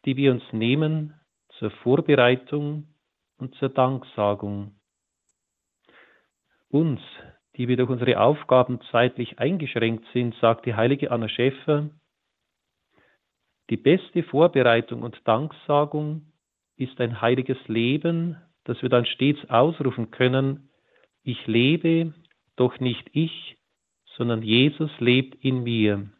die 0.04 0.16
wir 0.16 0.32
uns 0.32 0.42
nehmen 0.52 1.14
zur 1.58 1.70
Vorbereitung 1.70 2.88
und 3.36 3.54
zur 3.56 3.68
Danksagung. 3.68 4.74
Uns, 6.68 7.00
die 7.56 7.68
wir 7.68 7.76
durch 7.76 7.90
unsere 7.90 8.20
Aufgaben 8.20 8.80
zeitlich 8.90 9.38
eingeschränkt 9.38 10.06
sind, 10.12 10.34
sagt 10.36 10.66
die 10.66 10.74
heilige 10.74 11.10
Anna 11.10 11.28
Schäfer, 11.28 11.90
die 13.70 13.76
beste 13.76 14.24
Vorbereitung 14.24 15.02
und 15.02 15.20
Danksagung 15.24 16.32
ist 16.76 17.00
ein 17.00 17.20
heiliges 17.20 17.58
Leben, 17.68 18.36
das 18.64 18.82
wir 18.82 18.88
dann 18.88 19.06
stets 19.06 19.38
ausrufen 19.48 20.10
können, 20.10 20.70
ich 21.22 21.46
lebe, 21.46 22.12
doch 22.56 22.80
nicht 22.80 23.08
ich, 23.12 23.56
sondern 24.16 24.42
Jesus 24.42 24.90
lebt 24.98 25.36
in 25.44 25.62
mir. 25.62 26.10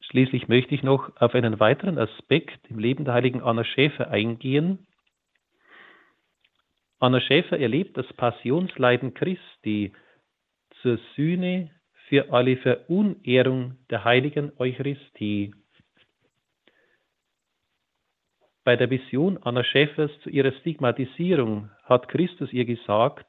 Schließlich 0.00 0.48
möchte 0.48 0.74
ich 0.74 0.82
noch 0.82 1.14
auf 1.20 1.34
einen 1.34 1.60
weiteren 1.60 1.98
Aspekt 1.98 2.70
im 2.70 2.78
Leben 2.78 3.04
der 3.04 3.14
heiligen 3.14 3.42
Anna 3.42 3.64
Schäfer 3.64 4.10
eingehen. 4.10 4.86
Anna 7.00 7.20
Schäfer 7.20 7.58
erlebt 7.58 7.96
das 7.98 8.10
Passionsleiden 8.14 9.12
Christi 9.14 9.92
zur 10.80 10.98
Sühne 11.16 11.75
für 12.08 12.32
alle 12.32 12.56
Verunehrung 12.56 13.78
der 13.90 14.04
heiligen 14.04 14.52
Eucharistie. 14.58 15.54
Bei 18.64 18.76
der 18.76 18.90
Vision 18.90 19.38
Anna 19.42 19.62
Schäfers 19.62 20.10
zu 20.22 20.30
ihrer 20.30 20.52
Stigmatisierung 20.60 21.70
hat 21.84 22.08
Christus 22.08 22.52
ihr 22.52 22.64
gesagt, 22.64 23.26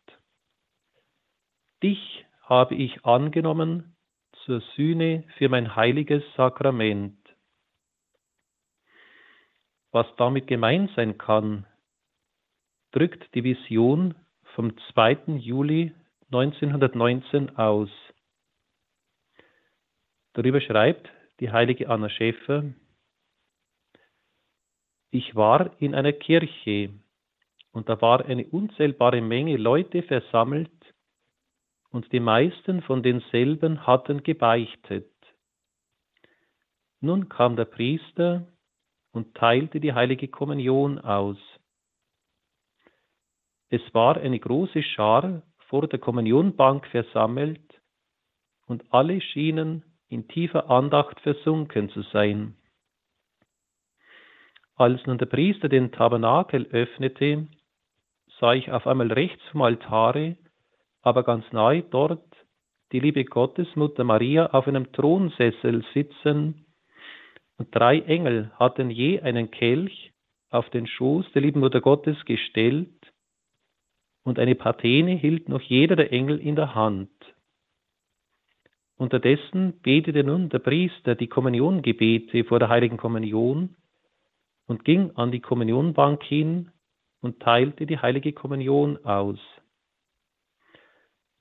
Dich 1.83 2.25
habe 2.41 2.73
ich 2.75 3.05
angenommen 3.05 3.95
zur 4.45 4.61
Sühne 4.75 5.23
für 5.37 5.49
mein 5.49 5.75
heiliges 5.75 6.23
Sakrament. 6.35 7.17
Was 9.91 10.07
damit 10.17 10.47
gemeint 10.47 10.89
sein 10.95 11.17
kann, 11.17 11.67
drückt 12.91 13.33
die 13.35 13.43
Vision 13.43 14.15
vom 14.55 14.75
2. 14.93 15.37
Juli 15.37 15.93
1919 16.31 17.57
aus. 17.57 17.89
Darüber 20.37 20.61
schreibt 20.61 21.09
die 21.39 21.51
heilige 21.51 21.89
Anna 21.89 22.11
Schäfer, 22.11 22.63
ich 25.09 25.35
war 25.35 25.71
in 25.81 25.95
einer 25.95 26.13
Kirche 26.13 26.91
und 27.71 27.89
da 27.89 27.99
war 28.01 28.23
eine 28.23 28.45
unzählbare 28.45 29.19
Menge 29.19 29.57
Leute 29.57 30.03
versammelt 30.03 30.93
und 31.89 32.11
die 32.11 32.19
meisten 32.19 32.83
von 32.83 33.01
denselben 33.01 33.87
hatten 33.87 34.21
gebeichtet. 34.21 35.11
Nun 36.99 37.29
kam 37.29 37.55
der 37.55 37.65
Priester 37.65 38.47
und 39.13 39.33
teilte 39.33 39.79
die 39.79 39.93
heilige 39.93 40.27
Kommunion 40.27 40.99
aus. 40.99 41.39
Es 43.69 43.81
war 43.91 44.17
eine 44.17 44.39
große 44.39 44.83
Schar 44.83 45.41
vor 45.67 45.87
der 45.87 45.97
Kommunionbank 45.97 46.85
versammelt 46.89 47.81
und 48.67 48.85
alle 48.93 49.19
schienen 49.19 49.96
in 50.09 50.27
tiefer 50.27 50.69
Andacht 50.69 51.19
versunken 51.21 51.89
zu 51.89 52.01
sein. 52.01 52.55
Als 54.75 55.05
nun 55.05 55.17
der 55.17 55.25
Priester 55.25 55.69
den 55.69 55.91
Tabernakel 55.91 56.67
öffnete, 56.67 57.47
sah 58.39 58.53
ich 58.53 58.71
auf 58.71 58.85
einmal 58.85 59.11
rechts 59.11 59.43
vom 59.51 59.63
Altare, 59.63 60.37
aber 61.01 61.23
ganz 61.23 61.51
nahe 61.51 61.81
dort, 61.81 62.23
die 62.91 62.99
liebe 62.99 63.25
Gottesmutter 63.25 64.03
Maria 64.03 64.47
auf 64.47 64.67
einem 64.67 64.91
Thronsessel 64.91 65.83
sitzen, 65.93 66.65
und 67.57 67.75
drei 67.75 68.01
Engel 68.01 68.51
hatten 68.59 68.91
je 68.91 69.19
einen 69.21 69.49
Kelch 69.49 70.13
auf 70.51 70.69
den 70.69 70.85
Schoß 70.85 71.31
der 71.33 71.41
lieben 71.41 71.59
Mutter 71.59 71.81
Gottes 71.81 72.23
gestellt, 72.25 72.93
und 74.23 74.37
eine 74.37 74.55
Patene 74.55 75.11
hielt 75.11 75.49
noch 75.49 75.61
jeder 75.61 75.95
der 75.95 76.13
Engel 76.13 76.39
in 76.39 76.55
der 76.55 76.75
Hand. 76.75 77.09
Unterdessen 78.97 79.79
betete 79.81 80.23
nun 80.23 80.49
der 80.49 80.59
Priester 80.59 81.15
die 81.15 81.27
Kommuniongebete 81.27 82.43
vor 82.43 82.59
der 82.59 82.69
heiligen 82.69 82.97
Kommunion 82.97 83.75
und 84.65 84.83
ging 84.83 85.11
an 85.15 85.31
die 85.31 85.39
Kommunionbank 85.39 86.23
hin 86.23 86.71
und 87.21 87.39
teilte 87.39 87.85
die 87.85 87.99
heilige 87.99 88.33
Kommunion 88.33 88.97
aus. 89.05 89.39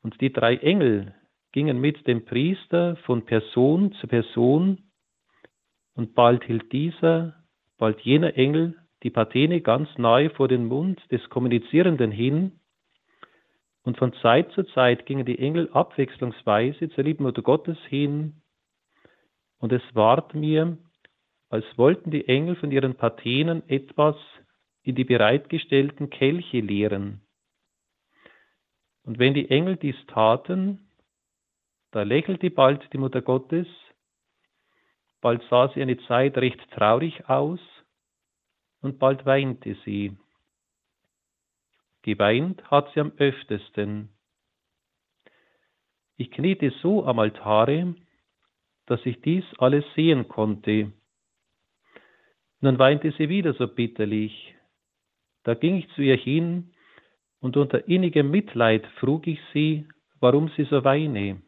Und 0.02 0.20
die 0.20 0.32
drei 0.32 0.56
Engel 0.56 1.14
gingen 1.52 1.80
mit 1.80 2.06
dem 2.06 2.24
Priester 2.26 2.96
von 3.06 3.24
Person 3.24 3.92
zu 3.92 4.06
Person, 4.06 4.82
und 5.94 6.14
bald 6.14 6.44
hielt 6.44 6.70
dieser, 6.72 7.42
bald 7.78 8.00
jener 8.02 8.36
Engel 8.36 8.76
die 9.02 9.10
Patene 9.10 9.62
ganz 9.62 9.88
nahe 9.96 10.28
vor 10.28 10.46
den 10.46 10.66
Mund 10.66 11.00
des 11.10 11.26
Kommunizierenden 11.30 12.10
hin, 12.10 12.60
und 13.86 13.96
von 13.98 14.12
Zeit 14.14 14.50
zu 14.50 14.64
Zeit 14.64 15.06
gingen 15.06 15.24
die 15.24 15.38
Engel 15.38 15.70
abwechslungsweise 15.72 16.90
zur 16.90 17.04
lieben 17.04 17.22
Mutter 17.22 17.42
Gottes 17.42 17.78
hin, 17.88 18.42
und 19.58 19.72
es 19.72 19.82
ward 19.94 20.34
mir, 20.34 20.76
als 21.50 21.64
wollten 21.78 22.10
die 22.10 22.26
Engel 22.26 22.56
von 22.56 22.72
ihren 22.72 22.96
Patenen 22.96 23.62
etwas 23.68 24.16
in 24.82 24.96
die 24.96 25.04
bereitgestellten 25.04 26.10
Kelche 26.10 26.60
leeren. 26.60 27.20
Und 29.04 29.20
wenn 29.20 29.34
die 29.34 29.48
Engel 29.50 29.76
dies 29.76 29.96
taten, 30.08 30.90
da 31.92 32.02
lächelte 32.02 32.50
bald 32.50 32.92
die 32.92 32.98
Mutter 32.98 33.22
Gottes, 33.22 33.68
bald 35.20 35.42
sah 35.48 35.68
sie 35.72 35.80
eine 35.80 35.96
Zeit 36.08 36.36
recht 36.38 36.60
traurig 36.72 37.28
aus, 37.28 37.60
und 38.80 38.98
bald 38.98 39.24
weinte 39.26 39.76
sie. 39.84 40.16
Geweint 42.06 42.62
hat 42.70 42.92
sie 42.94 43.00
am 43.00 43.10
öftesten. 43.16 44.10
Ich 46.16 46.30
kniete 46.30 46.72
so 46.80 47.04
am 47.04 47.18
Altare, 47.18 47.96
dass 48.86 49.04
ich 49.04 49.20
dies 49.22 49.42
alles 49.58 49.84
sehen 49.96 50.28
konnte. 50.28 50.92
Nun 52.60 52.78
weinte 52.78 53.10
sie 53.18 53.28
wieder 53.28 53.54
so 53.54 53.66
bitterlich. 53.66 54.54
Da 55.42 55.54
ging 55.54 55.78
ich 55.78 55.88
zu 55.96 56.02
ihr 56.02 56.16
hin, 56.16 56.72
und 57.40 57.56
unter 57.56 57.88
innigem 57.88 58.30
Mitleid 58.30 58.86
frug 59.00 59.26
ich 59.26 59.40
sie, 59.52 59.88
warum 60.20 60.48
sie 60.56 60.64
so 60.64 60.84
weine. 60.84 61.42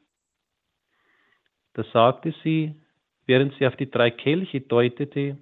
Da 1.75 1.85
sagte 1.85 2.35
sie, 2.43 2.75
während 3.27 3.55
sie 3.55 3.67
auf 3.69 3.77
die 3.77 3.91
drei 3.93 4.11
Kelche 4.11 4.61
deutete, 4.61 5.39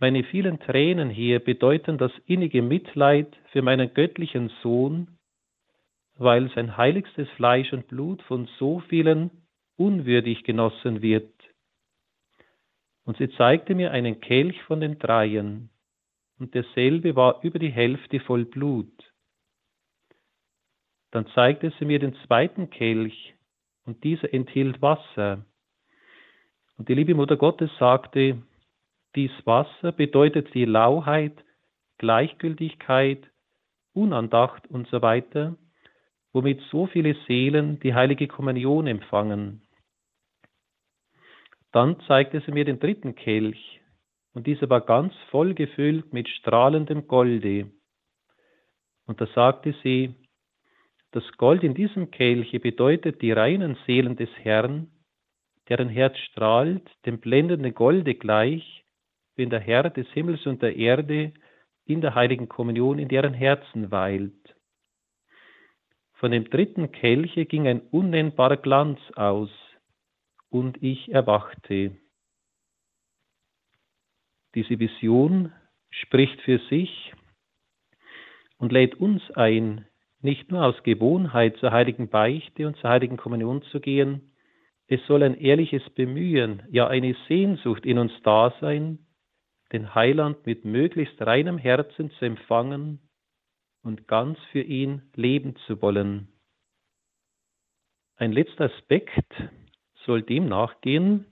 meine 0.00 0.24
vielen 0.24 0.58
Tränen 0.58 1.10
hier 1.10 1.40
bedeuten 1.40 1.98
das 1.98 2.10
innige 2.24 2.62
Mitleid 2.62 3.36
für 3.52 3.60
meinen 3.60 3.92
göttlichen 3.92 4.50
Sohn, 4.62 5.18
weil 6.16 6.50
sein 6.54 6.76
heiligstes 6.76 7.28
Fleisch 7.36 7.72
und 7.72 7.86
Blut 7.88 8.22
von 8.22 8.48
so 8.58 8.80
vielen 8.80 9.30
unwürdig 9.76 10.42
genossen 10.44 11.02
wird. 11.02 11.32
Und 13.04 13.18
sie 13.18 13.30
zeigte 13.32 13.74
mir 13.74 13.90
einen 13.90 14.20
Kelch 14.20 14.60
von 14.62 14.80
den 14.80 14.98
Dreien, 14.98 15.70
und 16.38 16.54
derselbe 16.54 17.16
war 17.16 17.42
über 17.42 17.58
die 17.58 17.70
Hälfte 17.70 18.20
voll 18.20 18.46
Blut. 18.46 18.92
Dann 21.10 21.26
zeigte 21.34 21.72
sie 21.78 21.84
mir 21.84 21.98
den 21.98 22.14
zweiten 22.26 22.70
Kelch, 22.70 23.34
und 23.84 24.02
dieser 24.04 24.32
enthielt 24.32 24.80
Wasser. 24.80 25.44
Und 26.78 26.88
die 26.88 26.94
liebe 26.94 27.14
Mutter 27.14 27.36
Gottes 27.36 27.70
sagte, 27.78 28.42
dies 29.14 29.32
Wasser 29.44 29.92
bedeutet 29.92 30.54
die 30.54 30.64
Lauheit, 30.64 31.44
Gleichgültigkeit, 31.98 33.26
Unandacht 33.92 34.66
und 34.68 34.88
so 34.88 35.02
weiter, 35.02 35.56
womit 36.32 36.60
so 36.70 36.86
viele 36.86 37.16
Seelen 37.26 37.80
die 37.80 37.94
heilige 37.94 38.28
Kommunion 38.28 38.86
empfangen. 38.86 39.62
Dann 41.72 42.00
zeigte 42.06 42.40
sie 42.40 42.52
mir 42.52 42.64
den 42.64 42.78
dritten 42.78 43.14
Kelch, 43.14 43.80
und 44.32 44.46
dieser 44.46 44.70
war 44.70 44.80
ganz 44.80 45.12
voll 45.30 45.54
gefüllt 45.54 46.12
mit 46.12 46.28
strahlendem 46.28 47.08
Golde. 47.08 47.70
Und 49.06 49.20
da 49.20 49.26
sagte 49.26 49.74
sie, 49.82 50.14
das 51.10 51.24
Gold 51.36 51.64
in 51.64 51.74
diesem 51.74 52.12
Kelche 52.12 52.60
bedeutet 52.60 53.20
die 53.22 53.32
reinen 53.32 53.76
Seelen 53.86 54.14
des 54.14 54.30
Herrn, 54.42 54.92
deren 55.68 55.88
Herz 55.88 56.16
strahlt 56.18 56.88
dem 57.06 57.18
blendenden 57.18 57.74
Golde 57.74 58.14
gleich, 58.14 58.79
wenn 59.40 59.50
der 59.50 59.60
Herr 59.60 59.88
des 59.88 60.06
Himmels 60.10 60.46
und 60.46 60.60
der 60.60 60.76
Erde 60.76 61.32
in 61.86 62.02
der 62.02 62.14
heiligen 62.14 62.48
Kommunion 62.48 62.98
in 62.98 63.08
deren 63.08 63.32
Herzen 63.32 63.90
weilt. 63.90 64.54
Von 66.12 66.30
dem 66.30 66.50
dritten 66.50 66.92
Kelche 66.92 67.46
ging 67.46 67.66
ein 67.66 67.80
unnennbarer 67.80 68.58
Glanz 68.58 69.00
aus, 69.16 69.50
und 70.50 70.82
ich 70.82 71.10
erwachte. 71.12 71.96
Diese 74.54 74.78
Vision 74.78 75.52
spricht 75.90 76.40
für 76.42 76.58
sich 76.68 77.14
und 78.58 78.72
lädt 78.72 78.96
uns 78.96 79.22
ein, 79.30 79.86
nicht 80.20 80.50
nur 80.50 80.64
aus 80.66 80.82
Gewohnheit 80.82 81.56
zur 81.58 81.70
heiligen 81.70 82.10
Beichte 82.10 82.66
und 82.66 82.76
zur 82.76 82.90
heiligen 82.90 83.16
Kommunion 83.16 83.62
zu 83.62 83.80
gehen, 83.80 84.32
es 84.88 85.00
soll 85.06 85.22
ein 85.22 85.38
ehrliches 85.40 85.88
Bemühen, 85.90 86.64
ja 86.70 86.88
eine 86.88 87.16
Sehnsucht 87.28 87.86
in 87.86 87.96
uns 87.96 88.12
da 88.24 88.52
sein, 88.60 88.98
den 89.72 89.94
Heiland 89.94 90.46
mit 90.46 90.64
möglichst 90.64 91.20
reinem 91.22 91.58
Herzen 91.58 92.10
zu 92.12 92.24
empfangen 92.24 93.00
und 93.82 94.08
ganz 94.08 94.38
für 94.50 94.62
ihn 94.62 95.02
leben 95.14 95.56
zu 95.66 95.80
wollen. 95.80 96.28
Ein 98.16 98.32
letzter 98.32 98.64
Aspekt 98.64 99.32
soll 100.04 100.22
dem 100.22 100.48
nachgehen, 100.48 101.26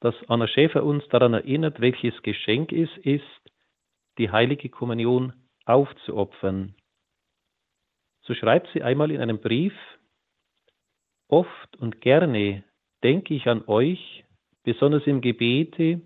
dass 0.00 0.14
Anna 0.28 0.46
Schäfer 0.46 0.84
uns 0.84 1.06
daran 1.08 1.32
erinnert, 1.34 1.80
welches 1.80 2.20
Geschenk 2.22 2.72
es 2.72 2.90
ist, 2.98 3.22
die 4.18 4.30
heilige 4.30 4.68
Kommunion 4.68 5.32
aufzuopfern. 5.64 6.74
So 8.22 8.34
schreibt 8.34 8.68
sie 8.72 8.82
einmal 8.82 9.10
in 9.10 9.20
einem 9.20 9.40
Brief, 9.40 9.74
Oft 11.28 11.76
und 11.78 12.00
gerne 12.00 12.62
denke 13.02 13.34
ich 13.34 13.46
an 13.48 13.64
euch, 13.66 14.24
besonders 14.62 15.06
im 15.06 15.20
Gebete, 15.20 16.02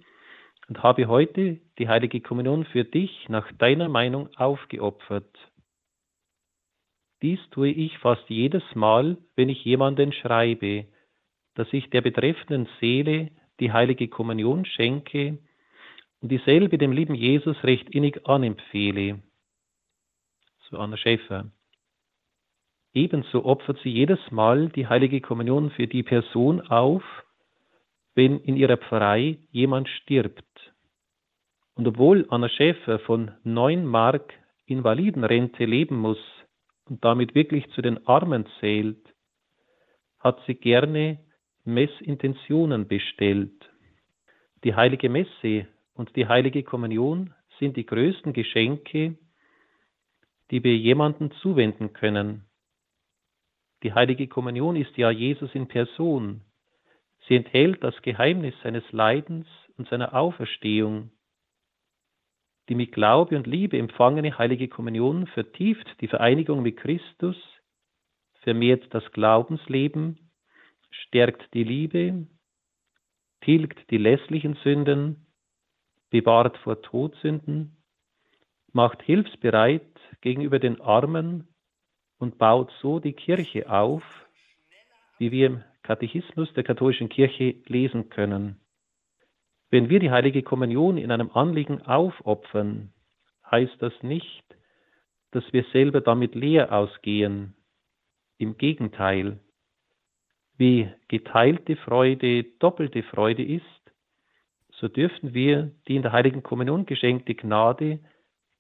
und 0.71 0.85
habe 0.85 1.09
heute 1.09 1.59
die 1.79 1.89
heilige 1.89 2.21
Kommunion 2.21 2.65
für 2.65 2.85
dich 2.85 3.29
nach 3.29 3.51
deiner 3.59 3.89
Meinung 3.89 4.29
aufgeopfert. 4.37 5.37
Dies 7.23 7.41
tue 7.51 7.71
ich 7.71 7.99
fast 7.99 8.23
jedes 8.31 8.63
Mal, 8.77 9.19
wenn 9.35 9.49
ich 9.49 9.65
jemanden 9.65 10.13
schreibe, 10.13 10.87
dass 11.55 11.67
ich 11.73 11.91
der 11.91 12.03
betreffenden 12.03 12.69
Seele 12.79 13.33
die 13.59 13.73
heilige 13.73 14.07
Kommunion 14.07 14.65
schenke 14.65 15.39
und 16.21 16.31
dieselbe 16.31 16.79
dem 16.79 16.93
lieben 16.93 17.17
Jesus 17.17 17.63
recht 17.65 17.91
innig 17.91 18.27
anempfehle. 18.29 19.21
So 20.69 20.79
Anna 20.79 20.97
Schäfer. 20.97 21.51
Ebenso 22.95 23.45
opfert 23.45 23.81
sie 23.83 23.91
jedes 23.91 24.21
Mal 24.31 24.69
die 24.69 24.87
heilige 24.87 25.21
Kommunion 25.21 25.73
für 25.73 25.89
die 25.89 26.05
Person 26.05 26.61
auf, 26.61 27.03
wenn 28.15 28.39
in 28.39 28.57
ihrer 28.57 28.77
Pfarrei 28.77 29.39
jemand 29.51 29.89
stirbt. 29.89 30.45
Und 31.81 31.89
obwohl 31.89 32.27
Anna 32.29 32.51
Schäfer 32.51 32.99
von 32.99 33.31
9 33.43 33.87
Mark 33.87 34.35
Invalidenrente 34.67 35.65
leben 35.65 35.97
muss 35.97 36.19
und 36.85 37.03
damit 37.03 37.35
wirklich 37.35 37.71
zu 37.71 37.81
den 37.81 38.07
Armen 38.07 38.45
zählt, 38.61 38.99
hat 40.19 40.43
sie 40.47 40.57
gerne 40.57 41.21
Messintentionen 41.65 42.87
bestellt. 42.87 43.55
Die 44.63 44.75
heilige 44.75 45.09
Messe 45.09 45.69
und 45.95 46.15
die 46.17 46.29
heilige 46.29 46.65
Kommunion 46.65 47.33
sind 47.59 47.79
die 47.79 47.87
größten 47.87 48.35
Geschenke, 48.35 49.17
die 50.51 50.63
wir 50.63 50.77
jemandem 50.77 51.31
zuwenden 51.41 51.95
können. 51.95 52.45
Die 53.85 53.95
heilige 53.95 54.29
Kommunion 54.29 54.77
ist 54.77 54.99
ja 54.99 55.11
Jesus 55.11 55.55
in 55.55 55.67
Person. 55.67 56.43
Sie 57.27 57.37
enthält 57.37 57.83
das 57.83 57.95
Geheimnis 58.03 58.55
seines 58.63 58.85
Leidens 58.93 59.47
und 59.79 59.89
seiner 59.89 60.13
Auferstehung. 60.13 61.11
Die 62.71 62.77
mit 62.77 62.93
Glaube 62.93 63.37
und 63.37 63.49
Liebe 63.49 63.77
empfangene 63.79 64.39
heilige 64.39 64.69
Kommunion 64.69 65.27
vertieft 65.27 66.01
die 66.01 66.07
Vereinigung 66.07 66.63
mit 66.63 66.77
Christus, 66.77 67.37
vermehrt 68.43 68.95
das 68.95 69.03
Glaubensleben, 69.11 70.31
stärkt 70.89 71.53
die 71.53 71.65
Liebe, 71.65 72.29
tilgt 73.41 73.91
die 73.91 73.99
lässlichen 73.99 74.55
Sünden, 74.63 75.27
bewahrt 76.11 76.59
vor 76.59 76.81
Todsünden, 76.81 77.77
macht 78.73 79.03
hilfsbereit 79.03 79.83
gegenüber 80.21 80.61
den 80.61 80.81
Armen 80.81 81.49
und 82.19 82.39
baut 82.39 82.73
so 82.81 83.01
die 83.01 83.15
Kirche 83.15 83.69
auf, 83.69 84.05
wie 85.19 85.33
wir 85.33 85.47
im 85.49 85.65
Katechismus 85.83 86.53
der 86.55 86.63
katholischen 86.63 87.09
Kirche 87.09 87.57
lesen 87.67 88.11
können. 88.11 88.61
Wenn 89.71 89.89
wir 89.89 90.01
die 90.01 90.11
heilige 90.11 90.43
Kommunion 90.43 90.99
in 90.99 91.13
einem 91.13 91.31
Anliegen 91.31 91.83
aufopfern, 91.83 92.93
heißt 93.49 93.77
das 93.81 93.93
nicht, 94.03 94.45
dass 95.31 95.45
wir 95.53 95.65
selber 95.73 96.01
damit 96.01 96.35
leer 96.35 96.73
ausgehen. 96.73 97.55
Im 98.37 98.57
Gegenteil, 98.57 99.39
wie 100.57 100.91
geteilte 101.09 101.77
Freude 101.77 102.45
doppelte 102.59 103.03
Freude 103.05 103.45
ist, 103.45 103.65
so 104.73 104.89
dürfen 104.89 105.35
wir 105.35 105.71
die 105.87 105.97
in 105.97 106.03
der 106.03 106.13
heiligen 106.13 106.43
Kommunion 106.43 106.87
geschenkte 106.87 107.35
Gnade 107.35 108.01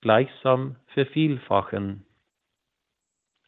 gleichsam 0.00 0.76
vervielfachen. 0.88 2.06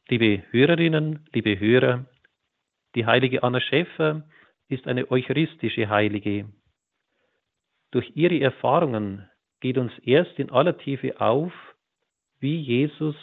Liebe 0.09 0.43
Hörerinnen, 0.51 1.27
liebe 1.33 1.59
Hörer, 1.59 2.07
die 2.95 3.07
heilige 3.07 3.43
Anna 3.43 3.61
Schäfer 3.61 4.25
ist 4.69 4.87
eine 4.87 5.11
eucharistische 5.11 5.89
Heilige. 5.89 6.47
Durch 7.93 8.11
ihre 8.17 8.41
Erfahrungen 8.41 9.29
geht 9.61 9.79
uns 9.79 9.93
erst 10.01 10.39
in 10.39 10.51
aller 10.51 10.77
Tiefe 10.77 11.21
auf, 11.21 11.53
wie 12.41 12.59
Jesus 12.59 13.15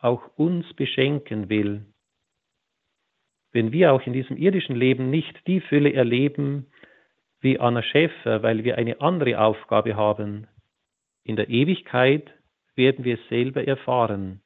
auch 0.00 0.22
uns 0.36 0.70
beschenken 0.74 1.48
will. 1.48 1.86
Wenn 3.52 3.72
wir 3.72 3.92
auch 3.92 4.02
in 4.02 4.12
diesem 4.12 4.36
irdischen 4.36 4.76
Leben 4.76 5.08
nicht 5.10 5.46
die 5.46 5.60
Fülle 5.60 5.94
erleben 5.94 6.66
wie 7.40 7.58
Anna 7.58 7.82
Schäfer, 7.82 8.42
weil 8.42 8.64
wir 8.64 8.76
eine 8.76 9.00
andere 9.00 9.40
Aufgabe 9.40 9.94
haben, 9.96 10.48
in 11.22 11.36
der 11.36 11.48
Ewigkeit 11.48 12.30
werden 12.74 13.04
wir 13.04 13.14
es 13.14 13.28
selber 13.28 13.66
erfahren. 13.66 14.42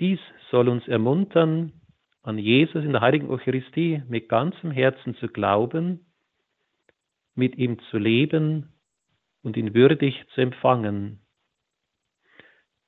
Dies 0.00 0.20
soll 0.50 0.68
uns 0.68 0.86
ermuntern, 0.88 1.72
an 2.22 2.38
Jesus 2.38 2.84
in 2.84 2.92
der 2.92 3.00
heiligen 3.00 3.30
Eucharistie 3.30 4.02
mit 4.08 4.28
ganzem 4.28 4.70
Herzen 4.70 5.14
zu 5.16 5.28
glauben, 5.28 6.09
mit 7.40 7.56
ihm 7.56 7.78
zu 7.90 7.96
leben 7.96 8.68
und 9.42 9.56
ihn 9.56 9.74
würdig 9.74 10.24
zu 10.34 10.42
empfangen. 10.42 11.20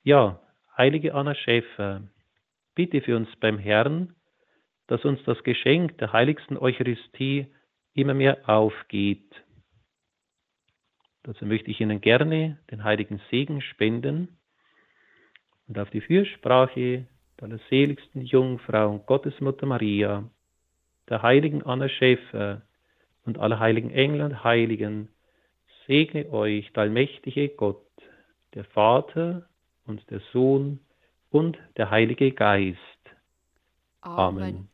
Ja, 0.03 0.39
heilige 0.77 1.15
Anna 1.15 1.33
Schäfer, 1.33 2.03
bitte 2.75 3.01
für 3.01 3.17
uns 3.17 3.29
beim 3.37 3.57
Herrn, 3.57 4.15
dass 4.85 5.03
uns 5.05 5.23
das 5.23 5.43
Geschenk 5.43 5.97
der 5.97 6.13
heiligsten 6.13 6.55
Eucharistie 6.55 7.47
immer 7.95 8.13
mehr 8.13 8.47
aufgeht. 8.47 9.43
Dazu 11.23 11.45
möchte 11.47 11.71
ich 11.71 11.81
Ihnen 11.81 11.99
gerne 11.99 12.59
den 12.69 12.83
heiligen 12.83 13.19
Segen 13.31 13.59
spenden 13.61 14.37
und 15.67 15.79
auf 15.79 15.89
die 15.89 16.01
Fürsprache 16.01 17.07
der 17.39 17.43
allerseligsten 17.47 18.21
Jungfrau 18.21 18.91
und 18.91 19.07
Gottesmutter 19.07 19.65
Maria, 19.65 20.29
der 21.09 21.23
heiligen 21.23 21.63
Anna 21.63 21.89
Schäfer 21.89 22.61
und 23.25 23.37
aller 23.39 23.59
heiligen 23.59 23.91
Engel 23.91 24.21
und 24.21 24.43
Heiligen, 24.43 25.09
segne 25.87 26.31
euch 26.31 26.71
der 26.73 26.83
allmächtige 26.83 27.49
Gott, 27.49 27.85
der 28.53 28.65
Vater 28.65 29.47
und 29.85 30.09
der 30.09 30.21
Sohn 30.31 30.79
und 31.29 31.57
der 31.77 31.89
Heilige 31.89 32.31
Geist. 32.31 32.77
Amen. 34.01 34.43
Amen. 34.43 34.72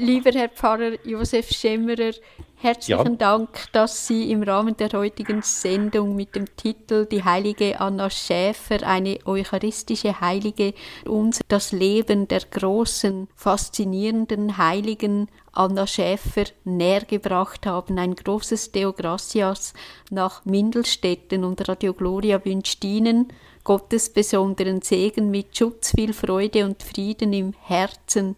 Lieber 0.00 0.30
Herr 0.30 0.48
Pfarrer 0.48 0.92
Josef 1.04 1.50
Schemmerer, 1.50 2.12
herzlichen 2.56 3.12
ja. 3.12 3.16
Dank, 3.16 3.70
dass 3.72 4.06
Sie 4.06 4.32
im 4.32 4.42
Rahmen 4.42 4.74
der 4.74 4.88
heutigen 4.94 5.42
Sendung 5.42 6.16
mit 6.16 6.34
dem 6.34 6.46
Titel 6.56 7.04
Die 7.04 7.22
heilige 7.22 7.78
Anna 7.78 8.08
Schäfer, 8.08 8.78
eine 8.86 9.18
eucharistische 9.26 10.22
Heilige, 10.22 10.72
uns 11.04 11.40
das 11.48 11.72
Leben 11.72 12.28
der 12.28 12.40
großen, 12.50 13.28
faszinierenden 13.36 14.56
Heiligen 14.56 15.28
Anna 15.52 15.86
Schäfer 15.86 16.44
nähergebracht 16.64 17.66
haben. 17.66 17.98
Ein 17.98 18.14
großes 18.14 18.72
Deo 18.72 18.94
Gracias 18.94 19.74
nach 20.08 20.46
Mindelstetten 20.46 21.44
und 21.44 21.68
Radio 21.68 21.92
Gloria 21.92 22.42
wünscht 22.42 22.82
Ihnen 22.86 23.28
Gottes 23.64 24.08
besonderen 24.08 24.80
Segen 24.80 25.30
mit 25.30 25.58
Schutz, 25.58 25.90
viel 25.94 26.14
Freude 26.14 26.64
und 26.64 26.82
Frieden 26.82 27.34
im 27.34 27.52
Herzen 27.60 28.36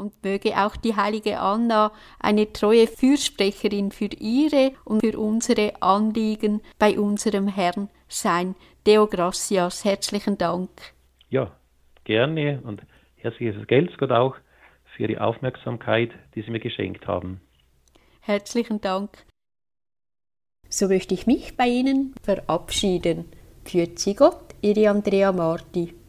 und 0.00 0.24
möge 0.24 0.56
auch 0.56 0.76
die 0.76 0.96
heilige 0.96 1.38
Anna 1.38 1.92
eine 2.18 2.52
treue 2.52 2.86
Fürsprecherin 2.86 3.92
für 3.92 4.08
ihre 4.18 4.72
und 4.84 5.00
für 5.00 5.18
unsere 5.18 5.80
Anliegen 5.80 6.62
bei 6.78 6.98
unserem 6.98 7.46
Herrn 7.46 7.90
sein. 8.08 8.56
Deo 8.86 9.06
Gracias, 9.06 9.84
herzlichen 9.84 10.38
Dank. 10.38 10.70
Ja, 11.28 11.52
gerne 12.04 12.60
und 12.64 12.82
herzliches 13.16 13.66
Geld 13.66 13.96
Gott 13.98 14.10
auch 14.10 14.36
für 14.96 15.06
die 15.06 15.18
Aufmerksamkeit, 15.18 16.10
die 16.34 16.42
Sie 16.42 16.50
mir 16.50 16.60
geschenkt 16.60 17.06
haben. 17.06 17.40
Herzlichen 18.20 18.80
Dank. 18.80 19.10
So 20.68 20.88
möchte 20.88 21.14
ich 21.14 21.26
mich 21.26 21.56
bei 21.56 21.66
Ihnen 21.66 22.14
verabschieden. 22.22 23.26
Grüezi 23.64 24.14
Gott, 24.14 24.54
Ihre 24.62 24.88
Andrea 24.88 25.32
Marti. 25.32 25.99